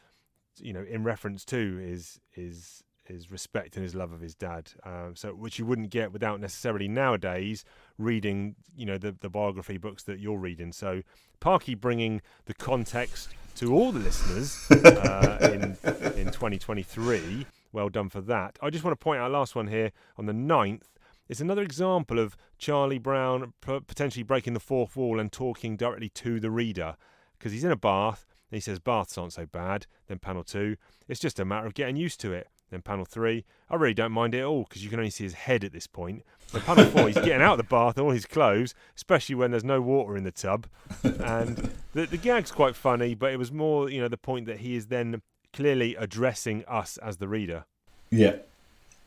you 0.58 0.72
know, 0.72 0.82
in 0.82 1.04
reference 1.04 1.44
to 1.46 1.76
his 1.76 2.20
his 2.30 2.82
his 3.04 3.30
respect 3.30 3.76
and 3.76 3.82
his 3.82 3.94
love 3.94 4.12
of 4.12 4.20
his 4.20 4.34
dad. 4.34 4.72
Um, 4.84 5.14
so 5.14 5.30
which 5.30 5.58
you 5.58 5.66
wouldn't 5.66 5.90
get 5.90 6.12
without 6.12 6.40
necessarily 6.40 6.88
nowadays 6.88 7.64
reading, 7.98 8.56
you 8.76 8.86
know, 8.86 8.98
the 8.98 9.12
the 9.12 9.28
biography 9.28 9.78
books 9.78 10.02
that 10.04 10.20
you're 10.20 10.38
reading. 10.38 10.72
So 10.72 11.02
Parky 11.40 11.74
bringing 11.74 12.22
the 12.46 12.54
context 12.54 13.30
to 13.56 13.72
all 13.74 13.92
the 13.92 14.00
listeners 14.00 14.70
uh, 14.70 15.38
in 15.52 15.62
in 16.18 16.26
2023. 16.32 17.46
Well 17.72 17.88
done 17.88 18.08
for 18.08 18.20
that. 18.22 18.58
I 18.62 18.70
just 18.70 18.84
want 18.84 18.98
to 18.98 19.02
point 19.02 19.20
out 19.20 19.30
last 19.30 19.54
one 19.54 19.66
here 19.66 19.92
on 20.16 20.26
the 20.26 20.32
9th. 20.32 20.82
It's 21.28 21.40
another 21.40 21.62
example 21.62 22.18
of 22.18 22.36
Charlie 22.58 22.98
Brown 22.98 23.54
p- 23.60 23.80
potentially 23.80 24.22
breaking 24.22 24.52
the 24.52 24.60
fourth 24.60 24.94
wall 24.94 25.18
and 25.18 25.32
talking 25.32 25.76
directly 25.76 26.10
to 26.10 26.38
the 26.38 26.50
reader 26.50 26.96
because 27.38 27.50
he's 27.52 27.64
in 27.64 27.72
a 27.72 27.76
bath 27.76 28.33
he 28.54 28.60
says 28.60 28.78
baths 28.78 29.18
aren't 29.18 29.32
so 29.32 29.46
bad. 29.46 29.86
Then 30.06 30.18
panel 30.18 30.44
two, 30.44 30.76
it's 31.08 31.20
just 31.20 31.40
a 31.40 31.44
matter 31.44 31.66
of 31.66 31.74
getting 31.74 31.96
used 31.96 32.20
to 32.20 32.32
it. 32.32 32.48
Then 32.70 32.82
panel 32.82 33.04
three, 33.04 33.44
I 33.70 33.76
really 33.76 33.94
don't 33.94 34.12
mind 34.12 34.34
it 34.34 34.40
at 34.40 34.46
all 34.46 34.64
because 34.64 34.82
you 34.82 34.90
can 34.90 34.98
only 34.98 35.10
see 35.10 35.24
his 35.24 35.34
head 35.34 35.64
at 35.64 35.72
this 35.72 35.86
point. 35.86 36.24
Then 36.52 36.62
panel 36.62 36.86
four, 36.86 37.06
he's 37.06 37.14
getting 37.16 37.42
out 37.42 37.52
of 37.52 37.58
the 37.58 37.64
bath 37.64 37.98
in 37.98 38.04
all 38.04 38.10
his 38.10 38.26
clothes, 38.26 38.74
especially 38.96 39.34
when 39.34 39.50
there's 39.50 39.64
no 39.64 39.80
water 39.80 40.16
in 40.16 40.24
the 40.24 40.32
tub. 40.32 40.66
And 41.02 41.70
the, 41.92 42.06
the 42.06 42.16
gag's 42.16 42.50
quite 42.50 42.74
funny, 42.74 43.14
but 43.14 43.32
it 43.32 43.38
was 43.38 43.52
more, 43.52 43.90
you 43.90 44.00
know, 44.00 44.08
the 44.08 44.16
point 44.16 44.46
that 44.46 44.60
he 44.60 44.74
is 44.74 44.86
then 44.86 45.22
clearly 45.52 45.94
addressing 45.94 46.64
us 46.66 46.96
as 46.98 47.18
the 47.18 47.28
reader 47.28 47.64
Yeah, 48.10 48.36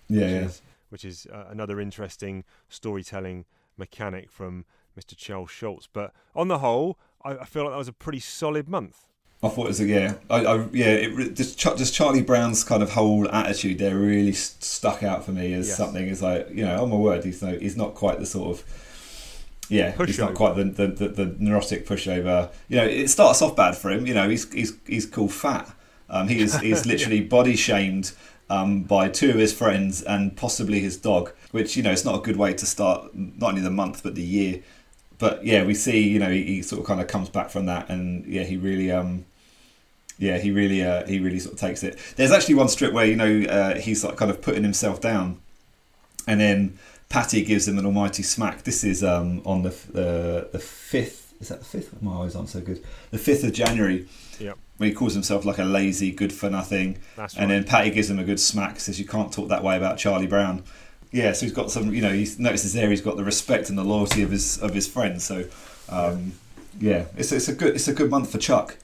yeah, 0.07 0.21
which 0.21 0.31
yeah. 0.31 0.45
is, 0.45 0.61
which 0.89 1.05
is 1.05 1.27
uh, 1.33 1.45
another 1.49 1.81
interesting 1.81 2.45
storytelling 2.69 3.45
mechanic 3.77 4.31
from 4.31 4.65
Mr. 4.97 5.15
Charles 5.15 5.51
Schulz. 5.51 5.89
But 5.91 6.13
on 6.35 6.47
the 6.47 6.59
whole, 6.59 6.97
I, 7.23 7.31
I 7.31 7.45
feel 7.45 7.63
like 7.63 7.73
that 7.73 7.77
was 7.77 7.89
a 7.89 7.93
pretty 7.93 8.19
solid 8.19 8.69
month. 8.69 9.05
I 9.43 9.49
thought 9.49 9.65
it 9.65 9.67
was 9.67 9.79
a, 9.81 9.85
yeah, 9.85 10.15
I, 10.31 10.45
I 10.45 10.55
yeah. 10.71 10.87
It 10.87 11.35
just, 11.35 11.59
just 11.59 11.93
Charlie 11.93 12.23
Brown's 12.23 12.63
kind 12.63 12.81
of 12.81 12.91
whole 12.93 13.29
attitude 13.29 13.77
there 13.77 13.95
really 13.95 14.33
st- 14.33 14.63
stuck 14.63 15.03
out 15.03 15.23
for 15.25 15.31
me 15.31 15.53
as 15.53 15.67
Yes. 15.67 15.77
something. 15.77 16.07
Is 16.07 16.21
like 16.23 16.49
you 16.49 16.65
know, 16.65 16.77
oh 16.79 16.85
my 16.87 16.95
word, 16.95 17.23
he's 17.23 17.41
no, 17.43 17.57
he's 17.57 17.77
not 17.77 17.93
quite 17.93 18.19
the 18.19 18.25
sort 18.25 18.49
of 18.57 18.63
yeah, 19.69 19.91
he's 20.05 20.17
not 20.17 20.33
quite 20.33 20.55
the, 20.55 20.63
the, 20.63 20.87
the, 20.87 21.07
the 21.09 21.35
neurotic 21.39 21.85
pushover. 21.85 22.49
You 22.69 22.77
know, 22.77 22.85
it 22.85 23.09
starts 23.09 23.41
off 23.41 23.55
bad 23.55 23.75
for 23.75 23.91
him. 23.91 24.07
You 24.07 24.13
know, 24.13 24.27
he's 24.29 24.51
he's 24.51 24.73
he's 24.87 25.05
called 25.05 25.33
fat. 25.33 25.71
Um, 26.09 26.27
he 26.29 26.39
is 26.39 26.57
he's 26.59 26.85
literally 26.91 27.21
body 27.21 27.55
shamed 27.55 28.13
um, 28.49 28.83
by 28.83 29.09
two 29.09 29.29
of 29.29 29.35
his 29.35 29.53
friends 29.53 30.01
and 30.01 30.35
possibly 30.37 30.79
his 30.79 30.97
dog, 30.97 31.31
which 31.51 31.75
you 31.75 31.83
know 31.83 31.91
it's 31.91 32.05
not 32.05 32.15
a 32.15 32.21
good 32.21 32.37
way 32.37 32.53
to 32.53 32.65
start 32.65 33.13
not 33.13 33.49
only 33.49 33.61
the 33.61 33.69
month 33.69 34.01
but 34.03 34.15
the 34.15 34.23
year. 34.23 34.61
But 35.19 35.43
yeah, 35.45 35.63
we 35.63 35.73
see 35.73 36.07
you 36.07 36.19
know 36.19 36.29
he, 36.29 36.43
he 36.43 36.61
sort 36.61 36.81
of 36.81 36.87
kind 36.87 37.01
of 37.01 37.07
comes 37.07 37.29
back 37.29 37.49
from 37.49 37.65
that, 37.65 37.89
and 37.89 38.25
yeah, 38.25 38.43
he 38.43 38.57
really 38.57 38.91
um, 38.91 39.25
yeah, 40.19 40.37
he 40.37 40.51
really 40.51 40.83
uh, 40.83 41.05
he 41.05 41.19
really 41.19 41.39
sort 41.39 41.53
of 41.53 41.59
takes 41.59 41.83
it. 41.83 41.97
There's 42.15 42.31
actually 42.31 42.55
one 42.55 42.69
strip 42.69 42.93
where 42.93 43.05
you 43.05 43.15
know 43.15 43.43
uh, 43.49 43.75
he's 43.75 44.03
like 44.03 44.17
kind 44.17 44.31
of 44.31 44.41
putting 44.41 44.63
himself 44.63 45.01
down, 45.01 45.39
and 46.27 46.39
then 46.39 46.77
Patty 47.09 47.43
gives 47.43 47.67
him 47.67 47.77
an 47.77 47.85
almighty 47.85 48.23
smack. 48.23 48.63
This 48.63 48.83
is 48.83 49.03
um, 49.03 49.41
on 49.45 49.63
the 49.63 49.69
uh, 49.69 50.51
the 50.51 50.59
fifth. 50.59 51.33
Is 51.39 51.49
that 51.49 51.59
the 51.59 51.65
fifth? 51.65 52.01
My 52.01 52.23
eyes 52.23 52.35
aren't 52.35 52.49
so 52.49 52.61
good. 52.61 52.83
The 53.11 53.19
fifth 53.19 53.43
of 53.43 53.53
January. 53.53 54.07
Yeah. 54.39 54.53
When 54.77 54.89
he 54.89 54.95
calls 54.95 55.15
himself 55.15 55.45
like 55.45 55.57
a 55.57 55.63
lazy, 55.63 56.11
good 56.11 56.31
for 56.31 56.51
nothing, 56.51 56.99
That's 57.15 57.35
and 57.35 57.49
right. 57.49 57.55
then 57.55 57.63
Patty 57.63 57.89
gives 57.89 58.11
him 58.11 58.19
a 58.19 58.23
good 58.23 58.39
smack. 58.39 58.79
Says 58.79 58.99
you 58.99 59.07
can't 59.07 59.33
talk 59.33 59.49
that 59.49 59.63
way 59.63 59.75
about 59.75 59.97
Charlie 59.97 60.27
Brown. 60.27 60.63
Yeah, 61.11 61.31
so 61.33 61.45
he's 61.45 61.53
got 61.53 61.71
some. 61.71 61.93
You 61.93 62.01
know, 62.01 62.11
he 62.13 62.27
notices 62.37 62.73
there 62.73 62.89
he's 62.89 63.01
got 63.01 63.17
the 63.17 63.23
respect 63.23 63.69
and 63.69 63.77
the 63.77 63.83
loyalty 63.83 64.23
of 64.23 64.31
his 64.31 64.57
of 64.61 64.73
his 64.73 64.87
friends. 64.87 65.23
So, 65.23 65.45
um, 65.89 66.33
yeah, 66.79 67.05
it's 67.15 67.31
it's 67.31 67.47
a 67.47 67.53
good 67.53 67.75
it's 67.75 67.87
a 67.87 67.93
good 67.93 68.09
month 68.09 68.31
for 68.31 68.37
Chuck. 68.37 68.77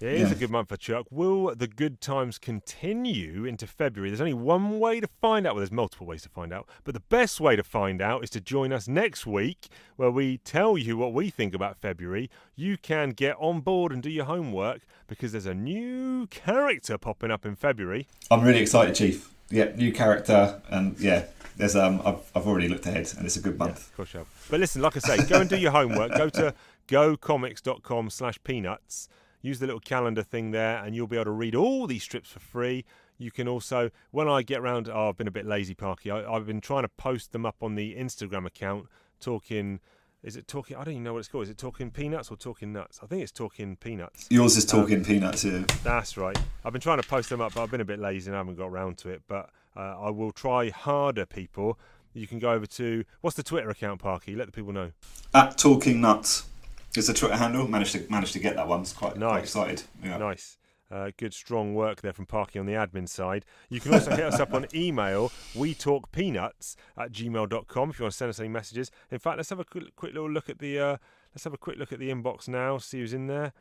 Yeah, 0.00 0.10
it 0.10 0.20
is 0.20 0.28
Yeah. 0.28 0.36
a 0.36 0.38
good 0.38 0.50
month 0.50 0.68
for 0.68 0.76
Chuck. 0.76 1.06
Will 1.10 1.54
the 1.56 1.66
good 1.66 2.00
times 2.00 2.38
continue 2.38 3.44
into 3.44 3.66
February? 3.66 4.10
There's 4.10 4.20
only 4.20 4.32
one 4.32 4.78
way 4.78 5.00
to 5.00 5.08
find 5.20 5.44
out. 5.44 5.54
Well, 5.54 5.60
there's 5.60 5.72
multiple 5.72 6.06
ways 6.06 6.22
to 6.22 6.28
find 6.28 6.52
out, 6.52 6.68
but 6.84 6.94
the 6.94 7.00
best 7.08 7.40
way 7.40 7.56
to 7.56 7.64
find 7.64 8.00
out 8.00 8.22
is 8.22 8.30
to 8.30 8.40
join 8.40 8.72
us 8.72 8.86
next 8.86 9.26
week 9.26 9.66
where 9.96 10.10
we 10.10 10.38
tell 10.38 10.78
you 10.78 10.96
what 10.96 11.12
we 11.12 11.30
think 11.30 11.52
about 11.52 11.78
February. 11.78 12.30
You 12.54 12.76
can 12.78 13.10
get 13.10 13.34
on 13.40 13.60
board 13.60 13.90
and 13.92 14.00
do 14.00 14.08
your 14.08 14.26
homework 14.26 14.82
because 15.08 15.32
there's 15.32 15.46
a 15.46 15.54
new 15.54 16.28
character 16.28 16.96
popping 16.96 17.32
up 17.32 17.44
in 17.44 17.56
February. 17.56 18.06
I'm 18.30 18.42
really 18.42 18.60
excited, 18.60 18.94
Chief. 18.94 19.28
Yeah, 19.50 19.72
new 19.74 19.92
character, 19.92 20.60
and 20.68 20.96
yeah, 21.00 21.24
there's 21.58 21.76
um, 21.76 22.00
I've, 22.04 22.30
I've 22.34 22.46
already 22.46 22.68
looked 22.68 22.86
ahead, 22.86 23.12
and 23.16 23.26
it's 23.26 23.36
a 23.36 23.40
good 23.40 23.58
month. 23.58 23.88
Of 23.90 23.96
course 23.96 24.14
you 24.14 24.18
have. 24.18 24.28
But 24.48 24.60
listen, 24.60 24.80
like 24.80 24.96
I 24.96 25.00
say, 25.00 25.26
go 25.26 25.40
and 25.40 25.50
do 25.50 25.58
your 25.58 25.72
homework. 25.72 26.12
Go 26.16 26.28
to 26.30 26.54
gocomics.com 26.88 28.10
slash 28.10 28.38
peanuts. 28.44 29.08
Use 29.42 29.58
the 29.58 29.66
little 29.66 29.80
calendar 29.80 30.22
thing 30.22 30.52
there, 30.52 30.82
and 30.82 30.94
you'll 30.94 31.06
be 31.06 31.16
able 31.16 31.26
to 31.26 31.30
read 31.32 31.54
all 31.54 31.86
these 31.86 32.02
strips 32.02 32.30
for 32.30 32.40
free. 32.40 32.84
You 33.18 33.32
can 33.32 33.48
also, 33.48 33.90
when 34.12 34.28
I 34.28 34.42
get 34.42 34.62
round, 34.62 34.88
oh, 34.88 35.08
I've 35.08 35.16
been 35.16 35.26
a 35.28 35.32
bit 35.32 35.46
lazy, 35.46 35.74
Parky. 35.74 36.10
I, 36.10 36.32
I've 36.32 36.46
been 36.46 36.60
trying 36.60 36.82
to 36.82 36.88
post 36.88 37.32
them 37.32 37.44
up 37.44 37.56
on 37.60 37.74
the 37.74 37.96
Instagram 37.96 38.46
account, 38.46 38.86
talking. 39.20 39.80
Is 40.22 40.36
it 40.36 40.48
talking? 40.48 40.76
I 40.76 40.82
don't 40.84 40.94
even 40.94 41.04
know 41.04 41.12
what 41.12 41.20
it's 41.20 41.28
called. 41.28 41.44
Is 41.44 41.50
it 41.50 41.58
talking 41.58 41.90
peanuts 41.92 42.30
or 42.30 42.36
talking 42.36 42.72
nuts? 42.72 42.98
I 43.02 43.06
think 43.06 43.22
it's 43.22 43.30
talking 43.30 43.76
peanuts. 43.76 44.26
Yours 44.30 44.56
is 44.56 44.64
talking 44.64 45.04
peanuts 45.04 45.42
here. 45.42 45.64
That's 45.84 46.16
right. 46.16 46.36
I've 46.64 46.72
been 46.72 46.82
trying 46.82 47.00
to 47.00 47.06
post 47.08 47.28
them 47.30 47.40
up, 47.40 47.54
but 47.54 47.62
I've 47.62 47.70
been 47.70 47.80
a 47.80 47.84
bit 47.84 48.00
lazy 48.00 48.28
and 48.28 48.34
I 48.36 48.40
haven't 48.40 48.56
got 48.56 48.72
round 48.72 48.98
to 48.98 49.10
it. 49.10 49.22
But 49.28 49.50
uh, 49.76 49.96
I 50.00 50.10
will 50.10 50.32
try 50.32 50.70
harder, 50.70 51.24
people. 51.24 51.78
You 52.14 52.26
can 52.26 52.40
go 52.40 52.50
over 52.50 52.66
to 52.66 53.04
what's 53.20 53.36
the 53.36 53.44
Twitter 53.44 53.70
account, 53.70 54.00
Parky? 54.00 54.34
Let 54.34 54.46
the 54.46 54.52
people 54.52 54.72
know. 54.72 54.90
At 55.34 55.56
talking 55.56 56.00
nuts. 56.00 56.48
It's 56.96 57.08
a 57.08 57.14
Twitter 57.14 57.36
handle. 57.36 57.68
Managed 57.68 57.92
to 57.92 58.04
managed 58.10 58.32
to 58.32 58.40
get 58.40 58.56
that 58.56 58.66
one. 58.66 58.80
It's 58.80 58.92
quite, 58.92 59.10
quite 59.12 59.20
Nice. 59.20 59.42
excited. 59.44 59.82
Yeah. 60.02 60.16
Nice. 60.16 60.56
Uh, 60.90 61.10
good 61.16 61.34
strong 61.34 61.74
work 61.74 62.00
there 62.00 62.12
from 62.12 62.26
Parky 62.26 62.58
on 62.58 62.66
the 62.66 62.72
admin 62.72 63.08
side. 63.08 63.44
You 63.68 63.80
can 63.80 63.92
also 63.92 64.10
hit 64.10 64.24
us 64.24 64.40
up 64.40 64.54
on 64.54 64.66
email, 64.74 65.30
we 65.54 65.74
talk 65.74 66.10
peanuts 66.12 66.76
at 66.96 67.12
gmail.com 67.12 67.90
if 67.90 67.98
you 67.98 68.04
want 68.04 68.12
to 68.12 68.16
send 68.16 68.30
us 68.30 68.40
any 68.40 68.48
messages. 68.48 68.90
In 69.10 69.18
fact, 69.18 69.36
let's 69.36 69.50
have 69.50 69.60
a 69.60 69.64
quick, 69.64 69.94
quick 69.96 70.14
little 70.14 70.30
look 70.30 70.48
at 70.48 70.58
the 70.58 70.78
uh, 70.78 70.96
let's 71.34 71.44
have 71.44 71.54
a 71.54 71.58
quick 71.58 71.78
look 71.78 71.92
at 71.92 71.98
the 71.98 72.10
inbox 72.10 72.48
now, 72.48 72.78
see 72.78 73.00
who's 73.00 73.12
in 73.12 73.26
there. 73.26 73.52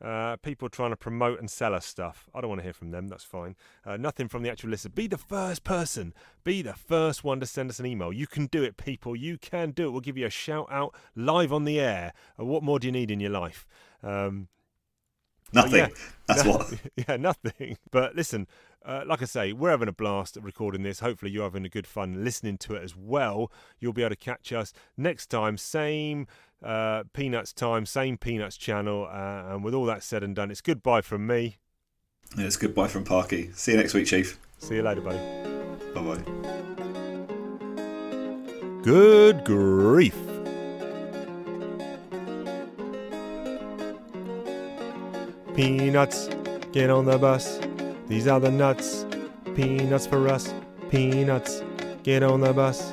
Uh, 0.00 0.36
people 0.36 0.68
trying 0.68 0.90
to 0.90 0.96
promote 0.96 1.40
and 1.40 1.50
sell 1.50 1.74
us 1.74 1.84
stuff. 1.84 2.28
I 2.32 2.40
don't 2.40 2.50
want 2.50 2.60
to 2.60 2.64
hear 2.64 2.72
from 2.72 2.92
them. 2.92 3.08
That's 3.08 3.24
fine. 3.24 3.56
Uh, 3.84 3.96
nothing 3.96 4.28
from 4.28 4.44
the 4.44 4.50
actual 4.50 4.70
listener. 4.70 4.92
Be 4.94 5.08
the 5.08 5.18
first 5.18 5.64
person. 5.64 6.14
Be 6.44 6.62
the 6.62 6.74
first 6.74 7.24
one 7.24 7.40
to 7.40 7.46
send 7.46 7.68
us 7.68 7.80
an 7.80 7.86
email. 7.86 8.12
You 8.12 8.28
can 8.28 8.46
do 8.46 8.62
it, 8.62 8.76
people. 8.76 9.16
You 9.16 9.38
can 9.38 9.72
do 9.72 9.88
it. 9.88 9.90
We'll 9.90 10.00
give 10.00 10.16
you 10.16 10.26
a 10.26 10.30
shout 10.30 10.68
out 10.70 10.94
live 11.16 11.52
on 11.52 11.64
the 11.64 11.80
air. 11.80 12.12
Uh, 12.38 12.44
what 12.44 12.62
more 12.62 12.78
do 12.78 12.86
you 12.86 12.92
need 12.92 13.10
in 13.10 13.18
your 13.18 13.32
life? 13.32 13.66
Um, 14.00 14.46
Nothing. 15.52 15.74
yeah. 15.76 15.88
That's 16.26 16.44
No- 16.44 16.50
what. 16.52 16.74
yeah, 17.08 17.16
nothing. 17.16 17.78
But 17.90 18.14
listen, 18.14 18.46
uh, 18.84 19.04
like 19.06 19.22
I 19.22 19.24
say, 19.24 19.52
we're 19.52 19.70
having 19.70 19.88
a 19.88 19.92
blast 19.92 20.36
at 20.36 20.42
recording 20.42 20.82
this. 20.82 21.00
Hopefully, 21.00 21.30
you're 21.30 21.44
having 21.44 21.64
a 21.64 21.68
good 21.70 21.86
fun 21.86 22.22
listening 22.24 22.58
to 22.58 22.74
it 22.74 22.82
as 22.82 22.94
well. 22.96 23.50
You'll 23.80 23.92
be 23.94 24.02
able 24.02 24.10
to 24.10 24.16
catch 24.16 24.52
us 24.52 24.72
next 24.96 25.26
time, 25.28 25.56
same 25.56 26.26
uh, 26.62 27.04
Peanuts 27.12 27.52
time, 27.52 27.86
same 27.86 28.18
Peanuts 28.18 28.56
channel. 28.56 29.06
Uh, 29.10 29.54
and 29.54 29.64
with 29.64 29.74
all 29.74 29.84
that 29.86 30.02
said 30.02 30.22
and 30.22 30.36
done, 30.36 30.50
it's 30.50 30.60
goodbye 30.60 31.00
from 31.00 31.26
me. 31.26 31.58
Yeah, 32.36 32.44
it's 32.46 32.56
goodbye 32.56 32.88
from 32.88 33.04
Parky. 33.04 33.50
See 33.54 33.72
you 33.72 33.78
next 33.78 33.94
week, 33.94 34.06
Chief. 34.06 34.38
See 34.58 34.74
you 34.74 34.82
later, 34.82 35.00
buddy. 35.00 35.18
Bye 35.94 36.02
bye. 36.02 36.22
Good 38.82 39.44
grief. 39.44 40.14
Peanuts, 45.58 46.28
get 46.70 46.88
on 46.88 47.04
the 47.04 47.18
bus. 47.18 47.58
These 48.06 48.28
are 48.28 48.38
the 48.38 48.48
nuts. 48.48 49.04
Peanuts 49.56 50.06
for 50.06 50.28
us. 50.28 50.54
Peanuts, 50.88 51.64
get 52.04 52.22
on 52.22 52.42
the 52.42 52.52
bus. 52.52 52.92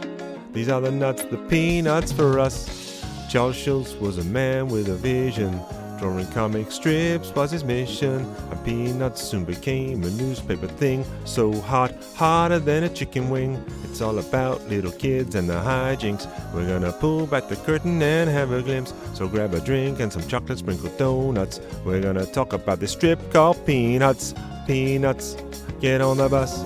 These 0.51 0.69
are 0.69 0.81
the 0.81 0.89
nuts, 0.89 1.25
the 1.25 1.37
peanuts 1.47 2.11
for 2.11 2.39
us. 2.39 3.05
Charles 3.29 3.55
Schulz 3.55 3.93
was 3.97 4.17
a 4.17 4.23
man 4.23 4.67
with 4.67 4.89
a 4.89 4.95
vision. 4.95 5.61
Drawing 5.99 6.25
comic 6.31 6.71
strips 6.71 7.29
was 7.35 7.51
his 7.51 7.63
mission. 7.63 8.25
And 8.49 8.65
Peanuts 8.65 9.21
soon 9.21 9.45
became 9.45 10.03
a 10.03 10.09
newspaper 10.09 10.67
thing. 10.67 11.05
So 11.23 11.53
hot, 11.61 11.93
hotter 12.15 12.57
than 12.57 12.85
a 12.85 12.89
chicken 12.89 13.29
wing. 13.29 13.63
It's 13.83 14.01
all 14.01 14.17
about 14.17 14.67
little 14.67 14.91
kids 14.91 15.35
and 15.35 15.47
the 15.47 15.53
hijinks. 15.53 16.25
We're 16.51 16.67
gonna 16.67 16.93
pull 16.93 17.27
back 17.27 17.47
the 17.47 17.57
curtain 17.57 18.01
and 18.01 18.27
have 18.27 18.51
a 18.51 18.63
glimpse. 18.63 18.91
So 19.15 19.29
grab 19.29 19.53
a 19.53 19.61
drink 19.61 20.01
and 20.01 20.11
some 20.11 20.27
chocolate 20.27 20.59
sprinkled 20.59 20.97
donuts. 20.97 21.61
We're 21.85 22.01
gonna 22.01 22.25
talk 22.25 22.51
about 22.51 22.81
this 22.81 22.91
strip 22.91 23.31
called 23.31 23.65
Peanuts. 23.65 24.33
Peanuts, 24.67 25.37
get 25.79 26.01
on 26.01 26.17
the 26.17 26.27
bus. 26.27 26.65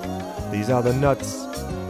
These 0.52 0.72
are 0.72 0.82
the 0.82 0.94
nuts. 0.94 1.46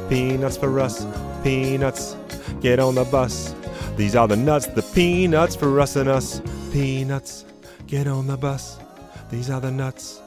Peanuts 0.10 0.58
for 0.58 0.78
us. 0.82 1.08
Peanuts, 1.44 2.18
get 2.60 2.78
on 2.78 2.96
the 2.96 3.06
bus. 3.06 3.56
These 3.96 4.18
are 4.18 4.28
the 4.28 4.36
nuts, 4.36 4.68
the 4.68 4.82
peanuts 4.82 5.56
for 5.56 5.80
us 5.80 5.96
and 5.96 6.10
us. 6.10 6.42
Peanuts, 6.74 7.46
get 7.88 8.08
on 8.08 8.28
the 8.28 8.36
bus. 8.36 8.80
These 9.32 9.50
are 9.50 9.62
the 9.62 9.72
nuts. 9.72 10.22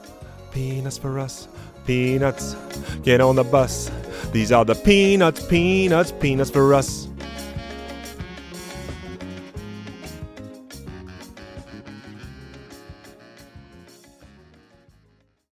Peanuts 0.51 0.97
for 0.97 1.19
us. 1.19 1.47
Peanuts, 1.85 2.55
get 3.03 3.21
on 3.21 3.35
the 3.35 3.43
bus. 3.43 3.91
These 4.31 4.51
are 4.51 4.65
the 4.65 4.73
peanuts, 4.73 5.45
peanuts, 5.45 6.11
peanuts 6.11 6.49
for 6.49 6.73
us. 6.73 7.07